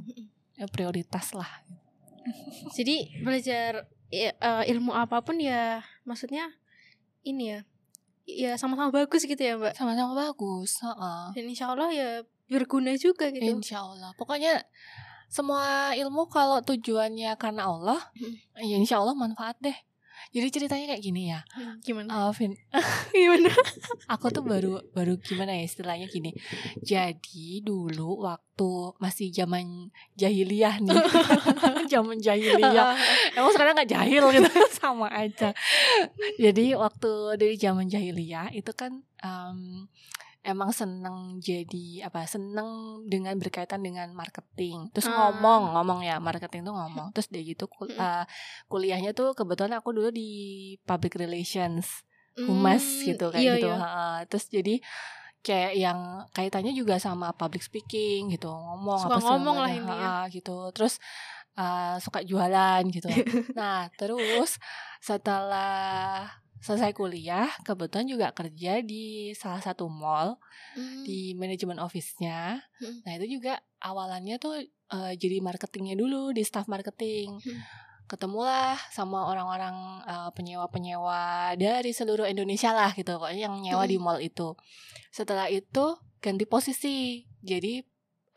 ya, 0.54 0.70
prioritas 0.70 1.34
lah 1.34 1.50
Jadi 2.70 3.10
belajar 3.18 3.90
eh, 4.08 4.30
ilmu 4.68 4.92
apa 4.92 5.18
pun 5.18 5.36
ya 5.36 5.82
maksudnya 6.04 6.54
ini 7.22 7.56
ya 7.56 7.60
ya 8.28 8.60
sama-sama 8.60 8.92
bagus 8.92 9.24
gitu 9.24 9.40
ya 9.40 9.56
mbak? 9.56 9.72
Sama-sama 9.72 10.12
bagus 10.12 10.84
heeh. 10.84 11.24
dan 11.32 11.44
insya 11.48 11.72
Allah 11.72 11.88
ya 11.88 12.08
berguna 12.52 12.92
juga 13.00 13.32
gitu. 13.32 13.40
Insya 13.40 13.80
Allah 13.80 14.12
pokoknya 14.20 14.60
semua 15.28 15.92
ilmu 15.96 16.28
kalau 16.28 16.60
tujuannya 16.64 17.36
karena 17.40 17.68
Allah 17.68 18.00
ya 18.60 18.76
insya 18.76 19.00
Allah 19.00 19.16
manfaat 19.16 19.56
deh 19.60 19.76
jadi 20.28 20.48
ceritanya 20.52 20.86
kayak 20.94 21.02
gini 21.02 21.22
ya. 21.32 21.40
Hmm, 21.56 21.80
gimana? 21.80 22.28
Uh, 22.28 22.32
Vin, 22.36 22.52
gimana? 23.16 23.50
Aku 24.12 24.28
tuh 24.28 24.44
baru 24.44 24.80
baru 24.92 25.16
gimana 25.16 25.56
ya 25.56 25.64
istilahnya 25.64 26.06
gini. 26.08 26.36
Jadi 26.84 27.64
dulu 27.64 28.24
waktu 28.24 28.70
masih 29.00 29.32
zaman 29.32 29.88
jahiliyah 30.18 30.84
nih, 30.84 30.98
zaman 31.92 32.20
jahiliyah. 32.20 32.92
Emang 33.38 33.52
sekarang 33.56 33.72
nggak 33.78 33.90
jahil 33.90 34.24
gitu, 34.34 34.50
sama 34.74 35.08
aja. 35.10 35.56
Jadi 36.36 36.76
waktu 36.76 37.12
dari 37.40 37.56
zaman 37.56 37.88
jahiliyah 37.88 38.52
itu 38.52 38.70
kan 38.76 39.00
em, 39.24 39.88
emang 40.48 40.72
seneng 40.72 41.36
jadi 41.38 41.86
apa 42.04 42.24
seneng 42.24 42.66
dengan 43.04 43.36
berkaitan 43.36 43.78
dengan 43.78 44.08
marketing 44.10 44.88
terus 44.90 45.04
Ah. 45.06 45.28
ngomong 45.28 45.76
ngomong 45.76 46.00
ya 46.00 46.16
marketing 46.18 46.64
tuh 46.64 46.72
ngomong 46.72 47.08
terus 47.14 47.28
dia 47.28 47.44
gitu 47.44 47.68
kul- 47.68 47.92
uh, 47.94 48.24
kuliahnya 48.66 49.12
tuh 49.12 49.32
kebetulan 49.32 49.76
aku 49.76 49.92
dulu 49.92 50.08
di 50.10 50.28
public 50.82 51.14
relations 51.14 52.00
humas 52.34 52.80
Hmm, 52.80 53.04
gitu 53.06 53.24
kayak 53.28 53.42
iya, 53.42 53.52
gitu 53.56 53.68
iya. 53.68 53.76
ha-ha. 53.76 54.08
terus 54.24 54.46
jadi 54.48 54.74
kayak 55.38 55.72
yang 55.74 55.98
kaitannya 56.30 56.72
juga 56.72 56.96
sama 56.96 57.30
public 57.32 57.60
speaking 57.60 58.30
gitu 58.30 58.48
ngomong 58.48 58.98
Suka 59.00 59.14
apa 59.14 59.24
ngomong 59.24 59.56
lah 59.56 59.70
intinya. 59.70 60.08
ha-ha, 60.18 60.30
gitu 60.30 60.56
terus 60.70 60.98
uh, 61.54 61.98
suka 61.98 62.22
jualan 62.22 62.82
gitu 62.88 63.06
nah 63.58 63.90
terus 63.94 64.58
setelah 65.00 66.30
selesai 66.58 66.90
kuliah 66.92 67.46
kebetulan 67.62 68.06
juga 68.06 68.26
kerja 68.32 68.82
di 68.82 69.30
salah 69.32 69.62
satu 69.62 69.86
mall 69.86 70.36
Hmm. 70.74 71.02
di 71.02 71.32
manajemen 71.34 71.80
office-nya. 71.80 72.60
Hmm. 72.78 73.00
Nah, 73.02 73.12
itu 73.16 73.40
juga 73.40 73.58
awalannya 73.78 74.36
tuh 74.38 74.62
eh, 74.88 75.12
jadi 75.16 75.40
marketingnya 75.40 75.94
dulu 75.94 76.30
di 76.30 76.42
staff 76.42 76.66
marketing. 76.66 77.40
Hmm. 77.40 77.60
Ketemulah 78.06 78.76
sama 78.88 79.26
orang-orang 79.26 79.74
eh, 80.06 80.30
penyewa-penyewa 80.32 81.52
dari 81.56 81.90
seluruh 81.92 82.24
Indonesia 82.24 82.72
lah 82.72 82.92
gitu, 82.94 83.16
pokoknya 83.18 83.48
yang 83.48 83.56
nyewa 83.60 83.84
di 83.84 83.96
Hmm. 83.96 84.04
mall 84.06 84.20
itu. 84.20 84.54
Setelah 85.10 85.48
itu 85.50 85.96
ganti 86.18 86.44
posisi, 86.44 87.22
jadi 87.40 87.82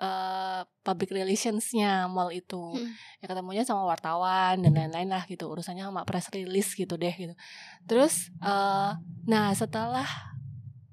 eh, 0.01 0.61
public 0.81 1.13
relations-nya 1.13 2.09
mall 2.09 2.33
itu. 2.33 2.57
Hmm. 2.73 2.89
Ya 3.21 3.29
ketemunya 3.29 3.61
sama 3.61 3.85
wartawan 3.85 4.59
dan 4.59 4.73
lain-lain 4.73 5.07
lah 5.07 5.23
gitu, 5.23 5.45
urusannya 5.45 5.85
sama 5.85 6.01
press 6.03 6.27
release 6.29 6.73
gitu 6.73 6.97
deh 6.97 7.13
gitu. 7.13 7.37
Terus 7.85 8.33
eh 8.41 8.91
nah 9.23 9.53
setelah 9.53 10.09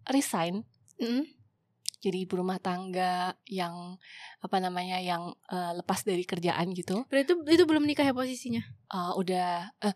resign 0.07 0.65
Hmm. 0.99 1.23
jadi 1.99 2.27
ibu 2.27 2.37
rumah 2.37 2.59
tangga 2.59 3.33
yang 3.47 3.97
apa 4.39 4.57
namanya 4.59 4.99
yang 4.99 5.31
eh, 5.47 5.73
lepas 5.75 6.03
dari 6.03 6.23
kerjaan 6.23 6.75
gitu 6.75 7.07
Berarti 7.07 7.31
itu 7.31 7.35
itu 7.49 7.65
belum 7.65 7.87
nikah 7.87 8.03
ya 8.03 8.11
posisinya? 8.13 8.63
eh, 8.89 9.13
udah 9.15 9.71
eh, 9.79 9.95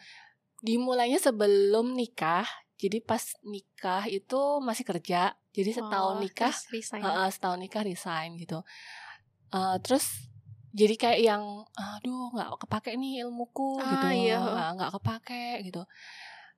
dimulainya 0.60 1.18
sebelum 1.18 1.90
nikah 1.92 2.46
jadi 2.78 3.02
pas 3.02 3.34
nikah 3.42 4.06
itu 4.06 4.38
masih 4.58 4.86
kerja 4.86 5.34
jadi 5.50 5.70
setahun 5.74 6.16
Oh, 6.16 6.22
nikah 6.22 6.54
eh, 6.54 7.30
setahun 7.30 7.58
nikah 7.58 7.82
resign 7.82 8.38
gitu 8.38 8.62
Eh, 9.52 9.76
terus 9.84 10.06
jadi 10.72 10.94
kayak 10.96 11.20
yang 11.20 11.44
aduh 11.76 12.32
nggak 12.32 12.64
kepake 12.64 12.96
nih 12.96 13.28
ilmuku 13.28 13.76
Ah, 13.76 13.92
gitu 13.92 14.06
iya. 14.16 14.40
Eh, 14.40 14.70
nggak 14.80 14.92
kepake 14.96 15.44
gitu 15.68 15.84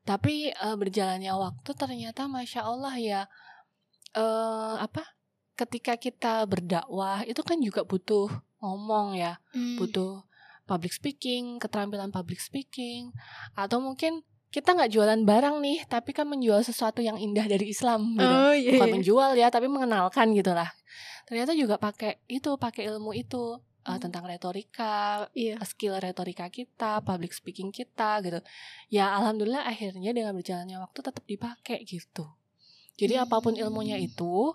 tapi 0.04 0.52
eh, 0.54 0.76
berjalannya 0.78 1.32
waktu 1.34 1.70
ternyata 1.74 2.30
masya 2.30 2.62
Allah 2.62 2.94
ya 2.94 3.20
eh 4.14 4.74
apa 4.78 5.02
ketika 5.58 5.98
kita 5.98 6.46
berdakwah 6.46 7.26
itu 7.26 7.42
kan 7.42 7.58
juga 7.58 7.82
butuh 7.82 8.30
ngomong 8.62 9.18
ya 9.18 9.38
Hmm. 9.54 9.78
butuh 9.78 10.22
public 10.64 10.96
speaking, 10.96 11.60
keterampilan 11.60 12.08
public 12.08 12.40
speaking, 12.40 13.12
atau 13.52 13.84
mungkin 13.84 14.24
kita 14.54 14.70
nggak 14.70 14.90
jualan 14.94 15.20
barang 15.26 15.56
nih, 15.58 15.78
tapi 15.90 16.14
kan 16.14 16.30
menjual 16.30 16.62
sesuatu 16.62 17.02
yang 17.02 17.18
indah 17.18 17.42
dari 17.50 17.74
Islam, 17.74 18.14
gitu. 18.14 18.22
Oh 18.22 18.54
iya. 18.54 18.78
bukan 18.78 18.86
iya. 18.86 18.94
menjual 18.94 19.30
ya, 19.34 19.46
tapi 19.50 19.66
mengenalkan 19.66 20.30
gitulah. 20.30 20.70
Ternyata 21.26 21.58
juga 21.58 21.74
pakai 21.74 22.22
itu, 22.30 22.54
pakai 22.54 22.86
ilmu 22.94 23.10
itu 23.18 23.58
uh, 23.58 23.90
Hmm. 23.90 24.00
tentang 24.00 24.24
retorika, 24.30 25.26
Iya. 25.34 25.58
skill 25.66 25.98
retorika 25.98 26.46
kita, 26.48 27.02
public 27.02 27.34
speaking 27.34 27.74
kita, 27.74 28.22
gitu. 28.22 28.38
Ya 28.88 29.10
alhamdulillah 29.18 29.66
akhirnya 29.66 30.14
dengan 30.14 30.32
berjalannya 30.38 30.78
waktu 30.78 31.02
tetap 31.02 31.24
dipakai 31.26 31.82
gitu. 31.82 32.30
Jadi 32.94 33.18
apa 33.18 33.42
pun 33.42 33.58
ilmunya 33.58 33.98
Hmm. 33.98 34.06
itu, 34.06 34.54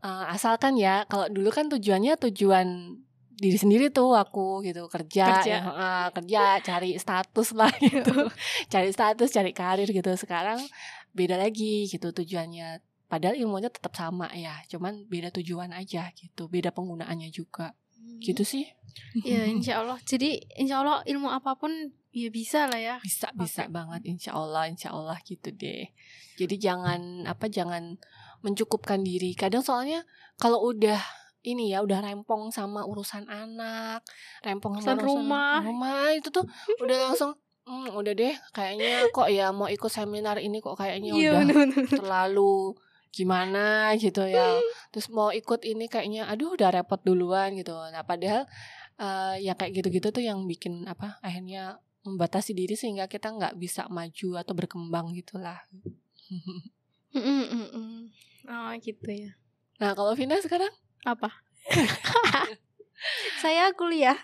uh, 0.00 0.24
asalkan 0.32 0.80
ya, 0.80 1.04
kalau 1.04 1.28
dulu 1.28 1.52
kan 1.52 1.68
tujuannya 1.68 2.16
tujuan 2.16 2.96
diri 3.38 3.54
sendiri 3.54 3.86
tuh 3.94 4.18
aku 4.18 4.66
gitu 4.66 4.90
kerja 4.90 5.46
Kerja. 5.46 5.46
ya, 5.46 5.60
uh, 5.62 6.08
kerja 6.10 6.58
cari 6.58 6.98
status 6.98 7.54
lah 7.54 7.70
gitu. 7.86 8.26
Cari 8.66 8.90
status 8.90 9.30
cari 9.30 9.54
karir 9.54 9.86
gitu. 9.86 10.10
Sekarang 10.18 10.58
beda 11.14 11.38
lagi 11.38 11.86
gitu 11.86 12.10
tujuannya. 12.10 12.82
Padahal 13.08 13.38
ilmunya 13.38 13.70
tetap 13.72 13.94
sama 13.96 14.28
ya 14.36 14.58
cuman 14.68 15.08
beda 15.08 15.32
tujuan 15.32 15.72
aja 15.72 16.10
gitu 16.12 16.50
beda 16.50 16.74
penggunaannya 16.74 17.30
juga. 17.30 17.72
Gitu 18.18 18.42
sih. 18.42 18.66
Ya 19.22 19.46
insya 19.54 19.80
Allah. 19.86 20.02
Jadi 20.02 20.42
insya 20.58 20.82
Allah 20.82 21.06
ilmu 21.06 21.30
apa 21.30 21.54
pun 21.54 21.70
ya 22.10 22.28
bisa 22.34 22.66
lah 22.66 22.80
ya. 22.82 22.96
bisa 23.00 23.30
bisa 23.38 23.64
Pakai. 23.64 23.72
banget. 23.72 24.00
Insya 24.10 24.34
Allah 24.34 24.66
insya 24.66 24.90
Allah 24.90 25.14
gitu 25.22 25.54
deh. 25.54 25.94
Jadi 26.34 26.58
jangan 26.58 27.22
apa 27.30 27.46
jangan 27.46 27.96
mencukupkan 28.42 29.02
diri. 29.06 29.30
Kadang 29.38 29.62
soalnya 29.62 30.02
kalau 30.38 30.62
udah 30.66 30.98
ini 31.48 31.72
ya 31.72 31.80
udah 31.80 31.98
rempong 31.98 32.50
sama 32.50 32.84
urusan 32.84 33.24
anak 33.24 34.04
rempong 34.40 34.78
sama 34.78 35.00
Urusan 35.00 35.06
rumah. 35.06 35.58
rumah 35.60 36.12
itu 36.12 36.28
tuh 36.28 36.44
udah 36.78 36.96
langsung 37.06 37.32
"Hmm, 37.64 37.92
udah 37.92 38.12
deh 38.12 38.32
kayaknya 38.50 39.08
kok 39.08 39.28
ya 39.28 39.48
mau 39.50 39.68
ikut 39.68 39.88
seminar 39.88 40.36
ini 40.38 40.58
kok 40.58 40.72
kayaknya 40.74 41.12
Iya 41.12 41.20
udah 41.20 41.40
benar-benar. 41.44 41.84
terlalu 42.00 42.76
gimana 43.08 43.64
gitu 43.96 44.24
ya 44.24 44.60
terus 44.88 45.08
mau 45.08 45.28
ikut 45.30 45.64
ini 45.64 45.84
kayaknya 45.84 46.28
aduh 46.28 46.52
udah 46.52 46.68
repot 46.70 47.00
duluan 47.02 47.52
gitu 47.52 47.72
nah 47.88 48.00
padahal 48.02 48.44
eh, 48.96 49.34
ya 49.42 49.52
kayak 49.52 49.72
gitu-gitu 49.76 50.08
tuh 50.08 50.20
yang 50.20 50.44
bikin 50.44 50.84
apa 50.84 51.20
akhirnya 51.20 51.76
membatasi 52.04 52.56
diri 52.56 52.72
sehingga 52.72 53.04
kita 53.04 53.28
nggak 53.28 53.56
bisa 53.56 53.84
maju 53.88 54.28
atau 54.40 54.52
berkembang 54.56 55.12
gitulah 55.12 55.60
mm, 57.12 57.20
mm, 57.20 57.68
mm. 57.74 57.98
Oh 58.48 58.72
gitu 58.80 59.08
ya. 59.08 59.32
nah 59.76 59.92
kalau 59.92 60.16
Vina 60.16 60.40
sekarang 60.40 60.72
Apa? 61.02 61.30
Saya 63.38 63.70
kuliah. 63.72 64.18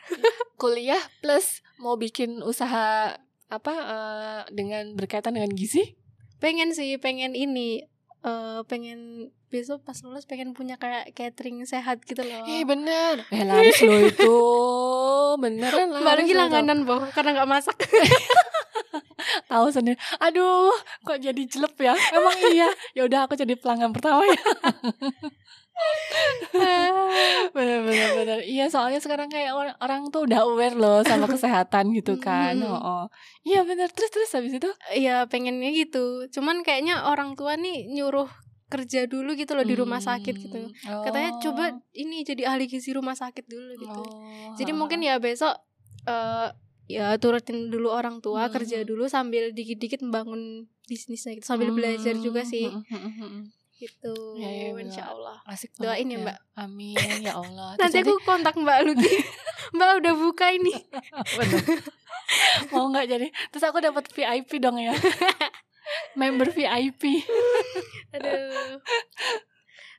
kuliah 0.57 1.01
plus 1.21 1.63
mau 1.77 1.95
bikin 1.95 2.41
usaha 2.41 3.15
apa 3.47 3.75
eh, 3.75 4.41
dengan 4.51 4.95
berkaitan 4.95 5.33
dengan 5.33 5.51
gizi 5.51 5.95
Pengen 6.37 6.71
sih, 6.71 6.97
pengen 6.97 7.33
ini 7.33 7.87
eh 8.21 8.61
pengen 8.65 9.29
besok 9.47 9.81
pas 9.81 9.95
lulus 10.01 10.25
pengen 10.25 10.51
punya 10.51 10.75
kayak 10.75 11.13
catering 11.13 11.63
sehat 11.63 12.01
gitu 12.03 12.21
loh. 12.21 12.43
eh 12.43 12.65
bener 12.65 13.23
eh 13.29 13.45
laris 13.45 13.79
lo 13.81 13.95
itu 14.03 14.37
beneran 15.39 15.93
Baru 15.93 16.03
laris 16.03 16.25
lo 16.25 16.33
tuh. 16.33 16.39
langganan 16.41 16.79
boh 16.83 17.05
karena 17.13 17.31
nggak 17.35 17.51
masak. 17.51 17.77
tahu 19.47 19.69
sendiri 19.69 19.95
aduh 20.19 20.73
kok 21.01 21.17
jadi 21.17 21.39
jelek 21.39 21.77
ya 21.79 21.95
emang 22.13 22.37
iya 22.47 22.69
ya 22.93 23.03
udah 23.05 23.25
aku 23.25 23.35
jadi 23.35 23.55
pelanggan 23.55 23.91
pertama 23.91 24.21
ya 24.23 24.37
bener 27.55 27.81
bener 27.83 28.09
bener 28.15 28.39
iya 28.43 28.71
soalnya 28.71 28.99
sekarang 28.99 29.27
kayak 29.27 29.53
orang, 29.53 29.77
orang 29.79 30.03
tuh 30.09 30.27
udah 30.27 30.47
aware 30.47 30.75
loh 30.75 31.03
sama 31.03 31.27
kesehatan 31.27 31.91
gitu 31.93 32.17
kan 32.17 32.55
Mm. 32.55 32.71
oh, 32.71 32.79
oh. 32.79 33.05
iya 33.43 33.63
bener 33.63 33.91
terus 33.91 34.11
terus 34.11 34.31
habis 34.31 34.55
itu 34.55 34.71
Iya 34.93 35.27
pengennya 35.27 35.71
gitu. 35.71 36.29
Cuman 36.31 36.63
kayaknya 36.63 37.03
orang 37.05 37.35
tua 37.35 37.57
nih 37.57 37.89
nyuruh 37.89 38.31
kerja 38.67 39.07
dulu 39.07 39.35
gitu 39.35 39.55
loh 39.55 39.63
di 39.63 39.75
rumah 39.75 39.99
sakit 39.99 40.35
gitu. 40.37 40.59
Hmm, 40.61 41.03
Katanya 41.03 41.31
oh. 41.35 41.41
coba 41.41 41.65
ini 41.93 42.23
jadi 42.23 42.47
ahli 42.47 42.67
gizi 42.67 42.91
rumah 42.91 43.15
sakit 43.15 43.45
dulu 43.45 43.73
gitu. 43.77 44.03
Oh, 44.03 44.55
Jadi 44.55 44.73
mungkin 44.73 44.99
ya 45.01 45.19
besok 45.19 45.55
eh 46.05 46.49
ya 46.85 47.17
turutin 47.17 47.69
dulu 47.69 47.89
orang 47.89 48.21
tua 48.21 48.47
Hmm. 48.47 48.53
kerja 48.53 48.83
dulu 48.83 49.09
sambil 49.09 49.51
dikit-dikit 49.51 49.99
membangun 50.01 50.67
bisnisnya 50.85 51.33
gitu 51.35 51.47
sambil 51.47 51.73
belajar 51.73 52.13
juga 52.15 52.45
sih 52.45 52.69
Hmm, 52.69 52.85
hmm, 52.85 53.01
hmm, 53.01 53.15
hmm. 53.17 53.43
Gitu. 53.85 54.15
Ya, 54.35 54.49
ya, 54.49 54.69
bener. 54.73 54.89
insya 54.89 55.05
Allah 55.07 55.37
asik 55.45 55.77
Doain 55.77 56.01
banget 56.01 56.09
ya, 56.11 56.19
Mbak. 56.21 56.39
amin 56.57 56.97
ya 57.21 57.33
Allah. 57.35 57.69
Nanti 57.81 57.99
aku 58.01 58.17
kontak 58.23 58.55
Mbak 58.55 58.79
Luki. 58.83 59.13
Mbak 59.77 59.91
udah 60.01 60.13
buka 60.15 60.47
ini. 60.51 60.73
Mau 62.73 62.89
nggak 62.89 63.07
jadi? 63.07 63.29
Terus 63.51 63.65
aku 63.65 63.79
dapat 63.79 64.09
VIP 64.09 64.57
dong 64.59 64.81
ya. 64.81 64.97
Member 66.15 66.49
VIP 66.49 67.21
aduh. 68.11 68.81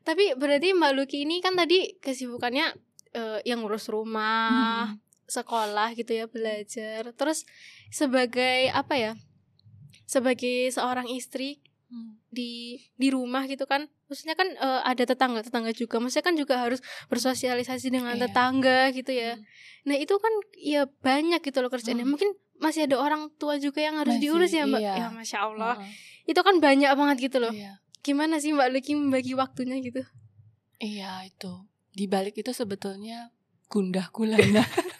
Tapi 0.01 0.33
berarti 0.33 0.71
Mbak 0.71 0.91
Luki 0.93 1.17
ini 1.23 1.39
kan 1.39 1.53
tadi 1.53 1.97
kesibukannya 1.97 2.73
eh, 3.11 3.39
yang 3.43 3.61
ngurus 3.61 3.88
rumah 3.88 4.89
Hmm. 4.89 4.97
sekolah 5.25 5.93
gitu 5.93 6.11
ya 6.11 6.25
belajar. 6.25 7.09
Terus 7.11 7.45
sebagai 7.89 8.69
apa 8.69 8.95
ya 8.95 9.11
sebagai 10.05 10.69
seorang 10.69 11.05
istri 11.07 11.61
Hmm. 11.86 12.17
Di 12.36 12.51
di 12.93 13.07
rumah 13.07 13.47
gitu 13.47 13.63
kan 13.63 13.88
maksudnya 14.05 14.36
kan 14.36 14.51
eh, 14.51 14.81
ada 14.83 15.03
tetangga 15.03 15.39
tetangga 15.39 15.71
juga 15.71 15.97
maksudnya 15.97 16.25
kan 16.25 16.36
juga 16.36 16.55
harus 16.59 16.83
bersosialisasi 17.07 17.88
dengan 17.88 18.19
Iya. 18.19 18.27
tetangga 18.27 18.91
gitu 18.91 19.09
ya 19.09 19.39
nah 19.83 19.95
itu 19.95 20.11
kan 20.19 20.33
ya 20.53 20.83
banyak 21.01 21.39
gitu 21.39 21.63
loh 21.63 21.71
kerjaannya 21.71 22.03
Hmm. 22.03 22.11
mungkin 22.11 22.29
masih 22.55 22.88
ada 22.88 22.99
orang 22.99 23.31
tua 23.36 23.55
juga 23.57 23.79
yang 23.79 23.95
harus 23.95 24.15
Masih, 24.15 24.23
diurus 24.23 24.51
ya 24.51 24.63
mbak 24.63 24.79
iya. 24.79 24.93
ya 24.95 25.07
masya 25.09 25.38
allah 25.41 25.75
Heeh. 25.79 25.91
itu 26.29 26.39
kan 26.39 26.59
banyak 26.59 26.91
banget 26.91 27.17
gitu 27.31 27.38
loh 27.39 27.51
Iya. 27.51 27.79
gimana 27.99 28.38
sih 28.38 28.51
mbak 28.51 28.69
Luki 28.69 28.93
membagi 28.93 29.31
waktunya 29.33 29.79
gitu 29.79 30.03
Iya 30.77 31.23
itu 31.23 31.51
di 31.89 32.05
balik 32.05 32.36
itu 32.36 32.51
sebetulnya 32.51 33.31
gundah 33.65 34.11
gulana. 34.11 34.61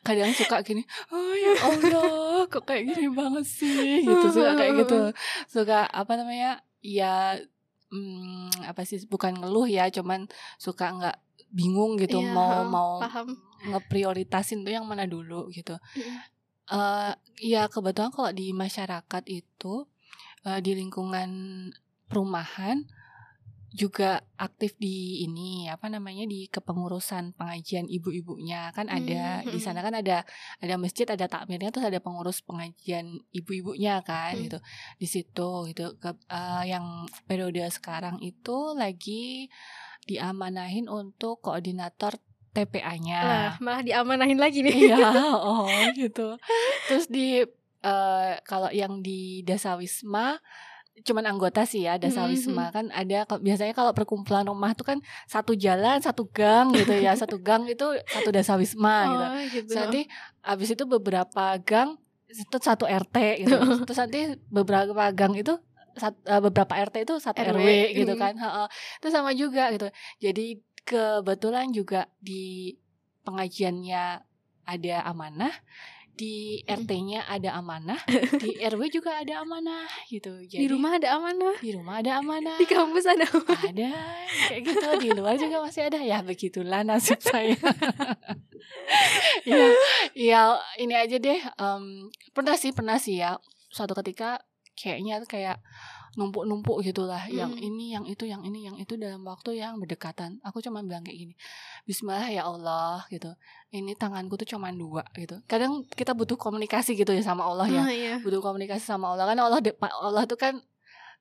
Kadang 0.00 0.32
suka 0.32 0.60
gini, 0.60 0.84
oh 1.08 1.32
ya 1.32 1.52
Allah, 1.64 2.44
kok 2.46 2.64
kayak 2.64 2.92
gini 2.92 3.08
banget 3.08 3.44
sih, 3.44 4.04
gitu 4.04 4.26
suka 4.30 4.52
kayak 4.54 4.84
gitu, 4.84 4.98
suka 5.54 5.88
apa 5.88 6.12
namanya, 6.14 6.60
ya 6.80 7.40
hmm, 7.88 8.68
apa 8.68 8.84
sih, 8.84 9.00
bukan 9.08 9.40
ngeluh 9.40 9.64
ya, 9.64 9.88
cuman 9.88 10.28
suka 10.56 10.92
nggak 10.92 11.16
bingung 11.48 11.96
gitu, 11.96 12.20
Iya, 12.20 12.34
mau 12.34 12.66
mau 12.66 12.90
paham. 13.00 13.38
ngeprioritasin 13.64 14.60
tuh 14.62 14.74
yang 14.74 14.84
mana 14.84 15.08
dulu 15.08 15.48
gitu. 15.48 15.80
Eh 16.64 17.12
ya 17.40 17.68
kebetulan 17.68 18.12
kalau 18.12 18.32
di 18.32 18.52
masyarakat 18.52 19.22
itu 19.28 19.84
eh, 20.42 20.60
di 20.60 20.72
lingkungan 20.76 21.30
perumahan 22.04 22.84
juga 23.74 24.22
aktif 24.38 24.78
di 24.78 24.94
ini 25.20 25.66
apa 25.66 25.90
namanya 25.90 26.22
di 26.24 26.46
kepengurusan 26.46 27.34
pengajian 27.34 27.90
ibu-ibunya 27.90 28.70
kan 28.70 28.86
ada 28.86 29.42
Hmm, 29.42 29.50
di 29.50 29.58
hmm. 29.58 29.64
sana 29.66 29.82
kan 29.82 29.98
ada 29.98 30.22
ada 30.62 30.74
masjid 30.78 31.02
ada 31.04 31.26
takmirnya 31.26 31.74
terus 31.74 31.90
ada 31.90 31.98
pengurus 31.98 32.38
pengajian 32.40 33.18
ibu-ibunya 33.30 33.98
kan 34.00 34.38
Hmm. 34.38 34.46
gitu 34.46 34.58
di 34.94 35.06
situ 35.06 35.50
gitu 35.68 35.98
Ke- 35.98 36.22
eh, 36.24 36.70
yang 36.70 36.86
periode 37.26 37.66
sekarang 37.68 38.22
itu 38.22 38.72
lagi 38.72 39.50
diamanahin 40.02 40.86
untuk 40.86 41.40
koordinator 41.40 42.14
TPA-nya 42.54 43.20
Lah, 43.20 43.52
malah 43.58 43.82
diamanahin 43.82 44.38
lagi 44.38 44.62
nih. 44.62 44.86
iya 44.86 45.10
oh 45.50 45.66
gitu 45.90 46.38
terus 46.86 47.10
di 47.10 47.42
eh, 47.82 48.32
kalau 48.46 48.70
yang 48.70 49.02
di 49.02 49.42
Dasawisma 49.42 50.38
cuman 50.96 51.26
anggota 51.26 51.64
sih 51.64 51.82
ya 51.82 51.98
Dasawisma 51.98 52.70
kan 52.70 52.86
ada 52.88 53.26
biasanya 53.36 53.72
kalau 53.72 53.90
perkumpulan 53.90 54.44
rumah 54.44 54.70
tuh 54.72 54.86
kan 54.86 54.98
satu 55.24 55.52
jalan 55.52 55.98
satu 55.98 56.22
gang 56.24 56.70
gitu 56.70 56.94
ya 56.94 57.10
satu 57.18 57.36
gang 57.38 57.66
itu 57.66 57.82
satu 58.06 58.30
Dasawisma 58.30 58.96
gitu 59.04 59.24
Oh, 59.24 59.34
gitu. 59.50 59.66
Terus 59.66 59.78
nanti 59.80 60.00
abis 60.40 60.68
itu 60.70 60.84
beberapa 60.84 61.58
gang 61.58 61.98
itu 62.24 62.56
satu 62.58 62.84
RT 62.84 63.16
gitu 63.42 63.56
terus 63.84 63.98
nanti 63.98 64.20
beberapa 64.48 64.94
gang 65.10 65.34
itu 65.34 65.58
sat- 65.94 66.18
eh, 66.24 66.38
beberapa 66.40 66.74
RT 66.76 66.96
itu 67.02 67.14
satu 67.18 67.38
RW. 67.38 67.58
RW, 67.58 67.68
gitu 67.96 68.12
Mm. 68.14 68.20
kan 68.20 68.34
Heeh. 68.34 68.66
itu 68.98 69.08
sama 69.08 69.30
juga 69.32 69.70
gitu 69.70 69.86
jadi 70.20 70.46
kebetulan 70.80 71.70
juga 71.70 72.06
di 72.18 72.74
pengajiannya 73.24 74.04
ada 74.64 74.96
amanah 75.04 75.52
di 76.14 76.62
RT-nya 76.62 77.26
ada 77.26 77.58
amanah 77.58 77.98
di 78.42 78.54
RW 78.62 78.86
juga 78.90 79.18
ada 79.18 79.42
amanah 79.42 79.90
gitu. 80.06 80.30
Jadi 80.46 80.62
di 80.62 80.66
rumah 80.70 80.94
ada 80.94 81.18
amanah, 81.18 81.58
di 81.58 81.70
rumah 81.74 81.98
ada 81.98 82.22
amanah. 82.22 82.54
Di 82.54 82.66
kampus 82.70 83.04
ada 83.10 83.26
amanah. 83.26 83.62
ada 83.66 83.90
kayak 84.46 84.62
gitu. 84.62 84.88
Di 85.02 85.08
luar 85.10 85.34
juga 85.34 85.56
masih 85.66 85.90
ada. 85.90 85.98
Ya 85.98 86.22
begitulah 86.22 86.86
nasib 86.86 87.18
saya. 87.30 87.58
Ya 89.44 89.60
ya 90.16 90.40
ini 90.80 90.96
aja 90.96 91.20
deh. 91.20 91.36
Em, 91.36 92.08
pernah 92.32 92.56
sih 92.56 92.72
pernah 92.72 92.96
sih 92.96 93.20
ya. 93.20 93.36
Suatu 93.68 93.92
ketika 93.92 94.40
kayaknya 94.72 95.20
kayak 95.28 95.60
numpuk-numpuk 96.14 96.80
gitulah 96.80 97.22
yang 97.26 97.50
Hmm. 97.50 97.60
ini 97.60 97.92
yang 97.92 98.04
itu 98.04 98.24
yang 98.24 98.40
ini 98.40 98.64
yang 98.64 98.76
itu 98.76 98.94
dalam 98.94 99.22
waktu 99.22 99.58
yang 99.58 99.76
berdekatan. 99.76 100.38
Aku 100.40 100.58
cuma 100.58 100.80
bilang 100.80 101.02
kayak 101.02 101.18
gini 101.18 101.34
Bismillah 101.82 102.26
ya 102.28 102.42
Allah 102.44 103.02
gitu. 103.08 103.34
Ini 103.68 103.94
tanganku 103.94 104.34
tuh 104.36 104.48
cuma 104.48 104.70
dua 104.70 105.02
gitu. 105.12 105.42
Kadang 105.44 105.82
kita 105.86 106.12
butuh 106.12 106.34
komunikasi 106.34 106.94
gitu 106.94 107.10
ya 107.10 107.20
sama 107.20 107.42
Allah 107.42 107.66
ya. 107.66 107.82
Ah, 107.82 107.90
iya. 107.90 108.14
butuh 108.18 108.40
komunikasi 108.40 108.80
sama 108.80 109.10
Allah 109.10 109.26
kan 109.26 109.38
Allah 109.38 109.60
de- 109.60 109.76
Allah 109.80 110.24
tuh 110.24 110.36
kan 110.36 110.54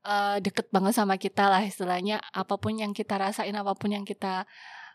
eh, 0.04 0.38
deket 0.40 0.68
banget 0.68 0.94
sama 0.94 1.16
kita 1.16 1.48
lah 1.48 1.64
istilahnya. 1.64 2.20
Apa 2.32 2.56
pun 2.56 2.76
yang 2.76 2.92
kita 2.92 3.16
rasain 3.16 3.54
apa 3.54 3.72
pun 3.72 3.88
yang 3.90 4.04
kita 4.04 4.44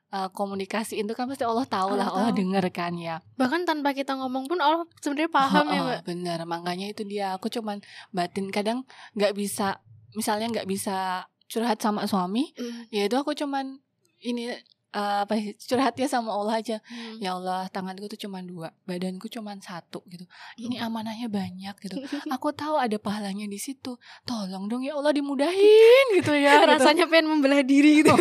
eh, 0.09 0.29
komunikasiin 0.31 1.03
itu 1.03 1.13
kan 1.13 1.25
pasti 1.25 1.43
Allah 1.43 1.65
tahu 1.65 1.93
lah 1.93 2.07
Allah 2.07 2.25
Allah 2.25 2.31
tahu. 2.31 2.39
denger 2.39 2.65
kan 2.71 2.93
ya 2.95 3.21
Bahkan 3.35 3.65
tanpa 3.65 3.93
kita 3.93 4.15
ngomong 4.15 4.47
pun 4.47 4.59
Allah 4.59 4.89
sebenarnya 4.97 5.31
paham 5.31 5.67
ya, 5.67 5.73
Oh, 5.75 5.79
oh, 5.79 5.89
Mbak. 5.91 6.01
bener 6.05 6.39
makanya 6.45 6.87
itu 6.87 7.03
dia 7.03 7.33
aku 7.33 7.49
cuman 7.49 7.79
batin 8.11 8.49
kadang 8.49 8.85
nggak 9.13 9.33
bisa 9.33 9.79
misalnya 10.11 10.49
nggak 10.51 10.67
bisa 10.67 11.25
curhat 11.47 11.79
sama 11.79 12.05
suami 12.05 12.53
Mm. 12.55 12.89
ya 12.91 13.03
itu 13.05 13.15
aku 13.15 13.33
cuman 13.33 13.81
ini 14.19 14.53
eh, 14.91 15.19
apa 15.23 15.35
sih, 15.35 15.53
curhatnya 15.67 16.07
sama 16.07 16.31
Allah 16.31 16.59
aja 16.59 16.77
Hmm. 16.85 17.19
ya 17.19 17.35
Allah 17.35 17.69
tanganku 17.69 18.07
tuh 18.07 18.17
cuma 18.19 18.41
dua 18.41 18.73
badanku 18.83 19.27
cuma 19.27 19.53
satu 19.55 20.01
gitu 20.07 20.25
ini 20.57 20.79
amanahnya 20.79 21.29
banyak 21.29 21.75
gitu 21.79 21.97
aku 22.31 22.51
tahu 22.51 22.77
ada 22.77 22.97
pahalanya 22.97 23.45
di 23.45 23.57
situ 23.57 23.95
tolong 24.23 24.65
dong 24.67 24.81
ya 24.81 24.93
Allah 24.93 25.13
dimudahin 25.13 26.07
gitu 26.17 26.33
ya 26.33 26.59
gitu. 26.59 26.71
Rasanya 26.71 27.05
pengen 27.07 27.29
membelah 27.31 27.61
diri 27.61 28.01
gitu. 28.01 28.15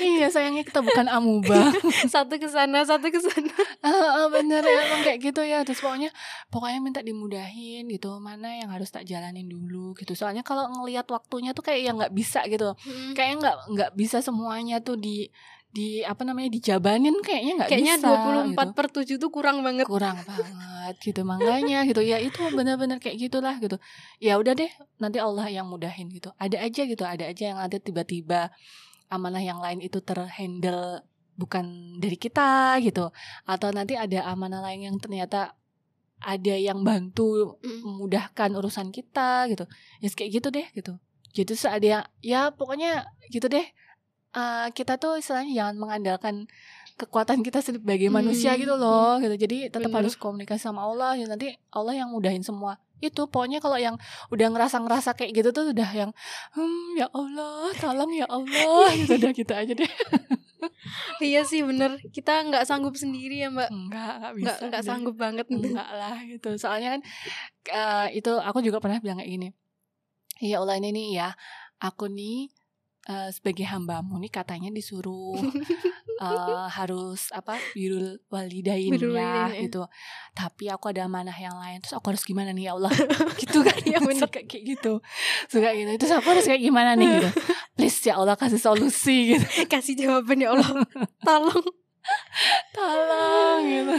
iya 0.00 0.28
sayangnya 0.28 0.62
kita 0.62 0.80
bukan 0.80 1.06
amuba 1.08 1.70
satu 2.06 2.36
ke 2.36 2.46
sana, 2.46 2.82
satu 2.82 3.08
ke 3.08 3.18
sana. 3.18 3.52
Ah, 3.80 4.24
ah, 4.24 4.28
bener 4.28 4.62
ya 4.62 4.78
emang 4.86 5.02
kayak 5.02 5.18
gitu 5.22 5.42
ya 5.42 5.62
terus 5.62 5.78
pokoknya 5.78 6.10
pokoknya 6.48 6.78
minta 6.78 7.00
dimudahin 7.00 7.86
gitu 7.86 8.18
mana 8.18 8.56
yang 8.56 8.70
harus 8.70 8.88
tak 8.88 9.04
jalanin 9.04 9.46
dulu 9.46 9.92
gitu 9.94 10.14
soalnya 10.14 10.42
kalau 10.42 10.70
ngelihat 10.70 11.04
waktunya 11.08 11.50
tuh 11.50 11.62
kayak 11.62 11.80
yang 11.82 11.96
nggak 11.98 12.12
bisa 12.12 12.42
gitu 12.46 12.74
Hmm. 12.82 13.12
kayaknya 13.14 13.36
nggak 13.38 13.56
nggak 13.70 13.90
bisa 13.94 14.18
semuanya 14.18 14.78
tuh 14.78 14.96
di 14.96 15.28
di 15.72 16.04
apa 16.04 16.20
namanya 16.28 16.52
dijabanin 16.52 17.16
kayaknya 17.24 17.52
nggak 17.64 17.70
Kayaknya 17.72 17.94
bisa 17.96 18.08
24 18.52 18.52
gitu. 18.52 18.76
per 18.76 18.86
7 18.92 19.22
tuh 19.24 19.30
kurang 19.32 19.64
banget. 19.64 19.88
kurang 19.88 20.20
banget 20.28 20.94
gitu. 21.00 21.24
Makanya 21.24 21.88
gitu. 21.88 22.04
Ya 22.04 22.20
itu 22.20 22.44
benar-benar 22.52 23.00
kayak 23.00 23.16
gitulah 23.16 23.56
gitu. 23.56 23.80
Ya 24.20 24.36
udah 24.36 24.52
deh 24.52 24.68
nanti 25.00 25.16
Allah 25.16 25.48
yang 25.48 25.64
mudahin 25.64 26.12
gitu. 26.12 26.28
Ada 26.36 26.60
aja 26.60 26.82
gitu. 26.84 27.04
Ada 27.08 27.24
aja 27.32 27.42
yang 27.56 27.58
nanti 27.58 27.80
tiba-tiba 27.80 28.52
amanah 29.08 29.40
yang 29.40 29.64
lain 29.64 29.80
itu 29.80 29.96
terhandle 30.04 31.00
bukan 31.40 31.96
dari 31.96 32.20
kita 32.20 32.76
gitu. 32.84 33.08
Atau 33.48 33.72
nanti 33.72 33.96
ada 33.96 34.28
amanah 34.28 34.60
lain 34.60 34.92
yang 34.92 34.96
ternyata 35.00 35.56
ada 36.20 36.54
yang 36.54 36.84
bantu 36.84 37.56
Mm. 37.64 37.80
memudahkan 37.80 38.50
urusan 38.52 38.92
kita 38.92 39.48
gitu. 39.48 39.64
Ya 40.04 40.08
kayak 40.12 40.30
gitu 40.36 40.48
deh 40.52 40.68
gitu. 40.76 40.92
Jadi 41.32 41.52
ada 41.64 41.86
yang 41.88 42.04
ya 42.20 42.40
pokoknya 42.52 43.08
gitu 43.32 43.48
deh 43.48 43.64
Eh, 44.32 44.68
kita 44.72 44.96
tuh 44.96 45.20
istilahnya 45.20 45.52
jangan 45.52 45.76
mengandalkan 45.76 46.48
kekuatan 46.92 47.40
kita 47.40 47.60
sebagai 47.60 48.08
Hmm, 48.08 48.20
manusia 48.20 48.52
gitu 48.54 48.76
loh 48.76 49.16
gitu 49.18 49.32
jadi 49.34 49.68
tetap 49.68 49.88
Bener. 49.88 50.04
harus 50.04 50.14
komunikasi 50.14 50.60
sama 50.62 50.84
Allah 50.84 51.16
ya 51.16 51.24
nanti 51.26 51.52
Allah 51.68 51.92
yang 51.94 52.08
mudahin 52.08 52.40
semua 52.40 52.76
itu 52.98 53.26
pokoknya 53.26 53.58
kalau 53.58 53.74
yang 53.76 53.96
udah 54.28 54.46
ngerasa 54.48 54.78
ngerasa 54.78 55.12
kayak 55.12 55.32
gitu 55.34 55.48
tuh 55.50 55.64
udah 55.72 55.90
yang 55.90 56.10
hmm 56.52 56.86
ya 56.94 57.08
Allah 57.10 57.72
tolong 57.76 58.12
ya 58.12 58.24
Allah 58.24 58.88
gitu 59.00 59.18
udah 59.18 59.32
gitu 59.32 59.52
aja 59.52 59.72
deh 59.72 59.90
Iya 61.18 61.42
sih 61.42 61.60
bener. 61.60 61.98
Kita 62.14 62.38
nggak 62.46 62.62
sanggup 62.64 62.94
sendiri 62.94 63.42
ya, 63.42 63.50
Mbak. 63.50 63.68
enggak 63.68 64.12
enggak 64.14 64.32
bisa 64.32 64.46
Nggak 64.46 64.56
nggak 64.70 64.84
sanggup 64.86 65.14
banget. 65.18 65.46
enggak 65.50 65.88
lah 65.90 66.16
gitu 66.22 66.48
soalnya 66.54 66.88
kan 66.98 67.00
eh, 67.68 68.06
itu 68.16 68.30
aku 68.32 68.58
juga 68.62 68.78
pernah 68.78 69.02
bilang 69.02 69.18
kayak 69.18 69.30
gini 69.30 69.48
ya 70.38 70.62
Allah 70.62 70.78
ini 70.78 70.90
nih 70.90 71.08
ya 71.18 71.28
aku 71.78 72.06
nih 72.06 72.46
eh, 73.08 73.30
sebagai 73.34 73.66
hambamu 73.66 74.18
nih 74.22 74.30
katanya 74.30 74.70
disuruh 74.70 75.34
eh, 76.22 76.66
harus 76.70 77.34
apa 77.34 77.58
birul 77.74 78.22
walidain 78.30 78.94
ya 78.94 79.50
ya. 79.50 79.66
gitu. 79.66 79.82
Tapi 80.32 80.70
aku 80.70 80.94
ada 80.94 81.06
amanah 81.10 81.34
yang 81.34 81.56
lain. 81.58 81.82
Terus 81.82 81.98
aku 81.98 82.14
harus 82.14 82.22
gimana 82.22 82.54
nih 82.54 82.70
ya 82.70 82.78
Allah? 82.78 82.92
Gitu 83.42 83.58
kan 83.64 83.74
bener. 83.82 84.22
suka 84.22 84.40
kayak 84.46 84.62
gitu. 84.76 85.02
Suka 85.50 85.74
gitu. 85.74 85.90
Terus 85.98 86.12
aku 86.14 86.26
harus 86.30 86.46
kayak 86.46 86.62
gimana 86.62 86.94
nih 86.94 87.08
gitu. 87.18 87.28
Please 87.76 87.98
ya 88.06 88.20
Allah 88.20 88.38
kasih 88.38 88.60
solusi 88.60 89.34
gitu. 89.34 89.46
Kasih 89.66 89.98
jawaban 89.98 90.38
ya 90.38 90.54
Allah. 90.54 90.70
Tolong. 91.26 91.64
tolong 92.74 93.60
gitu. 93.66 93.96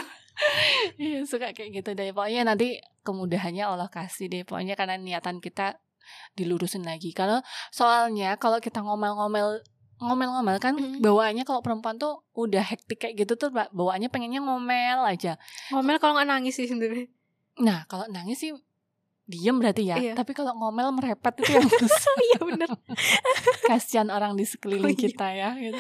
Iya 0.99 1.20
suka 1.28 1.51
kayak 1.51 1.84
gitu 1.84 1.89
deh. 1.95 2.12
Pokoknya 2.16 2.47
nanti 2.47 2.80
kemudahannya 3.04 3.64
Allah 3.64 3.89
kasih 3.91 4.32
deh. 4.32 4.41
Pokoknya 4.47 4.80
karena 4.80 4.95
niatan 4.99 5.39
kita 5.43 5.80
dilurusin 6.34 6.82
lagi 6.82 7.12
kalau 7.12 7.39
soalnya 7.70 8.36
kalau 8.36 8.58
kita 8.58 8.80
ngomel-ngomel 8.80 9.62
ngomel-ngomel 9.97 10.58
kan 10.58 10.74
Mm. 10.74 10.99
bawaannya 10.99 11.43
kalau 11.43 11.62
perempuan 11.62 11.95
tuh 11.95 12.28
udah 12.34 12.60
hektik 12.62 12.99
kayak 12.99 13.16
gitu 13.18 13.38
tuh 13.38 13.49
ba- 13.49 13.72
bawaannya 13.72 14.08
pengennya 14.08 14.39
ngomel 14.39 14.99
aja 15.04 15.39
Ngomel 15.70 15.95
kalau 15.97 16.18
nggak 16.18 16.28
nangis 16.28 16.54
sih 16.54 16.66
sebenarnya. 16.66 17.08
nah 17.56 17.86
kalau 17.86 18.10
nangis 18.10 18.38
sih 18.38 18.51
diem 19.24 19.55
berarti 19.55 19.84
ya 19.86 19.95
Iya. 19.95 20.13
tapi 20.13 20.32
kalau 20.32 20.51
ngomel 20.53 20.91
merepet 20.91 21.39
itu 21.39 21.51
yang 21.51 21.63
susah 21.80 22.15
Iya 22.26 22.39
bener. 22.43 22.69
kasihan 23.63 24.07
orang 24.07 24.34
di 24.34 24.43
sekeliling 24.43 24.84
Oh, 24.84 24.91
iya. 24.91 24.99
kita 25.01 25.28
ya 25.30 25.49
gitu. 25.55 25.80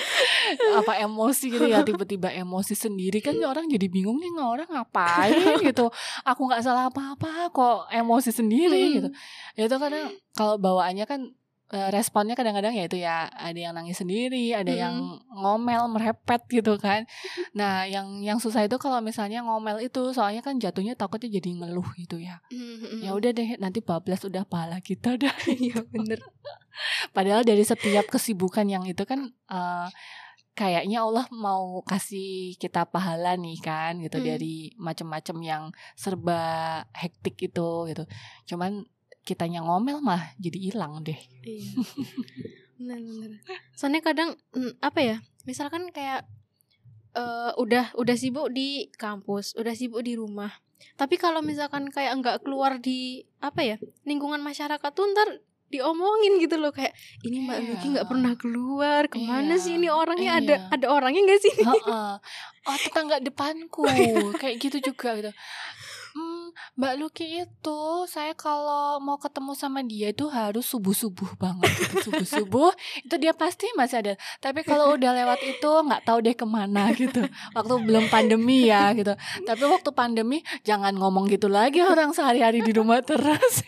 apa 0.73 0.93
emosi 0.97 1.45
gitu 1.49 1.65
ya 1.65 1.83
tiba-tiba 1.83 2.31
emosi 2.31 2.73
sendiri 2.73 3.19
kan 3.19 3.35
orang 3.39 3.67
jadi 3.67 3.85
bingung 3.85 4.15
nih 4.17 4.31
nggak 4.31 4.49
orang 4.49 4.69
ngapain 4.69 5.35
gitu 5.67 5.91
aku 6.21 6.41
nggak 6.45 6.61
salah 6.61 6.87
apa-apa 6.87 7.49
kok 7.49 7.77
emosi 7.89 8.31
sendiri 8.31 8.79
Hmm. 8.79 8.93
gitu 8.95 9.09
ya 9.53 9.63
itu 9.65 9.75
kadang 9.77 10.07
kalau 10.31 10.55
bawaannya 10.55 11.03
kan 11.03 11.21
responnya 11.89 12.37
kadang-kadang 12.37 12.71
ya 12.71 12.85
itu 12.85 12.97
ya 12.97 13.25
ada 13.29 13.57
yang 13.57 13.73
nangis 13.73 13.97
sendiri 13.97 14.53
ada 14.53 14.69
Hmm. 14.69 14.79
yang 14.79 14.95
ngomel 15.33 15.89
merepet 15.89 16.41
gitu 16.47 16.77
kan 16.77 17.03
nah 17.59 17.83
yang 17.83 18.21
yang 18.21 18.37
susah 18.37 18.61
itu 18.63 18.77
kalau 18.77 19.01
misalnya 19.01 19.41
ngomel 19.41 19.81
itu 19.81 20.13
soalnya 20.13 20.39
kan 20.39 20.61
jatuhnya 20.61 20.93
takutnya 20.93 21.33
jadi 21.33 21.49
ngeluh 21.57 21.89
gitu 21.97 22.21
ya 22.21 22.39
Hmm. 22.53 23.01
ya 23.01 23.11
udah 23.11 23.31
deh 23.31 23.57
nanti 23.57 23.81
bablas 23.81 24.21
udah 24.21 24.45
pahala 24.45 24.77
kita 24.79 25.17
dah 25.17 25.33
Iya 25.49 25.81
bener. 25.89 26.21
Padahal 27.15 27.41
dari 27.41 27.61
setiap 27.61 28.05
kesibukan 28.07 28.65
yang 28.65 28.85
itu 28.85 29.01
kan 29.03 29.29
eh, 29.29 29.89
kayaknya 30.53 31.01
Allah 31.01 31.25
mau 31.33 31.81
kasih 31.81 32.53
kita 32.57 32.85
pahala 32.85 33.33
nih 33.33 33.57
kan 33.57 33.97
gitu 33.97 34.21
Hmm. 34.21 34.27
dari 34.29 34.69
macam-macam 34.77 35.37
yang 35.41 35.63
serba 35.97 36.41
hektik 36.93 37.49
itu 37.49 37.69
gitu. 37.89 38.03
Cuman 38.45 38.85
kitanya 39.23 39.63
ngomel 39.63 40.03
mah 40.03 40.35
jadi 40.37 40.59
hilang 40.71 41.01
deh. 41.01 41.17
Iya. 41.43 41.71
Bener. 42.83 43.39
Soalnya 43.73 44.01
kadang 44.03 44.35
mm, 44.51 44.79
apa 44.83 44.99
ya? 44.99 45.17
Misalkan 45.47 45.89
kayak 45.89 46.27
eh, 47.13 47.51
udah 47.55 47.95
udah 47.95 48.15
sibuk 48.15 48.51
di 48.51 48.91
kampus, 48.95 49.55
udah 49.55 49.71
sibuk 49.71 50.03
di 50.03 50.19
rumah. 50.19 50.51
Tapi 50.99 51.15
kalau 51.15 51.39
misalkan 51.39 51.87
kayak 51.87 52.19
nggak 52.19 52.37
keluar 52.43 52.75
di 52.77 53.23
apa 53.39 53.63
ya 53.63 53.75
lingkungan 54.03 54.43
masyarakat 54.43 54.91
tuh 54.91 55.07
ntar 55.15 55.39
diomongin 55.71 56.37
gitu 56.37 56.61
loh 56.61 56.69
kayak 56.69 56.93
ini 57.25 57.49
Mbak 57.49 57.57
Iya. 57.57 57.69
Lucky 57.73 57.87
nggak 57.97 58.07
pernah 58.11 58.33
keluar 58.37 59.01
ke 59.09 59.17
mana 59.17 59.57
Iya, 59.57 59.63
sih 59.63 59.73
ini 59.81 59.89
orangnya 59.89 60.37
ada 60.37 60.55
iya. 60.61 60.69
ada 60.69 60.85
orangnya 60.93 61.25
nggak 61.25 61.41
sih 61.41 61.53
Heeh. 61.65 62.13
Oh 62.69 62.77
tetangga 62.77 63.17
depanku 63.17 63.81
kayak 64.43 64.61
gitu 64.61 64.93
juga 64.93 65.17
gitu. 65.17 65.31
Mbak 66.79 66.93
Luki 66.99 67.45
itu 67.45 67.79
saya 68.09 68.33
kalau 68.37 68.97
mau 69.01 69.17
ketemu 69.17 69.51
sama 69.53 69.81
dia 69.81 70.09
itu 70.13 70.29
harus 70.29 70.65
subuh 70.65 70.95
subuh 70.95 71.29
banget 71.37 71.69
gitu. 71.69 72.09
subuh 72.09 72.27
subuh 72.27 72.71
itu 73.05 73.15
dia 73.17 73.33
pasti 73.33 73.67
masih 73.75 74.01
ada. 74.05 74.13
Tapi 74.39 74.63
kalau 74.63 74.95
udah 74.95 75.11
lewat 75.13 75.39
itu 75.43 75.69
nggak 75.69 76.01
tahu 76.05 76.23
deh 76.23 76.35
ke 76.37 76.45
mana 76.47 76.93
gitu. 76.93 77.25
Waktu 77.53 77.73
belum 77.83 78.07
pandemi 78.07 78.69
ya 78.69 78.93
gitu. 78.93 79.13
Tapi 79.45 79.63
waktu 79.65 79.89
pandemi 79.91 80.41
jangan 80.63 80.95
ngomong 80.95 81.29
gitu 81.29 81.49
lagi 81.49 81.81
orang 81.81 82.15
sehari-hari 82.15 82.61
di 82.61 82.71
rumah 82.73 83.01
terus. 83.01 83.65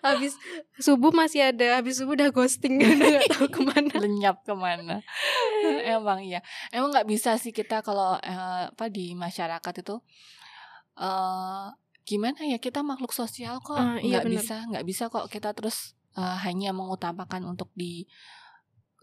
habis 0.00 0.32
subuh 0.80 1.12
masih 1.12 1.52
ada 1.52 1.76
habis 1.76 2.00
subuh 2.00 2.16
udah 2.16 2.32
ghosting 2.32 2.80
udah 2.80 3.08
nggak 3.20 3.28
tahu 3.36 3.46
ke 3.52 3.60
mana 3.60 3.92
lenyap 4.00 4.36
ke 4.40 4.54
mana 4.56 5.04
emang 5.84 6.24
iya 6.24 6.40
emang 6.72 6.94
nggak 6.94 7.08
bisa 7.10 7.36
sih 7.36 7.52
kita 7.52 7.84
kalau 7.84 8.16
eh, 8.24 8.72
apa 8.72 8.88
di 8.88 9.12
masyarakat 9.12 9.74
itu 9.84 10.00
eh 10.96 11.66
gimana 12.02 12.42
ya 12.42 12.58
kita 12.58 12.82
makhluk 12.82 13.10
sosial 13.10 13.58
kok 13.58 13.74
Ah, 13.74 13.96
iya, 13.96 14.18
nggak 14.18 14.26
bisa 14.28 14.56
nggak 14.66 14.84
bisa 14.84 15.04
kok 15.06 15.26
kita 15.26 15.54
terus 15.54 15.94
eh, 16.12 16.36
hanya 16.42 16.70
mengutamakan 16.70 17.46
untuk 17.46 17.70
di 17.72 18.04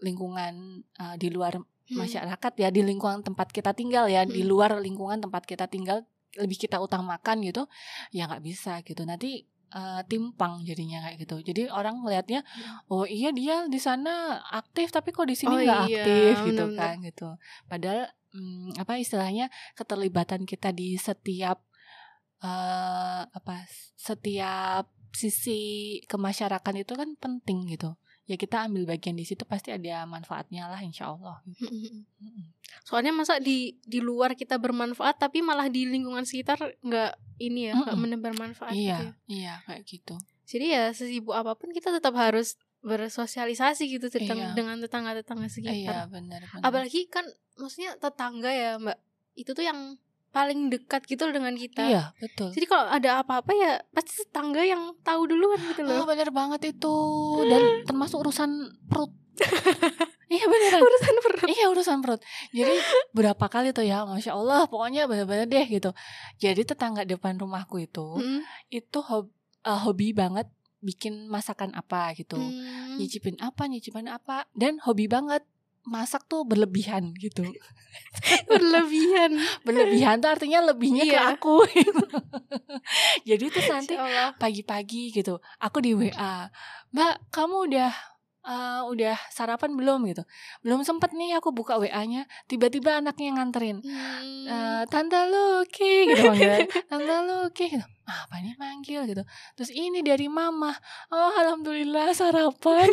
lingkungan 0.00 0.54
eh, 0.96 1.16
di 1.16 1.28
luar 1.28 1.60
Hmm. 1.90 1.98
masyarakat 1.98 2.52
ya 2.56 2.70
di 2.70 2.86
lingkungan 2.86 3.18
tempat 3.20 3.50
kita 3.50 3.74
tinggal 3.74 4.06
ya 4.06 4.22
di 4.22 4.40
Hmm. 4.40 4.48
luar 4.48 4.78
lingkungan 4.78 5.18
tempat 5.18 5.42
kita 5.42 5.66
tinggal 5.66 6.06
lebih 6.38 6.54
kita 6.56 6.78
utamakan 6.78 7.42
gitu 7.42 7.66
ya 8.10 8.30
nggak 8.30 8.40
bisa 8.40 8.78
gitu 8.80 9.02
nanti 9.02 9.42
eh, 9.70 10.02
timpang 10.06 10.62
jadinya 10.62 10.98
kayak 11.00 11.18
gitu 11.20 11.42
jadi 11.42 11.70
orang 11.70 11.98
melihatnya 11.98 12.42
oh 12.86 13.06
iya 13.06 13.30
dia 13.30 13.66
di 13.66 13.78
sana 13.78 14.38
aktif 14.50 14.90
tapi 14.90 15.10
kok 15.10 15.26
di 15.26 15.34
sini 15.34 15.50
Hmm. 15.50 15.58
Oh 15.58 15.62
nggak 15.62 15.82
iya, 15.84 15.98
aktif 15.98 16.34
gitu 16.44 16.64
benar-benar. 16.70 16.78
kan 16.78 16.96
gitu 17.02 17.28
padahal 17.66 18.02
hmm, 18.30 18.68
apa 18.76 18.92
istilahnya 18.96 19.46
keterlibatan 19.74 20.42
kita 20.42 20.70
di 20.70 20.94
setiap 20.94 21.62
eh 22.40 23.22
apa 23.26 23.68
setiap 23.94 24.88
sisi 25.10 25.60
kemasyarakatan 26.06 26.80
itu 26.80 26.94
kan 26.94 27.12
penting 27.14 27.66
gitu 27.66 27.94
ya 28.24 28.34
kita 28.34 28.62
ambil 28.64 28.86
bagian 28.86 29.12
di 29.12 29.26
situ 29.26 29.42
pasti 29.42 29.70
ada 29.70 30.06
manfaatnya 30.06 30.70
lah 30.70 30.78
insya 30.78 31.10
Allah 31.10 31.42
soalnya 32.86 33.10
masa 33.10 33.36
di 33.38 33.74
di 33.82 33.98
luar 33.98 34.32
kita 34.34 34.56
bermanfaat 34.56 35.18
tapi 35.18 35.42
malah 35.42 35.66
di 35.66 35.84
lingkungan 35.84 36.22
sekitar 36.22 36.56
nggak 36.80 37.12
ini 37.38 37.68
ya 37.68 37.72
nggak 37.74 37.90
Mm-mm. 37.90 38.02
menebar 38.06 38.32
manfaat 38.34 38.72
iya 38.72 38.94
gitu 38.94 39.04
ya. 39.04 39.12
iya 39.26 39.54
kayak 39.66 39.82
gitu 39.84 40.14
jadi 40.46 40.66
ya 40.70 40.84
sesibuk 40.90 41.34
apa 41.34 41.54
pun 41.54 41.70
kita 41.70 41.90
tetap 41.90 42.14
harus 42.14 42.54
bersosialisasi 42.80 43.84
gitu 43.90 44.06
Iya. 44.08 44.14
tetang- 44.16 44.54
dengan 44.54 44.76
tetangga-tetangga 44.78 45.44
iya 45.44 45.52
sekitar 45.52 45.94
benar 46.08 46.40
benar 46.46 46.62
apalagi 46.62 47.06
kan 47.06 47.26
maksudnya 47.56 47.98
tetangga 47.98 48.48
ya 48.48 48.78
mbak 48.78 48.96
itu 49.34 49.50
tuh 49.50 49.62
yang 49.62 49.98
paling 50.30 50.70
dekat 50.70 51.02
gitu 51.06 51.26
loh 51.26 51.34
dengan 51.34 51.54
kita. 51.54 51.82
Iya 51.82 52.02
betul. 52.16 52.54
Jadi 52.54 52.66
kalau 52.66 52.86
ada 52.86 53.20
apa-apa 53.20 53.50
ya 53.50 53.82
pasti 53.90 54.14
tetangga 54.22 54.62
yang 54.62 54.94
tahu 55.02 55.26
duluan 55.26 55.58
gitu 55.58 55.82
Oh 55.82 56.02
loh 56.02 56.06
bener 56.06 56.30
banget 56.30 56.70
itu. 56.70 56.94
Dan 57.44 57.62
termasuk 57.88 58.22
urusan 58.22 58.50
perut. 58.86 59.10
Iya 60.30 60.46
beneran. 60.46 60.78
Urusan 60.78 61.14
perut. 61.26 61.48
Iya 61.50 61.64
urusan 61.74 61.98
perut. 62.06 62.20
Jadi 62.54 62.70
berapa 63.10 63.50
kali 63.50 63.74
tuh 63.74 63.82
ya 63.82 64.06
Masya 64.06 64.38
Allah 64.38 64.70
pokoknya 64.70 65.10
bener-bener 65.10 65.50
deh 65.50 65.66
gitu. 65.66 65.90
Jadi 66.38 66.62
tetangga 66.62 67.02
depan 67.02 67.34
rumahku 67.34 67.82
itu 67.82 68.14
Mm. 68.14 68.46
Itu 68.70 69.02
hob- 69.02 69.34
eh, 69.66 69.80
hobi 69.82 70.14
banget 70.14 70.46
Bikin 70.80 71.26
masakan 71.26 71.74
apa 71.74 72.14
gitu. 72.14 72.38
Hmm. 72.40 72.96
Nyicipin 72.96 73.36
apa 73.42 73.66
nyicipin 73.66 74.06
apa 74.06 74.46
Dan 74.54 74.78
hobi 74.80 75.10
banget 75.10 75.42
Masak 75.90 76.22
tuh 76.24 76.46
berlebihan 76.46 77.10
gitu. 77.18 77.42
Berlebihan. 78.48 79.34
Berlebihan 79.60 80.16
tuh 80.18 80.30
artinya 80.30 80.62
lebihnya 80.62 81.02
ke 81.02 81.12
Iya. 81.12 81.34
aku 81.34 81.66
Jadi 83.28 83.44
tuh 83.48 83.62
nanti 83.66 83.94
pagi-pagi 84.36 85.10
gitu 85.10 85.38
aku 85.58 85.78
di 85.80 85.92
WA 85.92 86.48
mbak 86.90 87.30
kamu 87.30 87.56
udah 87.68 87.90
eh, 88.40 88.80
udah 88.86 89.16
sarapan 89.28 89.74
belum? 89.74 90.06
gitu. 90.06 90.22
Belum 90.60 90.80
sempet 90.80 91.12
nih 91.12 91.36
aku 91.36 91.50
buka 91.50 91.76
WA-nya 91.76 92.24
tiba-tiba 92.46 92.98
anaknya 92.98 93.36
nganterin 93.36 93.78
Hmm. 93.80 94.46
Eh, 94.46 94.82
tante 94.86 95.18
Lucky 95.26 96.08
gitu 96.08 96.22
manggil 96.24 96.66
tante 96.90 97.14
Lucky 97.22 97.66
gitu 97.70 97.86
apa 98.10 98.42
nih 98.42 98.58
manggil 98.58 99.06
gitu. 99.06 99.22
Terus 99.54 99.70
ini 99.70 100.02
dari 100.02 100.26
mama. 100.26 100.74
Oh 101.14 101.32
alhamdulillah 101.38 102.10
sarapan 102.12 102.90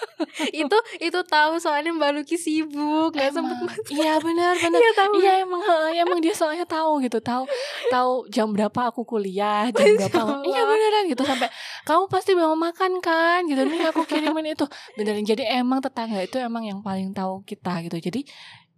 itu 0.62 0.78
itu 0.98 1.20
tahu 1.24 1.62
soalnya 1.62 1.94
Mbak 1.94 2.10
Luki 2.18 2.36
sibuk 2.36 3.14
nggak 3.14 3.30
sempet 3.30 3.78
iya 3.94 4.18
benar 4.18 4.58
benar. 4.58 4.80
Iya 4.82 4.90
tahu. 4.98 5.12
Iya 5.22 5.32
emang 5.46 5.62
heeh, 5.62 6.02
emang 6.02 6.18
dia 6.18 6.34
soalnya 6.34 6.66
tahu 6.66 6.98
gitu. 7.06 7.22
Tahu 7.22 7.46
tahu 7.88 8.12
jam 8.28 8.50
berapa 8.50 8.80
aku 8.90 9.06
kuliah 9.06 9.70
jam 9.70 9.86
Masya 9.86 10.10
berapa 10.10 10.42
iya 10.42 10.62
beneran 10.66 11.04
gitu. 11.06 11.22
Sampai 11.22 11.48
kamu 11.86 12.04
pasti 12.10 12.32
mau 12.34 12.54
makan 12.58 12.98
kan 12.98 13.46
gitu. 13.46 13.62
Nih 13.62 13.86
aku 13.86 14.02
kirimin 14.04 14.52
itu. 14.58 14.66
Beneran 14.98 15.22
jadi 15.22 15.62
emang 15.62 15.78
tetangga 15.78 16.18
itu 16.18 16.36
emang 16.42 16.66
yang 16.66 16.82
paling 16.82 17.14
tahu 17.14 17.46
kita 17.46 17.86
gitu. 17.86 17.96
Jadi 18.00 18.26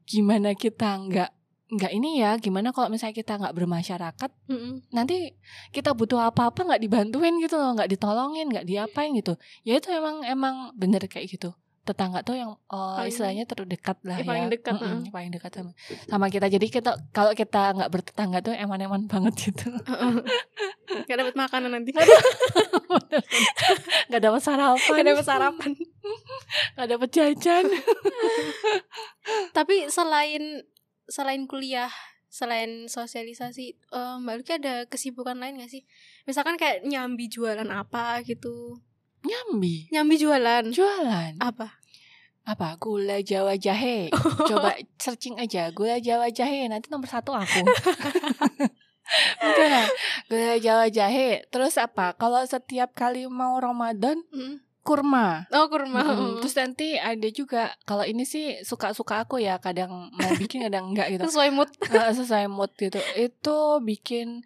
gimana 0.08 0.56
kita 0.56 0.96
nggak 0.96 1.37
nggak 1.68 1.92
ini 1.92 2.18
ya 2.18 2.36
gimana 2.36 2.72
kalau 2.72 2.88
misalnya 2.88 3.12
kita 3.12 3.36
nggak 3.36 3.52
bermasyarakat 3.52 4.30
Mm-mm. 4.48 4.88
nanti 4.88 5.36
kita 5.68 5.92
butuh 5.92 6.16
apa-apa 6.22 6.64
nggak 6.64 6.80
dibantuin 6.80 7.36
gitu 7.38 7.54
loh 7.54 7.76
nggak 7.76 7.92
ditolongin 7.92 8.48
nggak 8.48 8.64
diapain 8.64 9.12
gitu. 9.12 9.36
Ya 9.62 9.76
itu 9.76 9.88
emang 9.90 10.24
emang 10.24 10.54
bener 10.72 11.04
kayak 11.04 11.28
gitu. 11.28 11.52
Tetangga 11.84 12.20
tuh 12.20 12.36
yang 12.36 12.52
eh, 12.52 12.76
Paling- 13.00 13.08
istilahnya 13.08 13.44
terdekat 13.44 13.96
lah 14.02 14.16
Ya, 14.16 14.24
ya. 14.24 14.28
paling 14.28 14.46
dekat, 14.48 14.72
Mm-mm, 14.76 14.88
heeh. 15.04 15.08
paling 15.08 15.30
dekat 15.30 15.50
sama 15.52 15.72
sama 16.04 16.26
kita. 16.28 16.46
Jadi 16.46 16.66
kita 16.68 16.90
kalau 17.10 17.32
kita 17.32 17.72
nggak 17.72 17.88
bertetangga 17.88 18.38
tuh 18.42 18.52
eman-eman 18.52 19.04
banget 19.04 19.34
gitu. 19.48 19.68
Gak 21.04 21.16
dapat 21.16 21.34
makanan 21.34 21.70
nanti. 21.70 21.92
Nggak 24.08 24.22
dapat 24.22 24.40
sarapan. 24.40 24.96
Gak 24.96 25.06
dapat 25.06 25.24
sarapan. 25.26 25.70
Nggak 26.76 26.88
dapat 26.88 27.08
jajan. 27.10 27.64
Tapi 29.56 29.88
selain 29.88 30.64
Selain 31.08 31.48
kuliah 31.48 31.90
Selain 32.28 32.92
sosialisasi 32.92 33.72
eh, 33.72 34.16
Mbak 34.20 34.34
Luki 34.36 34.52
ada 34.60 34.84
kesibukan 34.84 35.40
lain 35.40 35.56
gak 35.64 35.72
sih? 35.72 35.88
Misalkan 36.28 36.60
kayak 36.60 36.84
nyambi 36.84 37.24
jualan 37.32 37.66
apa 37.72 38.20
gitu. 38.20 38.76
Nyambi? 39.24 39.88
Nyambi 39.88 40.14
jualan. 40.20 40.68
Jualan? 40.68 41.40
Apa? 41.40 41.80
apa? 42.48 42.80
Gula 42.80 43.20
jawa 43.20 43.60
jahe. 43.60 44.08
Coba 44.48 44.76
searching 45.04 45.36
aja. 45.36 45.68
Gula 45.72 46.00
jawa 46.00 46.32
jahe 46.32 46.64
nanti 46.68 46.88
nomor 46.88 47.08
satu 47.08 47.36
aku. 47.36 47.60
Beneran 49.40 49.88
gula 50.28 50.56
jawa 50.56 50.86
jahe. 50.88 51.44
Terus 51.52 51.76
apa? 51.76 52.16
Kalau 52.16 52.40
setiap 52.48 52.92
kali 52.96 53.28
mau 53.28 53.56
Ramadan 53.60 54.20
Mm. 54.32 54.64
Kurma. 54.88 55.44
Oh 55.52 55.68
kurma. 55.68 56.00
Mm, 56.00 56.40
terus 56.40 56.56
nanti 56.56 56.96
ada 56.96 57.28
juga 57.28 57.76
kalau 57.84 58.08
ini 58.08 58.24
sih 58.24 58.64
suka-suka 58.64 59.28
aku 59.28 59.36
ya 59.36 59.60
kadang 59.60 60.08
mau 60.16 60.32
bikin 60.40 60.64
kadang 60.64 60.96
enggak 60.96 61.12
gitu. 61.12 61.22
Sesuai 61.28 61.52
mood. 61.52 61.68
Nggak 61.76 62.08
sesuai 62.16 62.46
mood 62.48 62.72
gitu. 62.80 62.96
Itu 63.12 63.84
bikin 63.84 64.40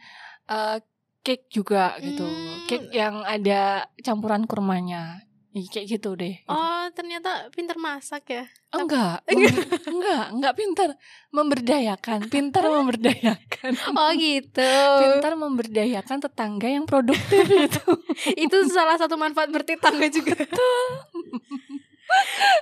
eh, 0.50 0.78
cake 1.22 1.46
juga 1.54 1.94
gitu. 2.02 2.26
Hmm. 2.26 2.66
cake 2.66 2.90
yang 2.90 3.22
ada 3.22 3.86
campuran 4.02 4.42
kurmanya 4.50 5.22
Ih, 5.52 5.68
kayak 5.68 5.84
gitu 5.84 6.16
deh. 6.16 6.40
Oh 6.48 6.88
ternyata 6.96 7.52
pinter 7.52 7.76
masak 7.76 8.24
ya? 8.24 8.44
Enggak. 8.72 9.20
Mem- 9.36 9.68
enggak 9.84 10.24
enggak 10.32 10.54
pintar 10.56 10.88
memberdayakan. 11.28 12.20
Pintar 12.32 12.64
memberdayakan. 12.64 13.72
Oh 14.00 14.10
gitu. 14.16 14.72
Pintar 15.04 15.36
memberdayakan 15.36 16.18
tetangga 16.24 16.68
yang 16.72 16.88
produktif 16.88 17.44
itu. 17.68 17.84
Itu 18.32 18.64
salah 18.72 18.96
satu 18.96 19.20
manfaat 19.20 19.52
bertetangga 19.52 20.08
juga. 20.08 20.40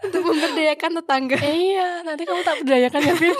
Untuk 0.02 0.22
memberdayakan 0.26 0.90
tetangga. 0.98 1.38
Iya 1.38 2.02
nanti 2.02 2.26
kamu 2.26 2.42
tak 2.42 2.56
berdayakan 2.66 3.00
ya 3.06 3.14
Vin 3.14 3.36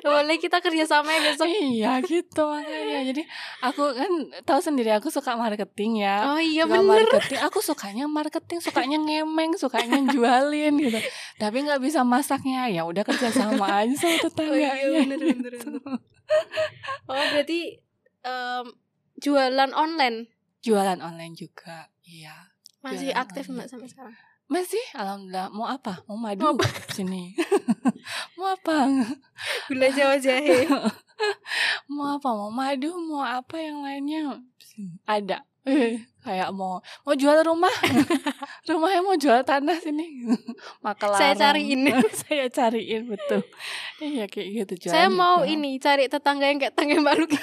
Boleh 0.00 0.36
kita 0.40 0.64
kerjasama 0.64 1.12
ya 1.12 1.20
besok? 1.20 1.46
Iya 1.46 1.92
gitu 2.00 2.42
makanya. 2.48 3.00
Jadi 3.12 3.22
aku 3.60 3.84
kan 3.92 4.10
tahu 4.48 4.60
sendiri 4.60 4.90
aku 4.96 5.12
suka 5.12 5.36
marketing 5.36 6.00
ya. 6.00 6.24
Oh 6.32 6.40
iya 6.40 6.64
suka 6.64 6.80
bener. 6.80 7.04
marketing. 7.04 7.40
Aku 7.44 7.58
sukanya 7.60 8.04
marketing 8.08 8.58
sukanya 8.64 8.96
ngemeng 8.96 9.52
sukanya 9.60 10.00
jualin 10.08 10.80
gitu. 10.80 10.98
Tapi 11.36 11.56
nggak 11.68 11.80
bisa 11.84 12.00
masaknya. 12.00 12.68
Ya 12.72 12.88
udah 12.88 13.04
kerja 13.04 13.28
sama 13.28 13.84
aja 13.84 13.94
sama 13.94 14.16
Oh 14.16 14.20
tetangganya 14.28 14.72
iya 14.80 14.88
bener 15.04 15.18
bener, 15.20 15.52
gitu. 15.52 15.68
bener. 15.76 16.00
Oh 17.04 17.24
berarti 17.34 17.60
em, 18.24 18.66
Jualan 19.20 19.70
online? 19.76 20.32
Jualan 20.64 20.98
online 21.00 21.36
juga 21.36 21.92
iya. 22.02 22.50
Masih 22.80 23.12
aktif 23.16 23.48
mbak 23.48 23.68
sampai 23.68 23.88
sekarang 23.88 24.12
masih 24.48 24.84
alhamdulillah. 24.94 25.48
Mau 25.50 25.66
apa? 25.66 26.04
Mau 26.06 26.16
madu 26.20 26.44
Mau 26.44 26.54
sini? 26.92 27.32
Mau 28.38 28.52
apa? 28.52 28.88
Gula 29.68 29.88
jawa 29.90 30.16
jahe. 30.20 30.68
Mau 31.92 32.16
apa? 32.16 32.28
Mau 32.30 32.50
madu? 32.52 32.92
Mau 33.04 33.24
apa 33.24 33.56
yang 33.58 33.82
lainnya? 33.82 34.38
Ada. 35.08 35.42
Eh, 35.64 35.96
kayak 36.20 36.52
mau 36.52 36.76
mau 37.08 37.16
jual 37.16 37.40
rumah. 37.40 37.72
Rumahnya 38.68 39.00
mau 39.00 39.16
jual 39.16 39.40
tanah 39.48 39.80
sini. 39.80 40.28
Maka 40.84 41.08
Saya 41.16 41.32
cariin. 41.32 41.88
saya 42.12 42.52
cariin 42.52 43.08
betul. 43.08 43.40
Iya 43.96 44.28
kayak 44.28 44.48
gitu 44.60 44.72
jual 44.84 44.92
Saya 44.92 45.08
mau 45.08 45.40
juga. 45.40 45.56
ini 45.56 45.80
cari 45.80 46.04
tetangga 46.04 46.52
yang 46.52 46.60
kayak 46.60 46.76
tetangga 46.76 47.00
Mbak 47.00 47.16
Luki. 47.16 47.40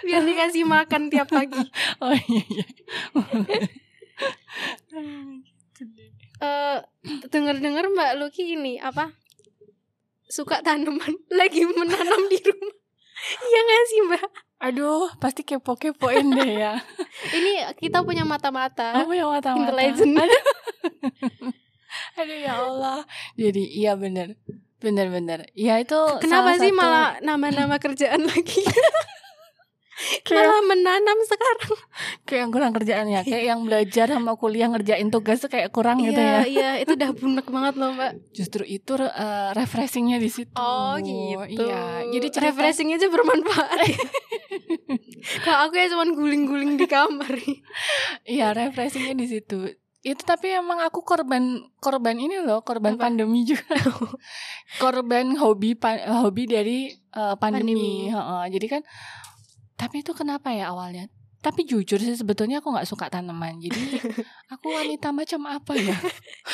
Biar 0.00 0.22
dikasih 0.22 0.64
makan 0.64 1.08
tiap 1.08 1.28
pagi. 1.28 1.60
oh 2.02 2.12
iya 2.12 2.42
iya 2.48 2.66
Eh 6.42 6.78
dengar-dengar 7.28 7.86
Mbak 7.88 8.12
Luki 8.16 8.54
ini 8.54 8.74
apa? 8.76 9.14
Suka 10.24 10.58
tanaman, 10.60 11.14
lagi 11.38 11.62
menanam 11.64 12.22
di 12.26 12.38
rumah. 12.40 12.74
Iya 13.40 13.60
gak 13.62 13.84
sih 13.86 14.00
Mbak? 14.04 14.30
aduh 14.62 15.10
pasti 15.18 15.42
kepo 15.42 15.74
kepoin 15.74 16.22
deh 16.32 16.52
ya 16.56 16.78
Ini 17.28 17.74
kita 17.76 17.98
punya 18.00 18.22
mata-mata. 18.22 18.94
apa 18.94 19.10
yang 19.10 19.26
mata 19.28 19.50
mata 19.52 19.74
Intelijen. 19.74 20.14
aduh. 20.14 20.42
aduh 22.14 22.38
ya 22.38 22.54
Allah 22.62 23.02
jadi 23.34 23.58
iya 23.58 23.92
bener 23.94 24.38
bener 24.78 25.10
bener 25.10 25.50
ya 25.52 25.78
itu 25.78 25.98
Kenapa 26.18 26.54
sih 26.56 26.70
satu- 26.70 26.78
malah 26.78 27.18
nama-nama 27.18 27.74
kerjaan 27.76 28.22
lagi? 28.22 28.62
Kayak- 30.22 30.44
malah 30.44 30.62
menanam 30.64 31.18
sekarang. 31.22 31.72
kayak 32.26 32.40
yang 32.40 32.50
kurang 32.50 32.72
kerjaan 32.72 33.06
ya 33.06 33.20
kayak 33.20 33.44
yang 33.46 33.60
belajar 33.62 34.06
sama 34.08 34.32
kuliah 34.34 34.66
ngerjain 34.66 35.08
tugas 35.08 35.38
tuh 35.38 35.48
kayak 35.48 35.68
kurang 35.68 36.00
gitu 36.00 36.14
Iya, 36.14 36.32
ya 36.32 36.42
iya, 36.54 36.70
itu 36.78 36.92
udah 36.92 37.10
bunek 37.12 37.46
banget 37.46 37.74
loh, 37.76 37.90
Mbak. 37.92 38.12
justru 38.32 38.62
itu 38.64 38.92
eh, 38.96 39.48
refreshingnya 39.52 40.16
di 40.16 40.28
situ 40.28 40.54
Oh, 40.54 40.96
gitu. 40.96 41.62
iya 41.62 42.02
jadi 42.08 42.26
cerita 42.28 42.46
refreshing 42.52 42.90
aja 42.90 43.06
bermanfaat. 43.06 43.78
Kalau 45.44 45.58
aku 45.64 45.74
ya 45.76 45.86
cuman 45.88 46.12
guling-guling 46.12 46.74
di 46.74 46.86
kamar. 46.86 47.30
iya 48.24 48.50
refreshingnya 48.50 49.14
di 49.14 49.26
situ 49.28 49.58
itu 50.02 50.18
tapi 50.20 50.50
emang 50.50 50.82
aku 50.82 51.00
korban 51.00 51.46
korban 51.76 52.18
ini 52.18 52.42
loh 52.42 52.58
korban 52.60 52.98
Apa? 52.98 53.06
pandemi 53.06 53.46
juga 53.46 53.70
korban 54.76 55.30
hobi 55.36 55.74
pa- 55.74 56.02
hobi 56.18 56.44
dari 56.44 56.78
eh, 56.90 57.34
pandemi, 57.36 58.10
Pandemi. 58.10 58.10
Heeh, 58.10 58.42
jadi 58.50 58.66
kan 58.68 58.82
tapi 59.82 60.00
itu 60.00 60.14
kenapa 60.14 60.54
ya 60.54 60.70
awalnya 60.70 61.10
tapi 61.42 61.66
jujur 61.66 61.98
sih 61.98 62.14
sebetulnya 62.14 62.62
aku 62.62 62.70
nggak 62.70 62.86
suka 62.86 63.10
tanaman 63.10 63.58
jadi 63.58 63.74
aku 64.54 64.70
wanita 64.70 65.10
macam 65.10 65.50
apa 65.50 65.74
ya 65.74 65.98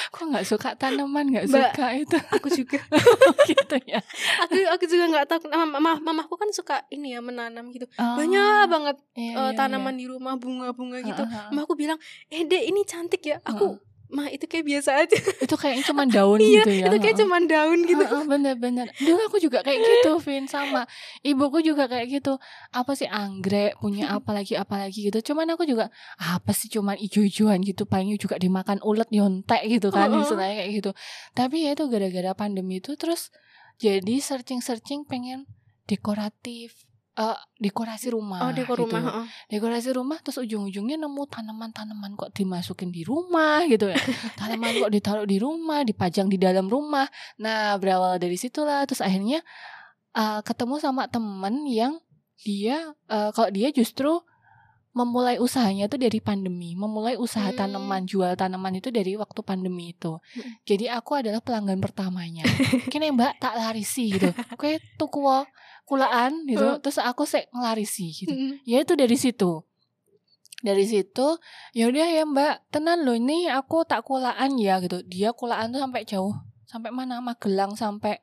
aku 0.09 0.33
nggak 0.33 0.49
suka 0.49 0.73
tanaman 0.81 1.29
nggak 1.29 1.45
suka 1.45 1.87
itu 1.93 2.17
Aku 2.33 2.49
juga. 2.49 2.81
gitu 3.49 3.77
ya 3.85 4.01
Aku 4.49 4.57
aku 4.73 4.85
juga 4.89 5.05
nggak 5.13 5.27
tahu. 5.29 5.41
Mama, 5.53 5.77
mama- 5.77 6.01
mamaku 6.01 6.41
kan 6.41 6.49
suka 6.57 6.89
ini 6.89 7.13
ya 7.13 7.21
menanam 7.21 7.69
gitu. 7.69 7.85
Oh, 8.01 8.17
Banyak 8.17 8.65
banget 8.73 8.97
iya, 9.13 9.33
eh, 9.37 9.41
iya, 9.53 9.57
tanaman 9.57 9.93
di 9.93 10.09
rumah 10.09 10.41
bunga-bunga 10.41 11.05
iya. 11.05 11.09
gitu. 11.13 11.21
Heeh, 11.21 11.37
heeh. 11.37 11.51
Mama 11.53 11.61
aku 11.65 11.75
bilang, 11.77 11.99
"Eh, 12.33 12.49
Dek, 12.49 12.65
ini 12.65 12.81
cantik 12.85 13.21
ya." 13.21 13.37
Aku, 13.45 13.77
"Mah, 14.09 14.33
itu 14.33 14.49
kayak 14.49 14.65
biasa 14.65 14.91
aja." 15.05 15.19
itu 15.45 15.55
kayaknya 15.55 15.85
cuma 15.85 16.03
daun 16.09 16.41
Iya, 16.43 16.65
gitu 16.65 16.71
ya 16.73 16.85
itu 16.89 16.97
kayak 16.99 17.17
cuman 17.21 17.43
daun 17.45 17.79
gitu. 17.85 18.05
Bener-bener 18.25 18.87
dulu 18.97 19.21
aku 19.29 19.37
juga 19.39 19.61
kayak 19.61 19.79
gitu 19.85 20.17
Vin 20.25 20.49
sama 20.49 20.89
ibuku 21.21 21.61
juga 21.61 21.87
kayak 21.87 22.09
gitu. 22.09 22.41
Apa 22.73 22.97
sih 22.97 23.07
anggrek 23.07 23.77
punya 23.79 24.17
apa 24.17 24.33
lagi 24.33 24.57
apa 24.57 24.81
lagi 24.81 25.13
gitu. 25.13 25.33
Cuman 25.33 25.53
aku 25.53 25.69
juga 25.69 25.93
apa 26.17 26.51
sih 26.57 26.73
cuman 26.73 26.97
ijo-ijoan 26.97 27.61
gitu 27.61 27.85
paling 27.85 28.17
juga 28.17 28.41
dimakan 28.41 28.81
ulet 28.81 29.13
nyontek 29.13 29.69
gitu 29.69 29.93
kan 29.93 30.09
istilahnya 30.17 30.65
kayak 30.65 30.71
gitu. 30.81 30.91
Tapi 31.37 31.69
ya 31.69 31.77
itu 31.77 31.85
gara-gara 31.93 32.33
pandemi 32.33 32.81
itu 32.81 32.97
terus 32.97 33.29
jadi 33.79 34.19
searching-searching 34.19 35.07
pengen 35.07 35.45
dekoratif 35.87 36.88
eh 37.19 37.35
dekorasi 37.59 38.15
rumah 38.15 38.47
Oh, 38.47 38.55
dekor 38.55 38.79
gitu. 38.79 38.95
rumah. 38.95 39.03
heeh. 39.03 39.27
dekorasi 39.51 39.91
rumah 39.91 40.23
terus 40.23 40.39
ujung-ujungnya 40.39 40.95
nemu 40.97 41.23
tanaman-tanaman 41.27 42.15
kok 42.15 42.31
dimasukin 42.31 42.95
di 42.95 43.03
rumah 43.03 43.67
gitu 43.67 43.91
ya 43.91 43.99
tanaman 44.39 44.79
kok 44.79 44.93
ditaruh 44.95 45.27
di 45.27 45.43
rumah 45.43 45.83
dipajang 45.83 46.31
di 46.31 46.39
dalam 46.39 46.71
rumah 46.71 47.11
nah 47.37 47.75
berawal 47.75 48.23
dari 48.23 48.39
situlah 48.39 48.87
terus 48.87 49.03
akhirnya 49.03 49.43
uh, 50.15 50.47
ketemu 50.47 50.79
sama 50.79 51.11
temen 51.11 51.67
yang 51.67 51.99
dia 52.39 52.95
uh, 53.11 53.35
kalau 53.35 53.51
dia 53.51 53.75
justru 53.75 54.23
memulai 54.99 55.39
usahanya 55.39 55.87
itu 55.87 55.95
dari 55.95 56.19
pandemi 56.19 56.75
memulai 56.75 57.15
usaha 57.15 57.55
Hmm. 57.55 57.59
tanaman 57.71 58.03
jual 58.03 58.35
tanaman 58.35 58.83
itu 58.83 58.91
dari 58.91 59.15
waktu 59.15 59.41
pandemi 59.47 59.95
itu 59.95 60.19
Hmm. 60.19 60.59
jadi 60.67 60.99
aku 60.99 61.23
adalah 61.23 61.39
pelanggan 61.39 61.79
pertamanya 61.79 62.43
kini 62.91 63.15
mbak 63.15 63.39
tak 63.39 63.55
larisi 63.55 64.11
gitu 64.11 64.35
kue 64.59 64.83
tuku 64.99 65.23
kulaan 65.87 66.43
gitu 66.51 66.67
Hmm. 66.67 66.83
terus 66.83 66.99
aku 66.99 67.23
sek 67.25 67.47
ngelarisi 67.55 68.11
gitu 68.11 68.35
Mm. 68.35 68.53
ya 68.67 68.83
itu 68.83 68.93
dari 68.99 69.15
situ 69.15 69.63
dari 70.59 70.85
situ 70.85 71.39
ya 71.71 71.87
udah 71.87 72.09
ya 72.11 72.27
mbak 72.27 72.67
tenan 72.75 73.07
loh 73.07 73.15
ini 73.15 73.47
aku 73.47 73.87
tak 73.87 74.03
kulaan 74.03 74.59
ya 74.59 74.83
gitu 74.83 75.07
dia 75.07 75.31
kulaan 75.31 75.71
tuh 75.71 75.79
sampai 75.79 76.03
jauh 76.03 76.35
sampai 76.69 76.93
mana 76.93 77.25
Magelang 77.25 77.73
sampai. 77.73 78.21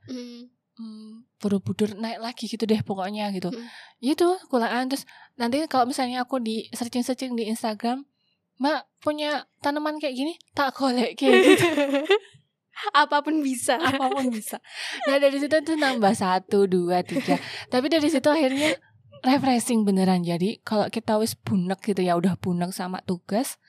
Hmm, 0.79 1.39
Borobudur 1.39 1.95
naik 1.95 2.19
lagi 2.19 2.45
gitu 2.47 2.63
deh 2.63 2.79
pokoknya 2.83 3.31
gitu. 3.35 3.51
Hmm. 3.51 3.67
itu 3.99 4.27
kulaan. 4.47 4.91
Terus 4.91 5.03
nanti 5.39 5.63
kalau 5.67 5.89
misalnya 5.89 6.23
aku 6.23 6.39
di 6.39 6.67
searching 6.71 7.03
searching 7.03 7.33
di 7.35 7.47
Instagram 7.49 8.07
mbak 8.55 8.87
punya 9.03 9.47
tanaman 9.59 9.99
kayak 9.99 10.15
gini? 10.15 10.33
Tak 10.55 10.75
golek 10.75 11.19
kayak 11.19 11.39
gitu. 11.43 11.67
Apa 12.91 13.23
pun 13.23 13.39
bisa. 13.39 13.79
apa 13.87 14.11
pun 14.11 14.27
bisa. 14.27 14.59
Nah 15.07 15.15
dari 15.15 15.39
situ 15.39 15.55
tuh 15.63 15.79
nambah 15.79 16.11
satu 16.11 16.67
dua 16.67 17.07
tiga. 17.07 17.39
Tapi 17.71 17.87
dari 17.87 18.11
situ 18.11 18.27
akhirnya 18.27 18.75
refreshing 19.23 19.87
beneran. 19.87 20.27
Jadi 20.27 20.59
kalau 20.59 20.91
kita 20.91 21.15
wis 21.15 21.39
bunek 21.39 21.79
gitu 21.79 22.03
ya 22.03 22.19
udah 22.19 22.35
bunek 22.35 22.75
sama 22.75 22.99
tugas 23.07 23.63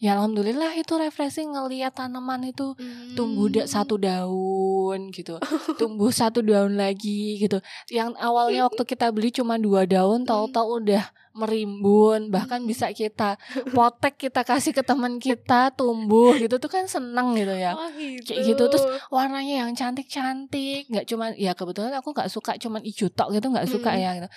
ya 0.00 0.16
alhamdulillah 0.16 0.72
itu 0.74 0.96
refreshing 0.96 1.52
ngelihat 1.52 1.92
tanaman 1.92 2.40
itu 2.46 2.72
Mm. 2.72 3.12
tumbuh 3.12 3.46
da- 3.46 3.68
satu 3.68 3.94
daun 3.94 5.08
gitu 5.10 5.36
tumbuh 5.76 6.08
satu 6.10 6.40
daun 6.40 6.74
lagi 6.74 7.36
gitu 7.36 7.60
yang 7.88 8.16
awalnya 8.18 8.64
waktu 8.64 8.80
kita 8.82 9.08
beli 9.08 9.28
cuma 9.28 9.54
dua 9.56 9.84
daun 9.84 10.24
tahu-tahu 10.24 10.80
udah 10.80 11.04
merimbun 11.32 12.28
bahkan 12.28 12.62
bisa 12.62 12.90
kita 12.90 13.36
potek 13.68 14.16
kita 14.18 14.40
kasih 14.40 14.72
ke 14.72 14.80
teman 14.80 15.16
kita 15.16 15.68
tumbuh 15.70 16.32
gitu 16.34 16.56
tuh 16.56 16.68
kan 16.68 16.84
seneng 16.86 17.32
gitu 17.34 17.52
ya 17.52 17.72
Oh, 17.72 17.86
gitu. 17.92 18.24
Kayak 18.26 18.40
gitu, 18.46 18.62
terus 18.68 18.84
warnanya 19.08 19.62
yang 19.62 19.72
cantik-cantik 19.72 20.88
nggak 20.88 21.06
cuman 21.06 21.36
ya 21.36 21.52
kebetulan 21.52 21.92
aku 21.92 22.10
nggak 22.10 22.28
suka 22.28 22.56
cuman 22.56 22.80
hijau 22.80 23.08
tok 23.08 23.30
gitu 23.30 23.46
nggak 23.46 23.68
suka 23.68 23.90
Mm. 23.90 24.00
ya 24.00 24.10
gitu. 24.16 24.28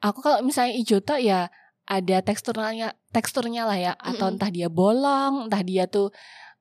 aku 0.00 0.18
kalau 0.18 0.40
misalnya 0.40 0.72
hijau 0.72 0.98
tok 0.98 1.20
ya 1.20 1.46
ada 1.92 2.16
teksturnya 2.20 2.88
teksturnya 3.10 3.62
lah 3.62 3.76
ya 3.76 3.92
atau 3.94 4.26
Mm-mm. 4.26 4.34
entah 4.34 4.48
dia 4.48 4.72
bolong 4.72 5.46
entah 5.46 5.60
dia 5.60 5.84
tuh 5.86 6.08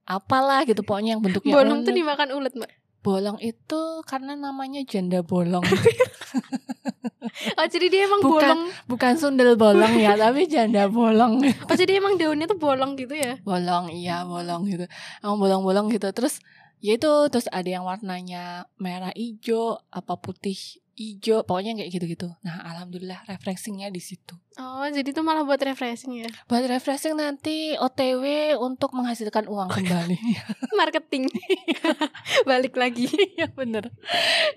apalah 0.04 0.64
gitu 0.64 0.82
pokoknya 0.82 1.16
yang 1.16 1.24
bentuknya 1.24 1.54
bolong 1.54 1.82
tuh 1.82 1.90
unik. 1.90 1.98
dimakan 1.98 2.30
ulet, 2.34 2.54
Mbak. 2.54 2.72
bolong 3.02 3.38
itu 3.40 3.82
karena 4.04 4.34
namanya 4.36 4.84
janda 4.84 5.22
bolong 5.22 5.64
Oh, 7.54 7.64
jadi 7.66 7.88
dia 7.88 8.02
emang 8.06 8.22
Bukan. 8.22 8.44
bolong. 8.44 8.62
bukan 8.88 9.14
sundel 9.16 9.56
bolong 9.56 9.94
ya 9.96 10.14
tapi 10.16 10.46
janda 10.46 10.86
bolong 10.88 11.40
Oh, 11.70 11.76
jadi 11.76 11.98
emang 11.98 12.18
daunnya 12.18 12.46
tuh 12.46 12.58
bolong 12.58 12.94
gitu 12.96 13.14
ya? 13.14 13.40
bolong 13.42 13.88
iya 13.90 14.22
bolong 14.24 14.68
gitu 14.68 14.86
emang 15.20 15.38
bolong-bolong 15.38 15.88
gitu 15.90 16.12
terus 16.12 16.44
ya 16.78 16.94
itu 16.94 17.08
terus 17.30 17.48
ada 17.48 17.66
yang 17.66 17.86
warnanya 17.86 18.66
merah 18.76 19.14
hijau 19.14 19.80
apa 19.90 20.18
putih 20.18 20.58
hijau 21.02 21.42
pokoknya 21.42 21.74
kayak 21.74 21.90
gitu-gitu 21.92 22.30
nah 22.40 22.62
alhamdulillah 22.66 23.26
refreshingnya 23.26 23.90
di 23.90 24.00
situ 24.00 24.38
Oh, 24.54 24.84
jadi 24.84 25.10
tuh 25.10 25.24
malah 25.24 25.42
buat 25.42 25.58
refreshing 25.58 26.12
ya. 26.18 26.30
buat 26.46 26.62
refreshing 26.62 27.16
nanti 27.16 27.74
OTW 27.74 28.22
untuk 28.60 28.92
menghasilkan 28.92 29.48
uang 29.48 29.72
kembali 29.72 30.20
Marketing. 30.78 31.32
Balik 32.50 32.76
lagi. 32.76 33.08
iya 33.32 33.48
bener 33.48 33.88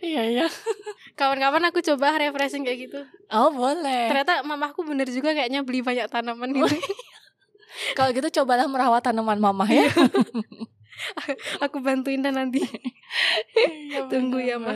iya 0.00 0.22
iya 0.26 0.46
Kawan-kawan 1.14 1.62
aku 1.64 1.78
coba 1.80 2.10
refreshing 2.14 2.62
kayak 2.62 2.90
gitu. 2.90 3.00
oh 3.30 3.48
boleh 3.48 4.10
Ternyata 4.10 4.42
mamahku 4.42 4.82
bener 4.82 5.06
juga 5.06 5.30
kayaknya 5.30 5.62
beli 5.62 5.80
banyak 5.80 6.10
tanaman 6.10 6.50
gitu. 6.52 6.74
kalau 7.94 8.10
gitu 8.10 8.42
cobalah 8.42 8.66
merawat 8.66 9.02
tanaman 9.02 9.38
mama 9.38 9.64
ya 9.66 9.86
aku 11.64 11.78
bantuin 11.78 12.18
dan 12.18 12.34
nanti. 12.34 12.62
Iya, 13.54 14.06
Tunggu 14.06 14.38
ya, 14.38 14.58
Ma. 14.58 14.74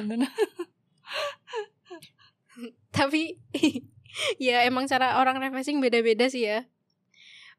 Tapi 2.97 3.39
ya 4.43 4.67
emang 4.67 4.85
cara 4.85 5.19
orang 5.19 5.39
refreshing 5.39 5.79
beda-beda 5.79 6.27
sih 6.27 6.45
ya. 6.45 6.67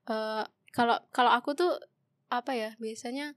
Eh 0.06 0.43
kalau 0.70 0.97
kalau 1.10 1.32
aku 1.32 1.54
tuh 1.54 1.78
apa 2.30 2.54
ya 2.54 2.70
biasanya 2.78 3.34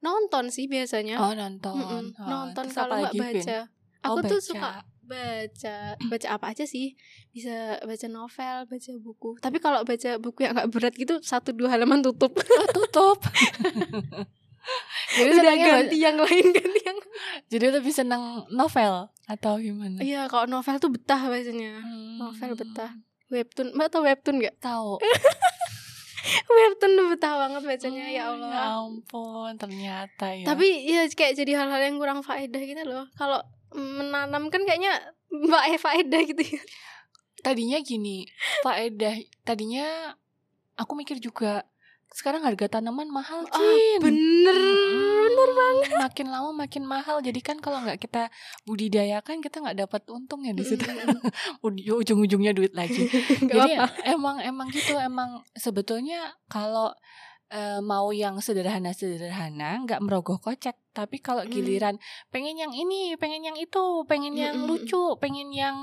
nonton 0.00 0.48
sih 0.48 0.66
biasanya. 0.66 1.18
oh 1.18 1.32
nonton 1.32 1.74
Mm-mm, 1.76 2.04
Oh, 2.16 2.26
nonton 2.26 2.66
kalau 2.70 3.00
nggak 3.00 3.14
baca. 3.14 3.58
Oh, 4.00 4.16
Aku 4.16 4.18
tuh 4.24 4.40
baca. 4.40 4.46
suka 4.46 4.70
baca 5.04 5.76
baca 6.10 6.28
apa 6.30 6.46
aja 6.54 6.64
sih 6.64 6.94
bisa 7.34 7.82
baca 7.82 8.06
novel 8.06 8.56
baca 8.64 8.90
buku 8.96 9.30
tapi 9.42 9.58
kalau 9.58 9.82
baca 9.82 10.16
buku 10.16 10.46
yang 10.46 10.54
nggak 10.54 10.70
berat 10.70 10.94
gitu 10.94 11.18
satu 11.20 11.50
dua 11.50 11.74
halaman 11.74 11.98
tutup 11.98 12.30
Oh, 12.32 12.66
tutup 12.70 13.18
jadi 15.16 15.30
udah 15.36 15.54
ganti 15.56 15.96
yang 15.98 16.16
lain 16.16 16.46
ganti 16.56 16.80
yang 16.82 16.98
Jadi 17.46 17.66
lebih 17.72 17.90
senang 17.90 18.46
novel 18.48 19.10
atau 19.26 19.58
gimana? 19.58 19.98
iya 19.98 20.26
kalau 20.26 20.46
novel 20.46 20.76
tuh 20.76 20.88
betah 20.88 21.20
bacanya 21.24 21.80
Hmm. 21.80 22.18
novel 22.18 22.54
betah. 22.54 22.90
Webtoon 23.28 23.72
mbak 23.72 23.88
tau 23.88 24.02
webtoon 24.02 24.36
nggak? 24.38 24.58
Tahu. 24.58 24.98
Webtoon 26.50 26.92
tuh 26.92 27.06
betah 27.08 27.34
banget 27.38 27.62
bacanya 27.64 28.04
ya 28.06 28.22
Hmm, 28.26 28.32
Allah. 28.36 28.50
ya 28.50 28.62
ampun 28.76 29.50
ternyata 29.56 30.26
ya. 30.30 30.44
Tapi 30.44 30.66
ya 30.84 31.02
kayak 31.08 31.34
jadi 31.34 31.52
hal-hal 31.56 31.80
yang 31.80 31.96
kurang 31.96 32.20
faedah 32.20 32.60
gitu 32.60 32.82
loh. 32.82 33.06
Kalau 33.14 33.40
menanam 33.72 34.46
kan 34.46 34.62
kayaknya 34.62 34.98
mbak 35.28 35.62
eh 35.68 35.78
faedah 35.78 36.20
gitu 36.24 36.42
ya. 36.44 36.62
Tadinya 37.40 37.78
gini 37.80 38.28
faedah 38.60 39.14
tadinya 39.42 40.12
aku 40.74 40.92
mikir 40.92 41.16
juga 41.18 41.64
sekarang 42.10 42.42
harga 42.42 42.66
tanaman 42.68 43.06
mahal 43.06 43.44
ah 43.44 43.54
Cin 43.54 44.00
bener 44.00 44.50
Mm-mm. 44.52 45.22
bener 45.22 45.50
banget. 45.52 45.88
Makin 46.00 46.26
lama 46.26 46.50
makin 46.52 46.82
mahal. 46.84 47.16
Jadi 47.18 47.38
kan 47.38 47.56
kalau 47.56 47.78
nggak 47.80 47.98
kita 47.98 48.28
budidayakan 48.64 49.38
kita 49.38 49.58
nggak 49.58 49.78
dapat 49.80 50.02
untung 50.08 50.42
ya 50.42 50.50
di 50.50 50.62
situ. 50.62 50.82
Uj- 51.60 51.86
ujung-ujungnya 52.02 52.50
duit 52.50 52.72
lagi. 52.72 53.06
Jadi 53.50 53.74
apa 53.74 53.86
emang 54.04 54.36
emang 54.40 54.68
gitu 54.68 54.94
emang 54.94 55.46
sebetulnya 55.54 56.18
kalau 56.46 56.90
eh, 57.48 57.78
mau 57.80 58.10
yang 58.10 58.38
sederhana 58.38 58.90
sederhana 58.90 59.78
nggak 59.80 60.00
merogoh 60.00 60.36
kocek. 60.36 60.74
Tapi 60.90 61.18
kalau 61.18 61.42
Hmm. 61.42 61.52
giliran 61.52 61.94
pengen 62.28 62.58
yang 62.58 62.70
ini 62.70 63.14
pengen 63.14 63.42
yang 63.44 63.54
itu 63.54 64.02
pengen 64.04 64.34
yang 64.34 64.66
lucu 64.66 65.14
pengen 65.16 65.50
yang 65.50 65.78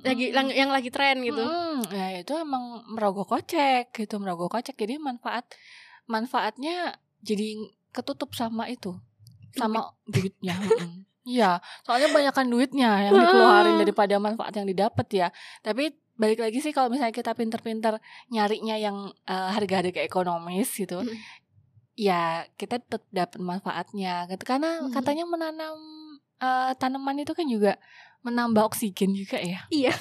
lagi 0.00 0.30
mm, 0.30 0.36
yang, 0.36 0.48
yang 0.50 0.70
lagi 0.72 0.88
tren 0.88 1.20
gitu 1.20 1.40
Mm, 1.44 1.78
ya 1.92 2.06
itu 2.20 2.32
emang 2.36 2.84
merogoh 2.88 3.24
kocek 3.24 3.92
gitu 3.92 4.16
merogoh 4.16 4.48
kocek 4.48 4.76
jadi 4.76 4.96
manfaat 4.96 5.44
manfaatnya 6.06 6.96
jadi 7.20 7.56
ketutup 7.90 8.32
sama 8.32 8.70
itu 8.70 8.96
sama 9.50 9.90
duitnya. 10.06 10.54
Iya, 11.20 11.60
soalnya 11.84 12.08
banyakkan 12.16 12.48
duitnya 12.48 13.10
yang 13.10 13.14
dikeluarin 13.18 13.76
daripada 13.76 14.16
manfaat 14.16 14.56
yang 14.56 14.64
didapat 14.64 15.06
ya. 15.12 15.28
Tapi 15.60 15.92
balik 16.16 16.40
lagi 16.40 16.64
sih 16.64 16.72
kalau 16.72 16.88
misalnya 16.88 17.12
kita 17.12 17.36
pinter-pinter 17.36 18.00
nyarinya 18.32 18.78
yang 18.80 18.96
eh, 19.28 19.48
harga-harga 19.52 20.00
ekonomis 20.00 20.70
gitu, 20.72 21.04
Mm. 21.04 21.16
ya 21.92 22.48
kita 22.56 22.80
tetap 22.80 23.04
dapat 23.12 23.36
manfaatnya. 23.36 24.30
Gitu. 24.32 24.42
Karena 24.48 24.80
Mm. 24.80 24.90
katanya 24.96 25.24
menanam 25.28 25.76
eh, 26.40 26.72
tanaman 26.80 27.20
itu 27.20 27.36
kan 27.36 27.44
juga 27.44 27.76
menambah 28.22 28.64
oksigen 28.72 29.12
juga 29.12 29.40
ya. 29.40 29.64
Iya. 29.68 29.94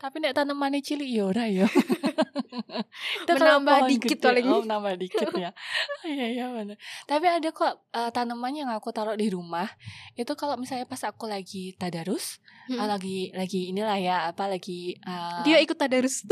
Tapi 0.00 0.16
nek 0.16 0.32
tanamannya 0.32 0.80
cilik 0.80 1.10
ya 1.12 1.28
ora 1.28 1.44
ya. 1.44 1.68
Menambah 3.28 3.84
dikit 3.86 4.16
gede, 4.16 4.24
paling. 4.24 4.46
Oh, 4.48 4.62
menambah 4.64 4.94
dikit 4.96 5.28
ya. 5.36 5.52
Iya 6.08 6.26
iya 6.32 6.46
benar. 6.48 6.80
Tapi 7.04 7.26
ada 7.28 7.48
kok 7.52 7.84
eh, 7.92 8.08
tanaman 8.10 8.56
yang 8.56 8.70
aku 8.72 8.88
taruh 8.90 9.12
di 9.12 9.28
rumah. 9.28 9.68
Itu 10.16 10.32
kalau 10.34 10.56
misalnya 10.56 10.88
pas 10.88 11.04
aku 11.04 11.28
lagi 11.28 11.76
tadarus, 11.76 12.40
Hmm. 12.70 12.80
eh, 12.80 12.88
lagi 12.88 13.18
lagi 13.36 13.60
inilah 13.74 13.98
ya, 14.00 14.16
apa 14.32 14.48
lagi 14.48 14.96
eh, 14.96 15.38
dia 15.44 15.60
ikut 15.60 15.76
tadarus 15.76 16.24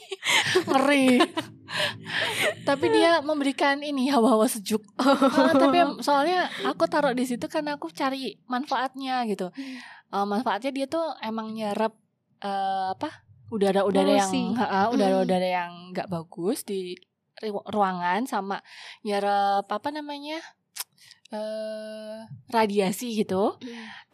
ngeri. 0.70 1.20
tapi 2.62 2.86
dia 2.88 3.20
memberikan 3.20 3.82
ini 3.82 4.08
hawa-hawa 4.08 4.46
sejuk. 4.48 4.80
Ah, 4.96 5.52
tapi 5.52 5.82
soalnya 6.00 6.48
aku 6.64 6.86
taruh 6.88 7.12
di 7.12 7.26
situ 7.26 7.44
karena 7.50 7.76
aku 7.76 7.90
cari 7.92 8.38
manfaatnya 8.46 9.26
gitu. 9.28 9.50
Eh, 10.12 10.26
manfaatnya 10.26 10.70
dia 10.70 10.86
tuh 10.86 11.06
emang 11.22 11.50
nyerap 11.54 11.94
eh, 12.42 12.88
apa? 12.94 13.26
udara-udara 13.46 14.10
yang 14.10 14.58
ha, 14.58 14.90
udara-udara 14.90 15.46
yang 15.46 15.94
nggak 15.94 16.10
bagus 16.10 16.66
di 16.66 16.98
ruangan 17.70 18.26
sama 18.26 18.58
nyerap 19.06 19.70
apa 19.70 19.88
namanya? 19.94 20.42
eh 21.30 22.22
radiasi 22.50 23.18
gitu. 23.18 23.58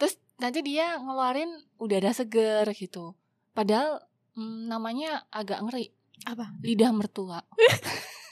Terus 0.01 0.17
nanti 0.41 0.65
dia 0.65 0.97
ngeluarin 0.97 1.49
udara 1.77 2.09
seger 2.09 2.65
gitu. 2.73 3.13
Padahal 3.53 4.01
mm, 4.33 4.69
namanya 4.69 5.25
agak 5.29 5.61
ngeri. 5.61 5.93
Apa? 6.25 6.57
Lidah 6.61 6.89
mertua. 6.93 7.41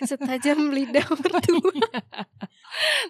setajam 0.00 0.72
lidah 0.72 1.04
mertua 1.20 1.76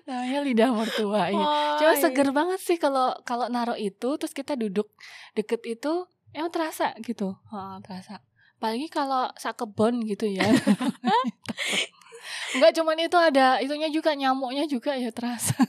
namanya 0.07 0.41
lidah 0.43 0.70
mertua. 0.74 1.30
Iya. 1.30 1.39
Oh, 1.39 1.76
Cuma 1.78 1.93
iya. 1.95 2.03
seger 2.03 2.28
banget 2.35 2.61
sih 2.61 2.78
kalau 2.78 3.14
kalau 3.22 3.47
naruh 3.47 3.78
itu 3.78 4.18
terus 4.18 4.35
kita 4.35 4.59
duduk 4.59 4.91
deket 5.39 5.62
itu 5.64 6.07
emang 6.35 6.51
terasa 6.51 6.93
gitu. 7.01 7.39
Heeh, 7.51 7.74
terasa. 7.87 8.20
Apalagi 8.59 8.87
kalau 8.91 9.30
sak 9.39 9.62
kebon 9.62 10.03
gitu 10.07 10.26
ya. 10.26 10.43
Enggak 12.55 12.72
cuman 12.78 12.99
itu 13.03 13.18
ada 13.18 13.59
itunya 13.59 13.91
juga 13.91 14.14
nyamuknya 14.14 14.64
juga 14.70 14.95
ya 14.95 15.11
terasa. 15.11 15.59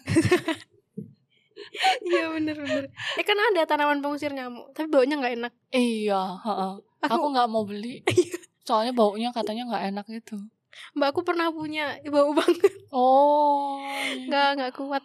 iya 2.06 2.30
bener 2.30 2.54
bener 2.60 2.86
eh 3.18 3.26
kan 3.26 3.34
ada 3.34 3.66
tanaman 3.66 4.04
pengusir 4.04 4.30
nyamuk 4.30 4.70
tapi 4.78 4.94
baunya 4.94 5.18
nggak 5.18 5.42
enak 5.42 5.54
iya, 5.74 6.38
heeh. 6.44 6.74
Aku 7.04 7.26
nggak 7.34 7.50
mau 7.50 7.66
beli. 7.68 8.06
Soalnya 8.64 8.96
baunya 8.96 9.36
katanya 9.36 9.68
nggak 9.68 9.84
enak 9.92 10.06
itu. 10.08 10.38
Mbak 10.94 11.14
aku 11.14 11.22
pernah 11.22 11.50
punya 11.50 11.98
bau 12.08 12.32
banget. 12.40 12.74
Oh. 12.90 13.82
nggak 14.28 14.50
nggak 14.58 14.72
kuat. 14.76 15.04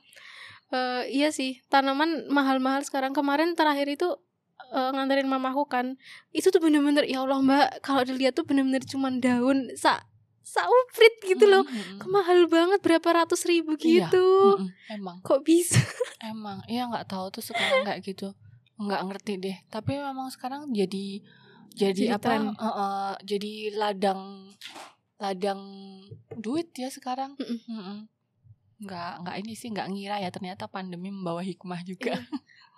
Eh, 0.68 1.02
iya 1.14 1.32
sih 1.32 1.64
tanaman 1.66 2.28
mahal-mahal 2.28 2.84
sekarang. 2.84 3.12
Kemarin 3.12 3.56
terakhir 3.56 3.88
itu 3.88 4.08
eh, 4.68 4.90
nganterin 4.92 5.24
mamaku 5.24 5.64
kan. 5.64 5.96
Itu 6.30 6.52
tuh 6.52 6.60
bener-bener 6.60 7.08
ya 7.08 7.24
Allah 7.24 7.40
mbak 7.40 7.80
kalau 7.80 8.04
dilihat 8.04 8.36
tuh 8.36 8.44
bener-bener 8.44 8.84
cuman 8.84 9.18
daun 9.18 9.72
sa 9.74 10.04
sauprit 10.44 11.12
gitu 11.24 11.44
loh. 11.44 11.64
Mm, 11.64 11.76
mm, 11.76 11.84
mm. 12.00 12.08
mahal 12.08 12.48
banget 12.48 12.80
berapa 12.80 13.08
ratus 13.24 13.44
ribu 13.44 13.76
Iya. 13.76 14.08
gitu. 14.08 14.28
Mm-mm, 14.56 14.68
emang. 14.88 15.16
Kok 15.20 15.44
bisa? 15.44 15.76
Emang 16.24 16.64
iya 16.66 16.88
nggak 16.88 17.04
tahu 17.06 17.28
tuh 17.30 17.44
sekarang 17.44 17.84
kayak 17.84 18.00
gitu. 18.00 18.32
Nggak 18.80 19.02
ngerti 19.06 19.32
deh. 19.38 19.56
Tapi 19.68 20.00
memang 20.00 20.32
sekarang 20.32 20.72
jadi 20.72 21.20
jadi, 21.78 22.10
Jadi 22.10 22.16
apa 22.16 22.30
eh, 22.58 22.66
eh, 22.66 23.14
jadi 23.22 23.52
ladang 23.76 24.50
ladang 25.18 25.60
duit 26.38 26.70
ya 26.78 26.88
sekarang 26.88 27.34
Mm-mm. 27.38 27.58
Mm-mm. 27.66 27.98
nggak 28.78 29.12
nggak 29.26 29.36
ini 29.42 29.52
sih 29.58 29.68
nggak 29.74 29.90
ngira 29.90 30.16
ya 30.22 30.30
ternyata 30.30 30.70
pandemi 30.70 31.10
membawa 31.10 31.42
hikmah 31.42 31.82
juga 31.82 32.14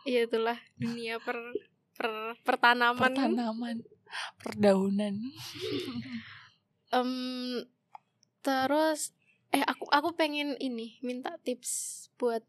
iya 0.09 0.24
itulah 0.24 0.57
dunia 0.80 1.20
per 1.20 1.36
per 1.93 2.41
pertanaman 2.41 3.01
pertanaman 3.12 3.76
perdaunan 4.41 5.14
Em, 6.91 7.62
terus 8.43 9.14
eh 9.55 9.62
aku 9.62 9.86
aku 9.95 10.11
pengen 10.18 10.59
ini 10.59 10.99
minta 11.07 11.38
tips 11.43 12.07
buat 12.18 12.43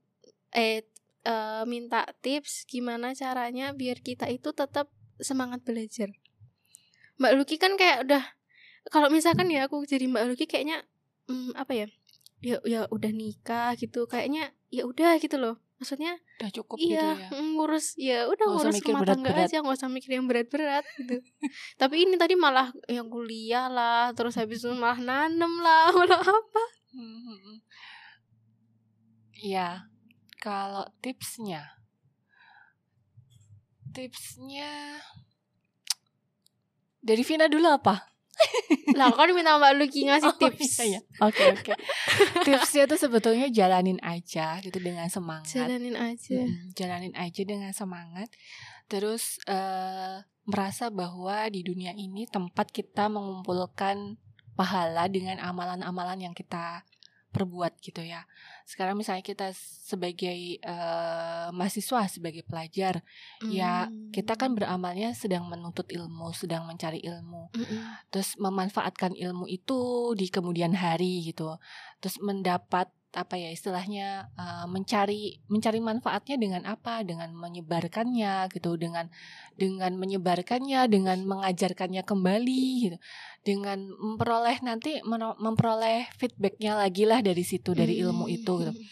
eh 0.50 0.82
eh, 1.22 1.64
minta 1.70 2.10
tips 2.26 2.66
gimana 2.66 3.14
caranya 3.14 3.70
biar 3.70 4.02
kita 4.02 4.26
itu 4.34 4.50
tetap 4.50 4.90
semangat 5.22 5.62
belajar. 5.62 6.10
Mbak 7.22 7.34
Luki 7.38 7.62
kan 7.62 7.78
kayak 7.78 8.10
udah 8.10 8.24
kalau 8.90 9.14
misalkan 9.14 9.52
ya 9.54 9.70
aku 9.70 9.86
jadi 9.86 10.10
Mbak 10.10 10.24
Luki 10.34 10.46
kayaknya 10.50 10.82
mm, 11.30 11.54
apa 11.54 11.72
ya? 11.76 11.88
Ya 12.42 12.58
ya 12.66 12.82
udah 12.90 13.12
nikah 13.14 13.78
gitu 13.78 14.10
kayaknya 14.10 14.50
ya 14.74 14.90
udah 14.90 15.22
gitu 15.22 15.38
loh. 15.38 15.62
Maksudnya 15.78 16.18
udah 16.42 16.52
cukup 16.54 16.78
iya 16.78 16.90
gitu 16.90 17.06
ya 17.22 17.28
mm, 17.34 17.50
ngurus 17.58 17.86
ya 17.98 18.20
udah 18.30 18.46
usah 18.54 18.70
ngurus 18.70 18.86
rumah 18.86 19.02
tangga 19.06 19.30
berat-berat. 19.30 19.50
aja 19.50 19.56
nggak 19.62 19.78
usah 19.78 19.90
mikir 19.90 20.12
yang 20.18 20.26
berat-berat 20.26 20.86
gitu. 20.98 21.16
Tapi 21.82 21.96
ini 22.06 22.18
tadi 22.18 22.34
malah 22.34 22.74
yang 22.90 23.10
kuliah 23.10 23.70
lah, 23.70 24.14
terus 24.18 24.38
habis 24.38 24.62
itu 24.62 24.74
malah 24.74 24.98
nanem 24.98 25.54
lah, 25.62 25.94
malah 25.98 26.22
apa? 26.22 26.64
Mm-mm. 26.98 27.62
Iya, 29.42 29.90
kalau 30.38 30.86
tipsnya, 31.02 31.66
tipsnya 33.90 35.02
dari 37.02 37.26
Vina 37.26 37.50
dulu 37.50 37.66
apa? 37.66 38.11
Lah 38.96 39.12
kan 39.12 39.32
minta 39.32 39.56
Mbak 39.58 39.74
Luki 39.78 40.08
ngasih 40.08 40.32
Oh, 40.32 40.38
tips. 40.38 40.80
iya, 40.82 40.98
iya. 40.98 41.00
Oke 41.22 41.44
oke. 41.52 41.74
Tipsnya 42.46 42.88
tuh 42.88 43.00
sebetulnya 43.00 43.48
jalanin 43.52 44.00
aja 44.02 44.60
gitu 44.60 44.80
dengan 44.80 45.08
semangat. 45.08 45.50
Jalanin 45.52 45.96
aja. 45.96 46.40
Mm, 46.42 46.72
jalanin 46.74 47.14
aja 47.16 47.42
dengan 47.44 47.72
semangat. 47.72 48.32
Terus 48.88 49.40
eh, 49.48 50.24
merasa 50.44 50.90
bahwa 50.90 51.48
di 51.48 51.62
dunia 51.64 51.94
ini 51.94 52.28
tempat 52.28 52.72
kita 52.72 53.08
mengumpulkan 53.08 54.18
pahala 54.56 55.08
dengan 55.08 55.40
amalan-amalan 55.40 56.32
yang 56.32 56.36
kita 56.36 56.84
perbuat 57.32 57.80
gitu 57.80 58.04
ya. 58.04 58.28
Sekarang 58.66 58.96
misalnya 58.96 59.24
kita 59.26 59.52
sebagai 59.56 60.60
eh, 60.62 61.48
mahasiswa, 61.52 62.08
sebagai 62.08 62.44
pelajar, 62.48 63.02
ya 63.48 63.88
Hmm. 63.92 64.12
kita 64.12 64.36
kan 64.36 64.54
beramalnya 64.54 65.16
sedang 65.16 65.48
menuntut 65.48 65.88
ilmu, 65.90 66.32
sedang 66.36 66.68
mencari 66.68 67.00
ilmu 67.02 67.52
Mm-mm. 67.56 67.82
terus 68.12 68.36
memanfaatkan 68.38 69.16
ilmu 69.16 69.48
itu 69.48 70.12
di 70.16 70.28
kemudian 70.28 70.76
hari 70.76 71.24
gitu 71.26 71.58
terus 72.04 72.20
mendapat 72.22 72.92
apa 73.12 73.36
ya 73.36 73.52
istilahnya 73.52 74.32
uh, 74.40 74.66
mencari 74.72 75.44
mencari 75.52 75.80
manfaatnya 75.84 76.40
dengan 76.40 76.64
apa? 76.64 77.04
Dengan 77.04 77.36
menyebarkannya 77.36 78.48
gitu 78.56 78.80
dengan 78.80 79.12
dengan 79.60 80.00
menyebarkannya 80.00 80.88
dengan 80.88 81.24
mengajarkannya 81.28 82.04
kembali 82.08 82.64
gitu. 82.88 82.98
Dengan 83.44 83.92
memperoleh 83.92 84.64
nanti 84.64 85.04
memperoleh 85.04 86.08
feedbacknya 86.16 86.80
lagi 86.80 87.04
lah 87.04 87.20
dari 87.20 87.44
situ 87.44 87.76
dari 87.76 88.00
ilmu 88.00 88.32
itu 88.32 88.54
gitu. 88.64 88.72
Hmm. 88.72 88.84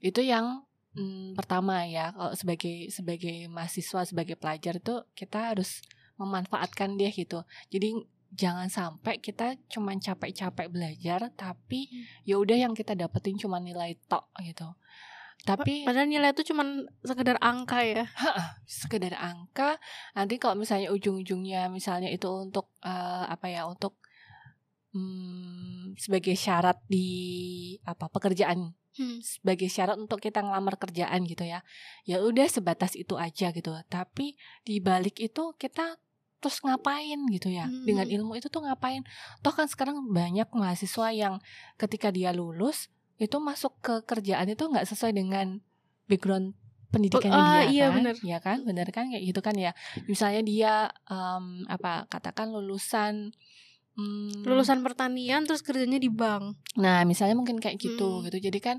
itu 0.00 0.20
yang 0.24 0.64
mm, 0.96 1.36
pertama 1.36 1.84
ya 1.84 2.10
kalau 2.16 2.32
sebagai 2.32 2.88
sebagai 2.88 3.46
mahasiswa 3.52 4.08
sebagai 4.08 4.34
pelajar 4.40 4.80
itu 4.80 5.04
kita 5.12 5.52
harus 5.54 5.84
memanfaatkan 6.20 7.00
dia 7.00 7.12
gitu. 7.12 7.44
Jadi 7.72 7.96
jangan 8.30 8.70
sampai 8.70 9.18
kita 9.18 9.58
cuman 9.66 9.98
capek-capek 9.98 10.70
belajar 10.70 11.34
tapi 11.34 11.90
Hmm. 11.90 12.04
ya 12.26 12.34
udah 12.38 12.56
yang 12.56 12.72
kita 12.78 12.94
dapetin 12.94 13.36
cuma 13.36 13.58
nilai 13.58 13.98
tok 14.06 14.30
gitu. 14.42 14.70
Tapi 15.40 15.88
padahal 15.88 16.04
nilai 16.04 16.36
itu 16.36 16.52
cuman 16.52 16.84
sekedar 17.00 17.40
angka 17.40 17.80
ya. 17.80 18.04
Sekedar 18.68 19.16
angka. 19.16 19.80
Nanti 20.12 20.36
kalau 20.36 20.52
misalnya 20.52 20.92
ujung-ujungnya 20.92 21.72
misalnya 21.72 22.12
itu 22.12 22.28
untuk 22.28 22.68
eh, 22.84 23.24
apa 23.24 23.48
ya 23.48 23.64
untuk 23.64 23.96
hmm, 24.92 25.96
sebagai 25.96 26.36
syarat 26.36 26.78
di 26.86 27.08
apa 27.88 28.06
pekerjaan. 28.12 28.76
Hmm. 28.90 29.22
sebagai 29.22 29.70
syarat 29.70 29.94
untuk 30.02 30.18
kita 30.18 30.42
ngelamar 30.42 30.74
kerjaan 30.74 31.22
gitu 31.22 31.46
ya. 31.46 31.62
Ya 32.10 32.18
udah 32.26 32.50
sebatas 32.50 32.98
itu 32.98 33.14
aja 33.14 33.54
gitu. 33.54 33.70
Tapi 33.86 34.34
di 34.66 34.82
balik 34.82 35.22
itu 35.22 35.54
kita 35.54 35.94
terus 36.40 36.58
ngapain 36.64 37.20
gitu 37.30 37.52
ya? 37.52 37.68
Hmm. 37.68 37.84
dengan 37.84 38.06
ilmu 38.08 38.34
itu 38.40 38.48
tuh 38.48 38.64
ngapain? 38.64 39.04
Toh 39.44 39.52
kan 39.52 39.68
sekarang 39.68 40.00
banyak 40.08 40.48
mahasiswa 40.50 41.12
yang 41.12 41.34
ketika 41.76 42.08
dia 42.08 42.32
lulus 42.32 42.88
itu 43.20 43.36
masuk 43.36 43.76
ke 43.84 43.94
kerjaan 44.08 44.48
itu 44.48 44.64
nggak 44.64 44.88
sesuai 44.88 45.12
dengan 45.12 45.60
background 46.08 46.56
pendidikannya 46.90 47.38
ah, 47.38 47.62
dia 47.62 47.70
iya, 47.70 47.86
kan? 47.86 47.96
bener. 48.02 48.14
ya 48.24 48.38
kan? 48.42 48.58
Bener 48.66 48.88
kan? 48.90 49.04
Kayak 49.12 49.24
gitu 49.30 49.40
kan 49.44 49.54
ya. 49.54 49.72
Misalnya 50.10 50.42
dia 50.42 50.72
em, 51.06 51.68
apa 51.70 52.10
katakan 52.10 52.50
lulusan 52.50 53.30
hmm, 54.00 54.48
lulusan 54.48 54.80
pertanian 54.80 55.44
terus 55.44 55.60
kerjanya 55.60 56.00
di 56.00 56.08
bank 56.08 56.56
Nah, 56.80 57.04
misalnya 57.04 57.36
mungkin 57.36 57.60
kayak 57.60 57.76
gitu 57.76 58.20
Hmm. 58.20 58.24
gitu. 58.24 58.38
Jadi 58.48 58.58
kan 58.62 58.76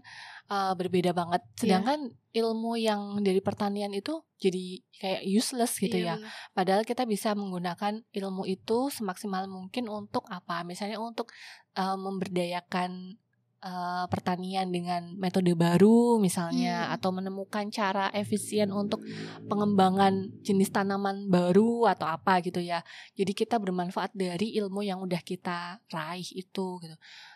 uh, 0.49 0.73
berbeda 0.73 1.13
banget. 1.13 1.45
Sedangkan 1.59 2.09
ilmu 2.33 2.79
yang 2.79 3.19
dari 3.21 3.43
pertanian 3.43 3.91
itu 3.93 4.23
jadi 4.41 4.79
kayak 4.97 5.21
useless 5.27 5.77
gitu 5.77 5.99
ya. 5.99 6.15
Iya, 6.17 6.23
bener. 6.23 6.31
Padahal 6.55 6.83
kita 6.87 7.03
bisa 7.05 7.35
menggunakan 7.35 8.01
ilmu 8.09 8.47
itu 8.47 8.89
semaksimal 8.89 9.45
mungkin 9.51 9.91
untuk 9.91 10.25
apa? 10.31 10.63
Misalnya 10.65 10.97
untuk 10.97 11.29
uh, 11.77 11.99
memberdayakan 11.99 13.21
uh, 13.61 14.05
pertanian 14.09 14.69
dengan 14.69 15.13
metode 15.15 15.53
baru 15.53 16.17
misalnya 16.17 16.89
Hmm. 16.91 16.95
atau 16.97 17.09
menemukan 17.13 17.69
cara 17.69 18.09
efisien 18.11 18.73
untuk 18.73 19.01
pengembangan 19.47 20.29
jenis 20.41 20.73
tanaman 20.73 21.29
baru 21.29 21.87
atau 21.89 22.09
apa 22.09 22.41
gitu 22.41 22.59
ya. 22.59 22.81
Jadi 23.15 23.31
kita 23.37 23.61
bermanfaat 23.61 24.13
dari 24.17 24.57
ilmu 24.57 24.81
yang 24.81 24.99
udah 25.01 25.21
kita 25.21 25.79
raih 25.93 26.27
itu 26.33 26.81
gitu. 26.81 26.95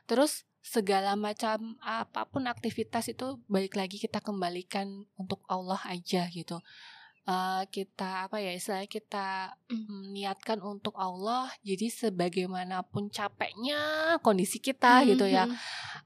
Terus 0.09 0.43
segala 0.65 1.13
macam 1.13 1.77
apa 1.85 2.25
pun 2.25 2.49
aktivitas 2.49 3.13
itu 3.13 3.37
balik 3.45 3.77
lagi 3.77 4.01
kita 4.01 4.17
kembalikan 4.17 5.05
untuk 5.13 5.45
Allah 5.45 5.77
aja 5.85 6.25
gitu. 6.33 6.57
Eh, 7.25 7.63
kita 7.73 8.29
apa 8.29 8.37
ya 8.37 8.53
istilahnya 8.53 8.85
kita 8.85 9.57
mm, 9.65 10.13
niatkan 10.13 10.61
untuk 10.61 10.93
Allah 10.93 11.49
jadi 11.65 11.89
sebagaimanapun 11.89 13.09
capeknya 13.09 14.13
kondisi 14.21 14.61
kita 14.61 15.01
Hmm, 15.01 15.09
gitu 15.09 15.25
ya 15.25 15.49
hmm. 15.49 15.57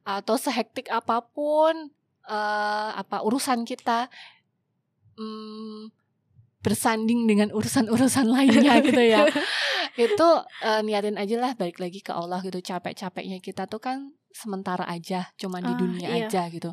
atau 0.07 0.39
sehektik 0.39 0.87
apa 0.87 1.19
pun 1.19 1.91
eh 2.23 2.91
apa 2.95 3.19
urusan 3.27 3.67
kita 3.67 4.07
mm, 5.19 5.91
bersanding 6.59 7.23
dengan 7.25 7.49
urusan-urusan 7.51 8.27
lainnya 8.27 8.79
gitu 8.87 8.99
ya. 8.99 9.23
Itu 9.95 10.27
eh, 10.61 10.81
niatin 10.83 11.15
aja 11.15 11.35
lah 11.37 11.51
balik 11.55 11.79
lagi 11.79 11.99
ke 11.99 12.11
Allah 12.11 12.39
gitu. 12.41 12.59
Capek-capeknya 12.59 13.39
kita 13.39 13.65
tuh 13.65 13.79
kan 13.79 14.11
sementara 14.29 14.85
aja 14.85 15.31
cuman 15.35 15.61
di 15.65 15.73
Ah, 15.73 15.79
dunia 15.79 16.07
iya. 16.13 16.27
aja 16.27 16.47
gitu. 16.47 16.71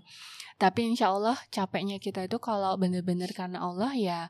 Tapi 0.57 0.89
insya 0.89 1.11
Allah 1.11 1.37
capeknya 1.49 1.97
kita 1.97 2.25
itu 2.25 2.37
kalau 2.39 2.77
bener-bener 2.77 3.29
karena 3.31 3.61
Allah 3.61 3.93
ya 3.93 4.21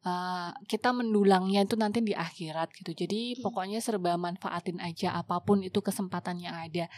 eh, 0.00 0.50
kita 0.64 0.92
mendulangnya 0.92 1.64
itu 1.64 1.76
nanti 1.76 2.00
di 2.00 2.12
akhirat 2.12 2.72
gitu. 2.72 2.96
Jadi 2.96 3.36
Hmm. 3.36 3.44
pokoknya 3.44 3.78
serba 3.80 4.16
manfaatin 4.16 4.80
aja 4.80 5.12
apa 5.12 5.40
pun 5.40 5.60
itu 5.60 5.80
kesempatan 5.80 6.40
yang 6.40 6.56
ada 6.56 6.88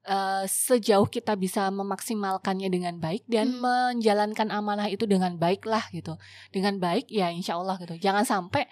Eh, 0.00 0.44
sejauh 0.48 1.04
kita 1.04 1.36
bisa 1.36 1.68
memaksimalkannya 1.68 2.72
dengan 2.72 2.96
baik 2.96 3.28
dan 3.28 3.52
Hmm. 3.52 3.60
menjalankan 3.60 4.48
amanah 4.48 4.88
itu 4.88 5.04
dengan 5.04 5.36
baik 5.36 5.68
lah 5.68 5.84
gitu 5.92 6.16
dengan 6.48 6.80
baik 6.80 7.12
ya 7.12 7.28
insya 7.28 7.60
Allah 7.60 7.76
gitu 7.76 8.00
jangan 8.00 8.24
sampai 8.24 8.64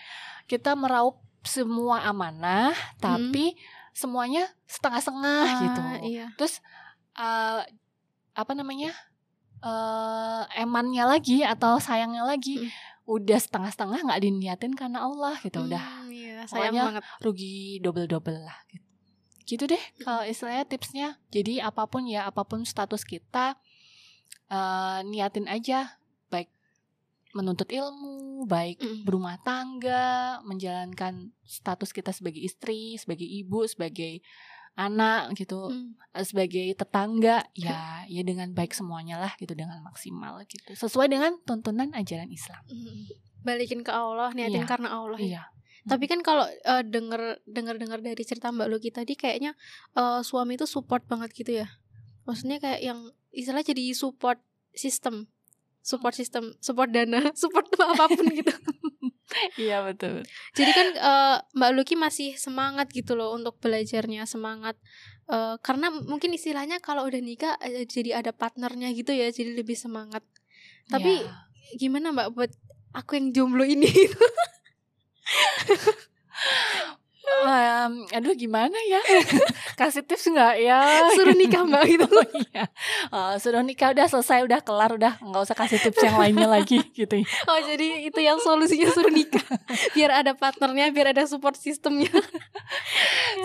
kita 0.48 0.72
meraup 0.72 1.20
semua 1.44 2.00
amanah 2.02 2.72
tapi 2.96 3.52
semuanya 3.92 4.48
setengah-setengah 4.64 5.44
Hmm. 5.44 5.52
Ah, 5.52 5.60
gitu 5.60 5.80
iya 6.08 6.26
terus 6.34 6.64
eh, 7.14 7.60
apa 8.32 8.52
namanya 8.56 8.96
eh 9.60 10.42
emannya 10.58 11.04
lagi 11.04 11.44
atau 11.44 11.76
sayangnya 11.76 12.24
lagi 12.24 12.56
Hmm. 12.56 12.72
udah 13.04 13.36
setengah-setengah 13.36 14.00
nggak 14.00 14.22
diniatin 14.22 14.72
karena 14.72 15.04
Allah 15.04 15.36
gitu 15.44 15.60
udah 15.60 15.84
Hmm, 15.84 16.08
iya, 16.08 16.48
sayang 16.48 16.72
Pokoknya 16.72 16.82
banget 16.88 17.04
rugi 17.20 17.54
double-double 17.84 18.48
lah 18.48 18.56
gitu. 18.72 18.87
Gitu 19.48 19.64
deh 19.64 19.80
kalau 20.04 20.22
istilahnya 20.22 20.68
tipsnya. 20.68 21.08
Jadi 21.32 21.58
apa 21.58 21.88
pun 21.88 22.04
ya 22.04 22.28
apa 22.28 22.44
pun 22.44 22.68
status 22.68 23.00
kita 23.02 23.56
eh 24.48 25.00
niatin 25.04 25.48
aja 25.48 25.96
baik 26.28 26.48
menuntut 27.32 27.68
ilmu, 27.68 28.44
baik 28.44 28.76
Mm. 28.76 29.04
berumah 29.04 29.36
tangga, 29.40 30.40
menjalankan 30.44 31.32
status 31.44 31.92
kita 31.92 32.12
sebagai 32.12 32.40
istri, 32.40 32.96
sebagai 32.96 33.24
ibu, 33.24 33.64
sebagai 33.64 34.20
anak 34.74 35.34
gitu, 35.34 35.68
eh, 36.14 36.24
sebagai 36.24 36.70
tetangga 36.72 37.42
ya 37.52 38.06
ya 38.06 38.22
dengan 38.22 38.52
baik 38.52 38.70
semuanya 38.72 39.18
lah 39.18 39.32
gitu 39.36 39.52
dengan 39.52 39.82
maksimal 39.82 40.38
gitu. 40.46 40.72
Sesuai 40.72 41.08
dengan 41.08 41.36
tuntunan 41.42 41.88
ajaran 41.92 42.28
Islam. 42.28 42.60
Hmm. 42.64 43.04
balikin 43.38 43.80
ke 43.86 43.94
Allah 43.94 44.34
niatin 44.34 44.60
Iya. 44.60 44.68
karena 44.68 44.88
Allah 44.92 45.16
ya. 45.16 45.42
Tapi 45.88 46.04
kan 46.06 46.20
kalau 46.20 46.44
eh, 46.46 46.82
denger 46.84 47.42
denger 47.48 47.74
dengar 47.80 47.98
dari 48.04 48.22
cerita 48.22 48.52
Mbak 48.52 48.68
Luki 48.68 48.92
tadi 48.92 49.16
kayaknya 49.16 49.56
eh, 49.96 50.20
suami 50.22 50.54
itu 50.60 50.68
support 50.68 51.02
banget 51.08 51.32
gitu 51.32 51.64
ya. 51.64 51.68
Maksudnya 52.28 52.60
kayak 52.60 52.80
yang 52.84 53.10
istilah 53.32 53.64
jadi 53.64 53.96
support 53.96 54.38
system, 54.76 55.26
support 55.80 56.12
system, 56.12 56.52
support 56.60 56.92
dana, 56.92 57.32
support 57.40 57.66
apa 57.80 58.04
pun 58.12 58.28
gitu. 58.28 58.52
Iya 59.60 59.84
betul. 59.84 60.24
Jadi 60.56 60.70
kan 60.72 60.88
eh, 60.92 61.36
Mbak 61.56 61.70
Luki 61.72 61.94
masih 61.96 62.36
semangat 62.36 62.92
gitu 62.92 63.16
loh 63.16 63.32
untuk 63.32 63.56
belajarnya, 63.60 64.28
semangat 64.28 64.76
Eh, 65.28 65.56
karena 65.60 65.92
mungkin 65.92 66.32
istilahnya 66.32 66.80
kalau 66.80 67.04
udah 67.04 67.20
nikah 67.20 67.52
jadi 67.84 68.24
ada 68.24 68.32
partnernya 68.32 68.88
gitu 68.96 69.12
ya, 69.12 69.28
jadi 69.28 69.60
lebih 69.60 69.76
semangat. 69.76 70.24
Tapi 70.88 71.20
Ya. 71.20 71.76
gimana 71.76 72.16
Mbak 72.16 72.28
buat 72.32 72.52
aku 72.96 73.20
yang 73.20 73.36
jomblo 73.36 73.64
ini? 73.68 73.92
Em, 77.28 77.94
aduh 78.10 78.34
gimana 78.34 78.74
ya? 78.88 79.00
Kasih 79.78 80.02
tips 80.02 80.26
nggak 80.32 80.54
ya? 80.58 80.80
Suruh 81.14 81.36
nikah 81.36 81.62
Mbak 81.62 81.84
gitu. 81.86 82.06
oh 82.18 82.26
iya. 82.34 82.64
Eh, 83.12 83.34
sudah 83.38 83.62
nikah 83.62 83.94
udah 83.94 84.06
selesai 84.10 84.42
udah 84.42 84.60
kelar 84.64 84.96
udah 84.96 85.20
nggak 85.22 85.42
usah 85.46 85.56
kasih 85.56 85.78
tips 85.78 86.02
yang 86.02 86.18
lainnya 86.18 86.48
lagi 86.50 86.82
gitu 86.92 87.14
ya. 87.22 87.26
Oh 87.46 87.60
jadi 87.62 88.08
itu 88.10 88.20
yang 88.20 88.40
solusinya 88.42 88.90
suruh 88.90 89.12
nikah. 89.12 89.44
Biar 89.94 90.24
ada 90.24 90.32
partnernya 90.34 90.90
Biar 90.90 91.14
ada 91.14 91.24
support 91.28 91.54
sistemnya. 91.54 92.10
Ya 92.10 92.24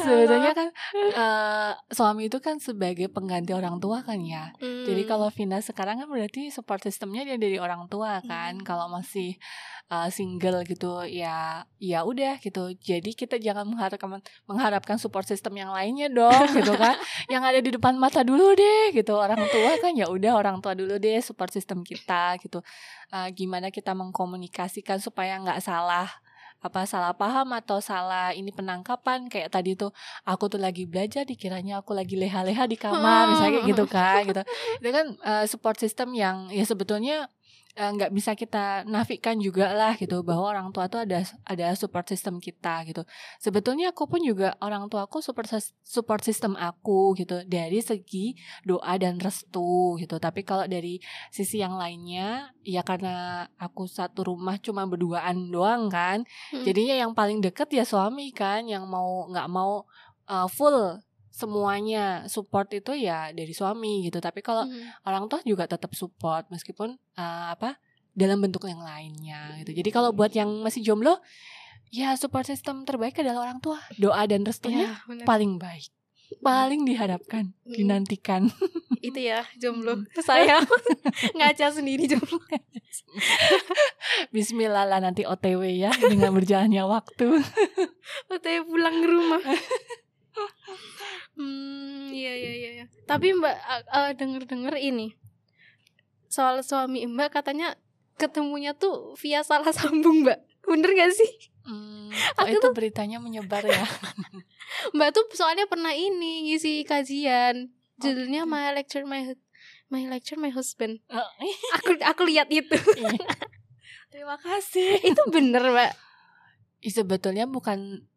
sebetulnya 0.03 0.51
kan 0.55 0.69
eh, 0.95 1.71
suami 1.91 2.27
itu 2.31 2.37
kan 2.39 2.57
sebagai 2.59 3.07
pengganti 3.11 3.51
orang 3.51 3.77
tua 3.77 4.01
kan 4.01 4.19
ya. 4.21 4.53
Hmm. 4.59 4.85
jadi 4.87 5.03
kalau 5.07 5.27
Vina 5.33 5.59
sekarang 5.59 6.03
kan 6.03 6.07
berarti 6.07 6.49
support 6.49 6.83
sistemnya 6.83 7.23
dia 7.27 7.37
dari 7.37 7.57
orang 7.57 7.87
tua 7.91 8.19
kan. 8.23 8.59
Hmm. 8.59 8.65
kalau 8.65 8.87
masih 8.91 9.35
eh, 9.91 10.09
single 10.09 10.63
gitu 10.65 11.03
ya 11.07 11.67
ya 11.77 12.07
udah 12.07 12.39
gitu. 12.39 12.71
Jadi 12.79 13.11
kita 13.13 13.35
jangan 13.37 13.67
mengharapkan 13.67 14.23
mengharapkan 14.47 14.97
support 14.97 15.27
system 15.27 15.59
yang 15.59 15.71
lainnya 15.71 16.07
dong 16.07 16.47
gitu 16.55 16.73
kan. 16.83 16.95
Yang 17.27 17.43
ada 17.43 17.59
di 17.59 17.69
depan 17.75 17.93
mata 17.99 18.21
dulu 18.23 18.55
deh 18.55 18.95
gitu. 18.95 19.19
Orang 19.19 19.41
tua 19.51 19.71
kan 19.79 19.91
ya 19.93 20.07
udah 20.07 20.33
orang 20.39 20.63
tua 20.63 20.73
dulu 20.73 20.97
deh 20.97 21.19
support 21.19 21.51
system 21.51 21.83
kita 21.83 22.39
gitu. 22.39 22.63
Eh, 23.13 23.29
gimana 23.35 23.69
kita 23.69 23.93
mengkomunikasikan 23.93 24.97
supaya 24.97 25.37
nggak 25.37 25.61
salah 25.61 26.09
apa 26.63 26.87
salah 26.87 27.11
paham 27.11 27.51
atau 27.51 27.83
salah 27.83 28.31
ini 28.31 28.55
penangkapan 28.55 29.27
kayak 29.27 29.51
tadi 29.51 29.75
tuh 29.75 29.91
aku 30.23 30.47
tuh 30.47 30.63
lagi 30.63 30.87
belajar 30.87 31.27
dikiranya 31.27 31.83
aku 31.83 31.91
lagi 31.91 32.15
leha-leha 32.15 32.63
di 32.71 32.79
kamar 32.79 33.35
misalnya 33.35 33.51
kayak 33.59 33.67
gitu 33.67 33.85
kan 33.91 34.21
gitu. 34.23 34.41
Itu 34.79 34.89
kan 34.95 35.05
eh, 35.19 35.45
support 35.51 35.75
system 35.75 36.15
yang 36.15 36.47
ya 36.55 36.63
sebetulnya 36.63 37.27
eh, 37.73 37.89
nggak 37.89 38.11
bisa 38.13 38.37
kita 38.37 38.85
nafikan 38.85 39.37
juga 39.41 39.73
lah 39.73 39.97
gitu 39.97 40.21
bahwa 40.21 40.45
orang 40.53 40.69
tua 40.69 40.85
tuh 40.87 41.01
ada 41.03 41.25
ada 41.45 41.73
support 41.73 42.05
system 42.05 42.37
kita 42.37 42.85
gitu. 42.85 43.01
Sebetulnya 43.41 43.91
aku 43.91 44.05
pun 44.05 44.21
juga 44.21 44.53
orang 44.61 44.87
tua 44.87 45.09
aku 45.09 45.19
support 45.19 45.49
support 45.81 46.21
system 46.21 46.53
aku 46.53 47.17
gitu 47.17 47.41
dari 47.49 47.81
segi 47.81 48.37
doa 48.63 48.93
dan 49.01 49.17
restu 49.17 49.97
gitu. 49.97 50.21
Tapi 50.21 50.45
kalau 50.45 50.69
dari 50.69 51.01
sisi 51.33 51.59
yang 51.59 51.75
lainnya 51.75 52.53
ya 52.61 52.85
karena 52.85 53.45
aku 53.57 53.89
satu 53.89 54.23
rumah 54.23 54.61
cuma 54.61 54.85
berduaan 54.85 55.49
doang 55.49 55.89
kan 55.89 56.25
Hmm. 56.53 56.63
jadinya 56.65 56.95
yang 56.97 57.11
paling 57.13 57.41
deket 57.41 57.69
ya 57.73 57.83
suami 57.83 58.29
kan 58.31 58.65
yang 58.65 58.85
mau 58.85 59.25
nggak 59.29 59.47
mau 59.49 59.83
uh, 60.29 60.47
full 60.47 61.01
semuanya 61.33 62.29
support 62.29 62.69
itu 62.69 62.93
ya 62.93 63.33
dari 63.33 63.49
suami 63.51 64.05
gitu. 64.05 64.21
Tapi 64.21 64.39
kalau 64.39 64.69
Hmm. 64.69 64.85
orang 65.03 65.25
tua 65.25 65.41
juga 65.41 65.65
tetap 65.65 65.89
support 65.91 66.45
meskipun 66.47 66.93
uh, 67.17 67.47
apa 67.49 67.81
dalam 68.13 68.37
bentuk 68.37 68.63
yang 68.63 68.79
lainnya 68.79 69.57
gitu. 69.59 69.73
Jadi 69.73 69.89
kalau 69.89 70.13
buat 70.13 70.29
yang 70.29 70.61
masih 70.61 70.85
jomblo 70.85 71.17
ya 71.89 72.13
support 72.13 72.45
system 72.45 72.85
terbaik 72.85 73.17
adalah 73.17 73.43
orang 73.43 73.57
tua. 73.57 73.81
Doa 73.97 74.21
dan 74.23 74.45
restunya 74.45 75.01
benar. 75.03 75.25
paling 75.25 75.57
baik. 75.57 75.89
Paling 76.39 76.81
diharapkan 76.83 77.53
Hmm. 77.59 77.73
dinantikan. 77.73 78.41
Itu 78.99 79.17
ya 79.17 79.41
jomblo. 79.55 80.05
Saya 80.23 80.61
ngaca 81.31 81.67
sendiri 81.71 82.05
jomblo. 82.05 82.37
Bismillah 84.29 84.85
lah 84.85 84.99
nanti 84.99 85.23
OTW 85.23 85.61
ya 85.79 85.89
dengan 85.93 86.29
berjalannya 86.31 86.83
waktu. 86.83 87.41
Katanya 88.29 88.61
pulang 88.63 88.95
ke 88.95 89.07
rumah 89.07 89.41
hmm 91.39 92.13
iya 92.13 92.33
iya 92.37 92.51
iya 92.53 92.69
iya. 92.81 92.85
tapi 93.09 93.33
mbak 93.33 93.57
denger 94.17 94.43
dengar 94.45 94.75
ini. 94.77 95.17
Soal 96.29 96.65
suami 96.65 97.05
mbak 97.05 97.33
katanya 97.33 97.77
ketemunya 98.17 98.73
tuh 98.77 99.17
via 99.17 99.41
salah 99.41 99.69
sambung 99.77 100.25
mbak. 100.25 100.39
Bener 100.63 100.95
gak 100.95 101.11
sih? 101.11 101.31
Hmm, 101.63 102.11
Aku 102.39 102.55
itu 102.59 102.67
beritanya 102.71 103.19
menyebar 103.19 103.63
ya? 103.63 103.83
Mbak 104.95 105.09
tuh 105.15 105.25
soalnya 105.35 105.67
pernah 105.67 105.91
ini 105.91 106.47
ngisi 106.51 106.83
kajian. 106.87 107.71
Judulnya 107.99 108.43
gitu. 108.47 108.51
my 108.51 108.71
lecture 108.73 109.05
my 109.07 109.35
my 109.87 110.03
lecture 110.07 110.39
my 110.39 110.51
husband. 110.51 111.03
Oh, 111.11 111.29
aku 111.79 111.99
aku 111.99 112.21
lihat 112.27 112.49
itu. 112.51 112.75
Iya. 112.97 113.19
Terima 114.11 114.37
kasih. 114.39 115.03
Itu 115.03 115.21
bener 115.31 115.63
mbak. 115.71 115.91
Sebetulnya 116.83 117.47
bukan 117.47 118.07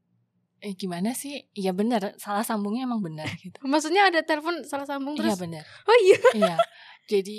eh, 0.61 0.72
Gimana 0.72 1.12
sih? 1.12 1.44
Iya 1.52 1.72
benar 1.72 2.16
Salah 2.16 2.42
sambungnya 2.42 2.84
emang 2.84 3.00
benar 3.00 3.28
gitu. 3.38 3.57
maksudnya 3.64 4.09
ada 4.09 4.20
telepon 4.24 4.64
salah 4.64 4.84
sambung 4.84 5.14
Iya 5.16 5.32
terus? 5.34 5.38
benar 5.42 5.64
oh 5.84 5.96
iya. 6.04 6.18
Iya. 6.34 6.57
Jadi 7.07 7.38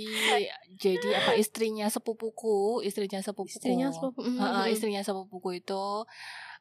Jadi 0.80 1.08
apa 1.12 1.32
istrinya 1.44 1.88
sepupuku 1.88 2.82
Istrinya 2.86 3.20
sepupuku. 3.20 3.52
Istrinya 3.58 3.88
sepupu 3.92 4.24
mm, 4.24 4.38
mm. 4.40 4.66
istrinya 4.72 5.02
sepupuku 5.04 5.60
itu 5.60 5.84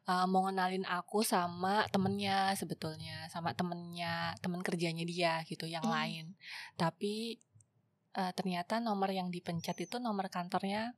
uh, 0.06 0.26
mau 0.30 0.46
ngenalin 0.46 0.86
aku 0.86 1.22
sama 1.22 1.86
temennya 1.90 2.54
sebetulnya 2.54 3.26
sama 3.26 3.52
temennya 3.54 4.34
temen 4.38 4.62
kerjanya 4.62 5.02
dia 5.02 5.42
gitu 5.44 5.66
yang 5.66 5.82
Hmm. 5.86 5.92
lain. 5.94 6.26
Tapi 6.74 7.38
uh, 8.14 8.30
ternyata 8.34 8.78
nomor 8.78 9.10
yang 9.10 9.28
dipencet 9.30 9.76
itu 9.82 9.98
nomor 9.98 10.30
kantornya 10.30 10.94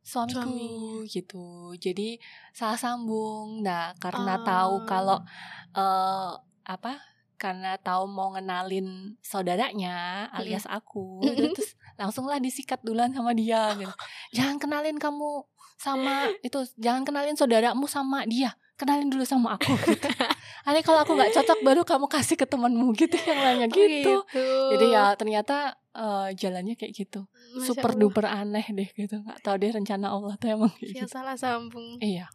suamiku 0.00 0.40
Suaminya. 0.40 1.06
gitu. 1.06 1.46
Jadi 1.76 2.16
salah 2.50 2.76
sambung. 2.76 3.60
Nah 3.60 3.92
karena 3.96 4.36
Ah. 4.36 4.42
tahu 4.42 4.74
kalau 4.84 5.18
uh, 5.72 6.32
apa 6.62 6.98
karena 7.34 7.80
tahu 7.80 8.04
mau 8.04 8.28
ngenalin 8.30 9.16
saudaranya 9.20 10.28
alias 10.30 10.68
aku 10.68 11.24
terus 11.24 11.72
langsunglah 11.96 12.36
disikat 12.36 12.76
duluan 12.80 13.08
sama 13.10 13.32
dia 13.32 13.72
gitu. 13.74 13.88
Jangan 14.36 14.60
kenalin 14.60 14.96
kamu 14.96 15.44
sama 15.80 16.28
itu 16.40 16.60
jangan 16.76 17.08
kenalin 17.08 17.32
saudaramu 17.34 17.88
sama 17.88 18.28
dia. 18.28 18.52
Kenalin 18.76 19.08
dulu 19.08 19.24
sama 19.24 19.56
aku 19.56 19.72
gitu. 19.86 20.04
Aneh 20.68 20.84
kalau 20.84 21.00
aku 21.00 21.12
nggak 21.12 21.32
cocok 21.32 21.58
baru 21.60 21.80
kamu 21.84 22.04
kasih 22.06 22.36
ke 22.36 22.44
temanmu 22.44 22.92
gitu 22.92 23.16
yang 23.16 23.40
lainnya 23.40 23.68
Oh, 23.68 23.76
gitu. 23.76 24.14
Jadi 24.72 24.86
ya 24.90 25.04
ternyata 25.16 25.56
eh, 25.92 26.28
jalannya 26.36 26.76
kayak 26.76 26.92
gitu 26.92 27.24
Masya 27.52 27.66
super 27.66 27.90
Allah. 27.90 28.00
duper 28.00 28.26
aneh 28.26 28.66
deh 28.68 28.88
gitu. 28.92 29.14
Nggak 29.18 29.38
tahu 29.40 29.56
deh 29.56 29.70
rencana 29.70 30.06
Allah 30.08 30.34
tuh 30.34 30.48
emang 30.48 30.70
kayak 30.72 31.02
gitu. 31.02 31.10
salah 31.10 31.34
sambung. 31.34 31.98
Iya. 31.98 32.30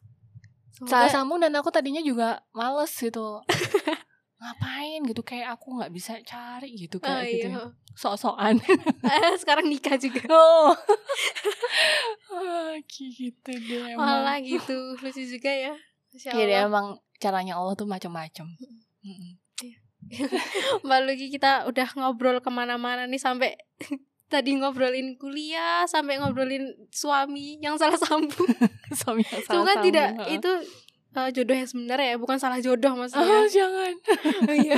Semoga- 0.72 0.92
salah 0.92 1.10
sambung 1.10 1.40
dan 1.40 1.54
aku 1.54 1.70
tadinya 1.70 2.00
juga 2.00 2.44
males 2.52 2.92
gitu. 2.92 3.40
Ngapain 4.36 5.00
gitu? 5.02 5.22
Kayak 5.22 5.56
aku 5.56 5.80
nggak 5.80 5.90
bisa 5.90 6.20
cari 6.22 6.70
gitu 6.76 7.00
Oh, 7.00 7.08
kayak 7.08 7.32
gitu 7.34 7.48
iya. 7.50 7.58
ya. 7.58 7.68
sok-sokan. 7.96 8.60
Eh, 9.02 9.34
sekarang 9.42 9.66
nikah 9.66 9.96
juga. 9.96 10.22
Oh. 10.30 10.76
Ah, 12.28 12.76
gitu 12.84 13.40
deh 13.48 13.84
emang. 13.90 14.04
Malah 14.24 14.38
gitu. 14.40 14.76
Lucu 14.98 15.24
juga 15.24 15.48
ya. 15.50 15.74
Iya 16.14 16.44
deh, 16.44 16.60
emang 16.62 17.00
caranya 17.18 17.56
Allah 17.56 17.74
tuh 17.74 17.84
macam-macam. 17.86 18.48
Mm-mm. 19.02 19.32
Mbak 20.82 21.00
Luki 21.02 21.28
kita 21.30 21.66
udah 21.66 21.88
ngobrol 21.96 22.38
ke 22.38 22.48
mana-mana 22.48 23.04
nih 23.04 23.18
sampai 23.18 23.56
tadi 24.26 24.58
ngobrolin 24.58 25.16
kuliah 25.22 25.86
sampai 25.86 26.18
ngobrolin 26.18 26.74
suami 26.90 27.62
yang 27.62 27.78
salah 27.78 27.98
sambung. 28.00 28.50
Suami 29.00 29.22
yang 29.22 29.42
salah 29.46 29.66
Semoga 29.66 29.74
sambung, 29.78 29.86
tidak 29.86 30.08
heeh. 30.18 30.36
itu 30.42 30.52
uh, 31.16 31.30
jodoh 31.32 31.56
yang 31.56 31.70
sebenarnya 31.70 32.08
ya, 32.14 32.18
bukan 32.18 32.38
salah 32.38 32.60
jodoh 32.60 32.94
maksudnya. 32.98 33.48
jangan. 33.50 33.94
Iya. 34.66 34.78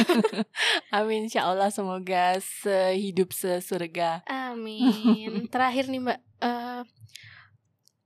Amin 0.98 1.28
insya 1.28 1.48
Allah 1.48 1.72
semoga 1.72 2.38
sehidup 2.40 3.32
sesurga. 3.32 4.22
Amin. 4.28 5.48
Terakhir 5.48 5.88
nih 5.88 6.02
Mbak, 6.04 6.20
eh, 6.44 6.82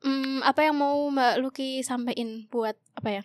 hmm, 0.05 0.45
apa 0.45 0.59
yang 0.65 0.75
mau 0.77 1.09
Mbak 1.09 1.33
Luki 1.41 1.81
sampaikan 1.81 2.45
buat 2.49 2.77
apa 2.97 3.21
ya 3.21 3.23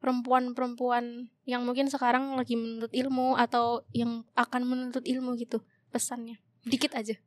perempuan-perempuan 0.00 1.28
yang 1.44 1.62
mungkin 1.68 1.92
sekarang 1.92 2.32
lagi 2.32 2.56
menuntut 2.56 2.88
ilmu 2.88 3.36
atau 3.36 3.84
yang 3.92 4.24
akan 4.32 4.64
menuntut 4.64 5.04
ilmu 5.04 5.36
gitu 5.36 5.60
pesannya 5.92 6.40
dikit 6.64 6.96
aja 6.96 7.20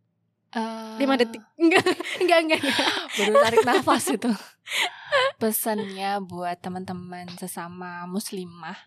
Lima 1.02 1.18
detik 1.18 1.42
enggak 1.62 1.82
enggak 2.22 2.40
enggak, 2.46 2.60
enggak. 2.62 2.90
Baru 3.18 3.34
tarik 3.42 3.64
nafas 3.66 4.06
itu. 4.14 4.32
Pesannya 5.42 6.22
buat 6.24 6.58
teman-teman 6.62 7.30
sesama 7.38 8.06
muslimah. 8.06 8.78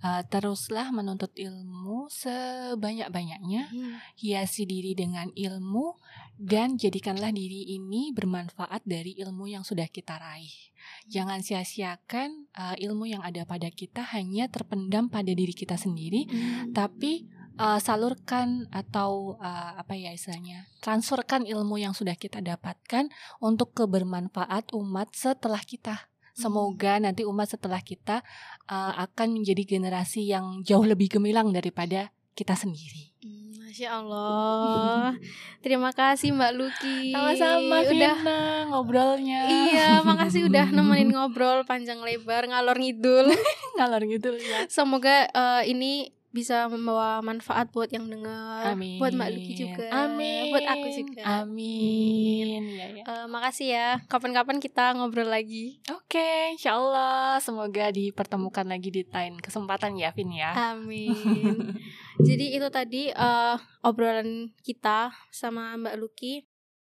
eh, 0.00 0.24
teruslah 0.32 0.88
menuntut 0.96 1.28
ilmu 1.36 2.08
sebanyak-banyaknya 2.08 3.68
hiasi 4.16 4.64
diri 4.64 4.96
dengan 4.96 5.28
ilmu 5.36 6.00
dan 6.40 6.80
jadikanlah 6.80 7.28
diri 7.36 7.76
ini 7.76 8.08
bermanfaat 8.16 8.80
dari 8.88 9.12
ilmu 9.20 9.52
yang 9.52 9.60
sudah 9.60 9.84
kita 9.92 10.16
raih. 10.16 10.72
Jangan 11.12 11.44
sia-siakan 11.44 12.48
uh, 12.56 12.76
ilmu 12.80 13.12
yang 13.12 13.20
ada 13.20 13.44
pada 13.44 13.68
kita 13.68 14.00
hanya 14.16 14.48
terpendam 14.48 15.12
pada 15.12 15.36
diri 15.36 15.52
kita 15.52 15.76
sendiri, 15.76 16.24
tapi 16.72 17.28
uh, 17.60 17.78
salurkan 17.78 18.64
atau 18.72 19.36
uh, 19.36 19.76
apa 19.76 19.92
ya 19.92 20.16
istilahnya, 20.16 20.64
transferkan 20.80 21.44
ilmu 21.44 21.76
yang 21.76 21.92
sudah 21.92 22.16
kita 22.16 22.40
dapatkan 22.40 23.12
untuk 23.44 23.76
kebermanfaat 23.76 24.72
umat 24.72 25.12
setelah 25.12 25.60
kita. 25.60 26.08
Semoga 26.32 26.96
nanti 26.96 27.28
umat 27.28 27.52
setelah 27.52 27.84
kita 27.84 28.24
uh, 28.72 28.92
akan 29.04 29.36
menjadi 29.36 29.76
generasi 29.76 30.24
yang 30.24 30.64
jauh 30.64 30.88
lebih 30.88 31.20
gemilang 31.20 31.52
daripada 31.52 32.08
kita 32.32 32.56
sendiri. 32.56 33.12
Hmm, 33.20 33.52
Masya 33.52 34.00
Allah 34.00 35.12
Terima 35.60 35.92
kasih 35.92 36.32
Mbak 36.32 36.52
Luki 36.56 37.12
Sama-sama 37.12 37.84
Udah 37.84 37.90
Vina 37.92 38.40
ngobrolnya. 38.72 39.40
Iya 39.44 40.00
makasih 40.00 40.48
udah 40.48 40.72
nemenin 40.72 41.12
ngobrol 41.12 41.68
panjang 41.68 42.00
lebar 42.00 42.48
Ngalor 42.48 42.80
ngidul 42.80 43.28
ngalor 43.76 44.02
gitu 44.08 44.32
ya. 44.40 44.64
Semoga 44.72 45.28
eh, 45.28 45.62
ini 45.68 46.16
bisa 46.30 46.70
membawa 46.70 47.18
manfaat 47.20 47.74
buat 47.74 47.90
yang 47.90 48.06
dengar 48.06 48.62
Amin. 48.74 49.02
Buat 49.02 49.18
Mbak 49.18 49.30
Luki 49.34 49.52
juga 49.58 49.86
Amin. 49.90 50.54
Buat 50.54 50.66
aku 50.70 50.86
juga 50.94 51.22
Amin. 51.42 52.62
Ya, 52.70 52.86
ya. 52.94 53.02
Eh, 53.02 53.26
Makasih 53.26 53.68
ya 53.74 53.88
Kapan-kapan 54.06 54.62
kita 54.62 54.94
ngobrol 54.94 55.26
lagi 55.26 55.82
Oke, 55.90 56.54
insya 56.54 56.78
Allah 56.78 57.42
semoga 57.42 57.90
dipertemukan 57.90 58.62
lagi 58.62 58.94
di 58.94 59.02
lain 59.10 59.42
kesempatan 59.42 59.98
ya, 59.98 60.14
Vin 60.14 60.30
ya. 60.30 60.54
Amin 60.74 61.74
Jadi 62.28 62.54
itu 62.54 62.68
tadi 62.70 63.10
eh, 63.10 63.56
obrolan 63.82 64.54
kita 64.62 65.10
sama 65.34 65.74
Mbak 65.74 65.96
Luki 65.98 66.46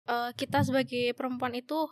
Eh, 0.09 0.31
Kita 0.33 0.65
sebagai 0.65 1.13
perempuan 1.13 1.53
itu 1.53 1.85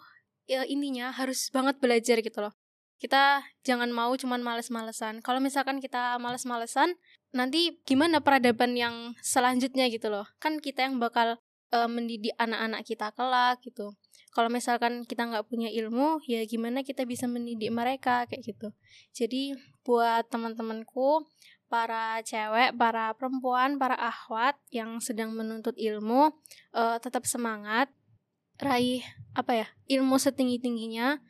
ya, 0.50 0.66
intinya 0.66 1.14
harus 1.14 1.54
banget 1.54 1.78
belajar 1.78 2.18
gitu 2.20 2.42
loh 2.42 2.54
kita 2.98 3.46
jangan 3.62 3.94
mau 3.94 4.10
cuman 4.18 4.42
males-malesan. 4.42 5.22
Kalau 5.22 5.38
misalkan 5.38 5.78
kita 5.78 6.18
males-malesan, 6.18 6.98
nanti 7.36 7.80
gimana 7.84 8.24
peradaban 8.24 8.76
yang 8.78 9.16
selanjutnya 9.24 9.88
gitu 9.88 10.12
loh. 10.12 10.28
Kan 10.40 10.60
kita 10.60 10.88
yang 10.88 11.00
bakal 11.02 11.40
eh, 11.74 11.90
mendidik 11.90 12.36
anak-anak 12.40 12.82
kita 12.88 13.12
kelak 13.16 13.60
gitu. 13.64 13.96
Kalau 14.36 14.54
misalkan 14.54 15.02
kita 15.08 15.26
nggak 15.26 15.50
punya 15.50 15.72
ilmu, 15.74 16.22
ya 16.30 16.46
gimana 16.46 16.86
kita 16.86 17.08
bisa 17.10 17.26
mendidik 17.26 17.74
mereka 17.74 18.30
kayak 18.30 18.46
gitu. 18.46 18.70
Jadi 19.16 19.58
buat 19.82 20.30
teman-temanku, 20.30 21.26
para 21.68 22.22
cewek, 22.22 22.78
para 22.78 23.18
perempuan, 23.18 23.82
para 23.82 23.98
ahwat 23.98 24.56
yang 24.70 25.02
sedang 25.02 25.34
menuntut 25.34 25.74
ilmu, 25.74 26.30
eh, 26.78 26.98
tetap 27.02 27.26
semangat, 27.26 27.90
raih 28.58 29.06
apa 29.38 29.54
ya 29.54 29.68
ilmu 29.86 30.18
setinggi 30.18 30.58
tingginya 30.58 31.22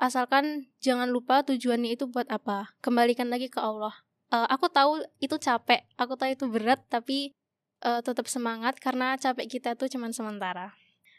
asalkan 0.00 0.72
jangan 0.80 1.12
lupa 1.12 1.44
tujuannya 1.44 1.92
itu 1.92 2.08
buat 2.08 2.24
apa 2.32 2.72
kembalikan 2.80 3.28
lagi 3.28 3.52
ke 3.52 3.60
Allah 3.60 3.92
Eh, 4.30 4.46
aku 4.46 4.70
tahu 4.70 5.02
itu 5.18 5.34
capek 5.42 5.82
aku 5.98 6.14
tahu 6.14 6.30
itu 6.30 6.46
berat 6.46 6.78
tapi 6.86 7.34
eh, 7.82 8.00
tetap 8.06 8.30
semangat 8.30 8.78
karena 8.78 9.18
capek 9.18 9.46
kita 9.58 9.74
tuh 9.74 9.90
cuman 9.90 10.14
sementara. 10.14 10.70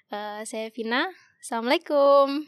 Eh, 0.08 0.48
saya 0.48 0.72
Vina 0.72 1.12
assalamualaikum 1.44 2.48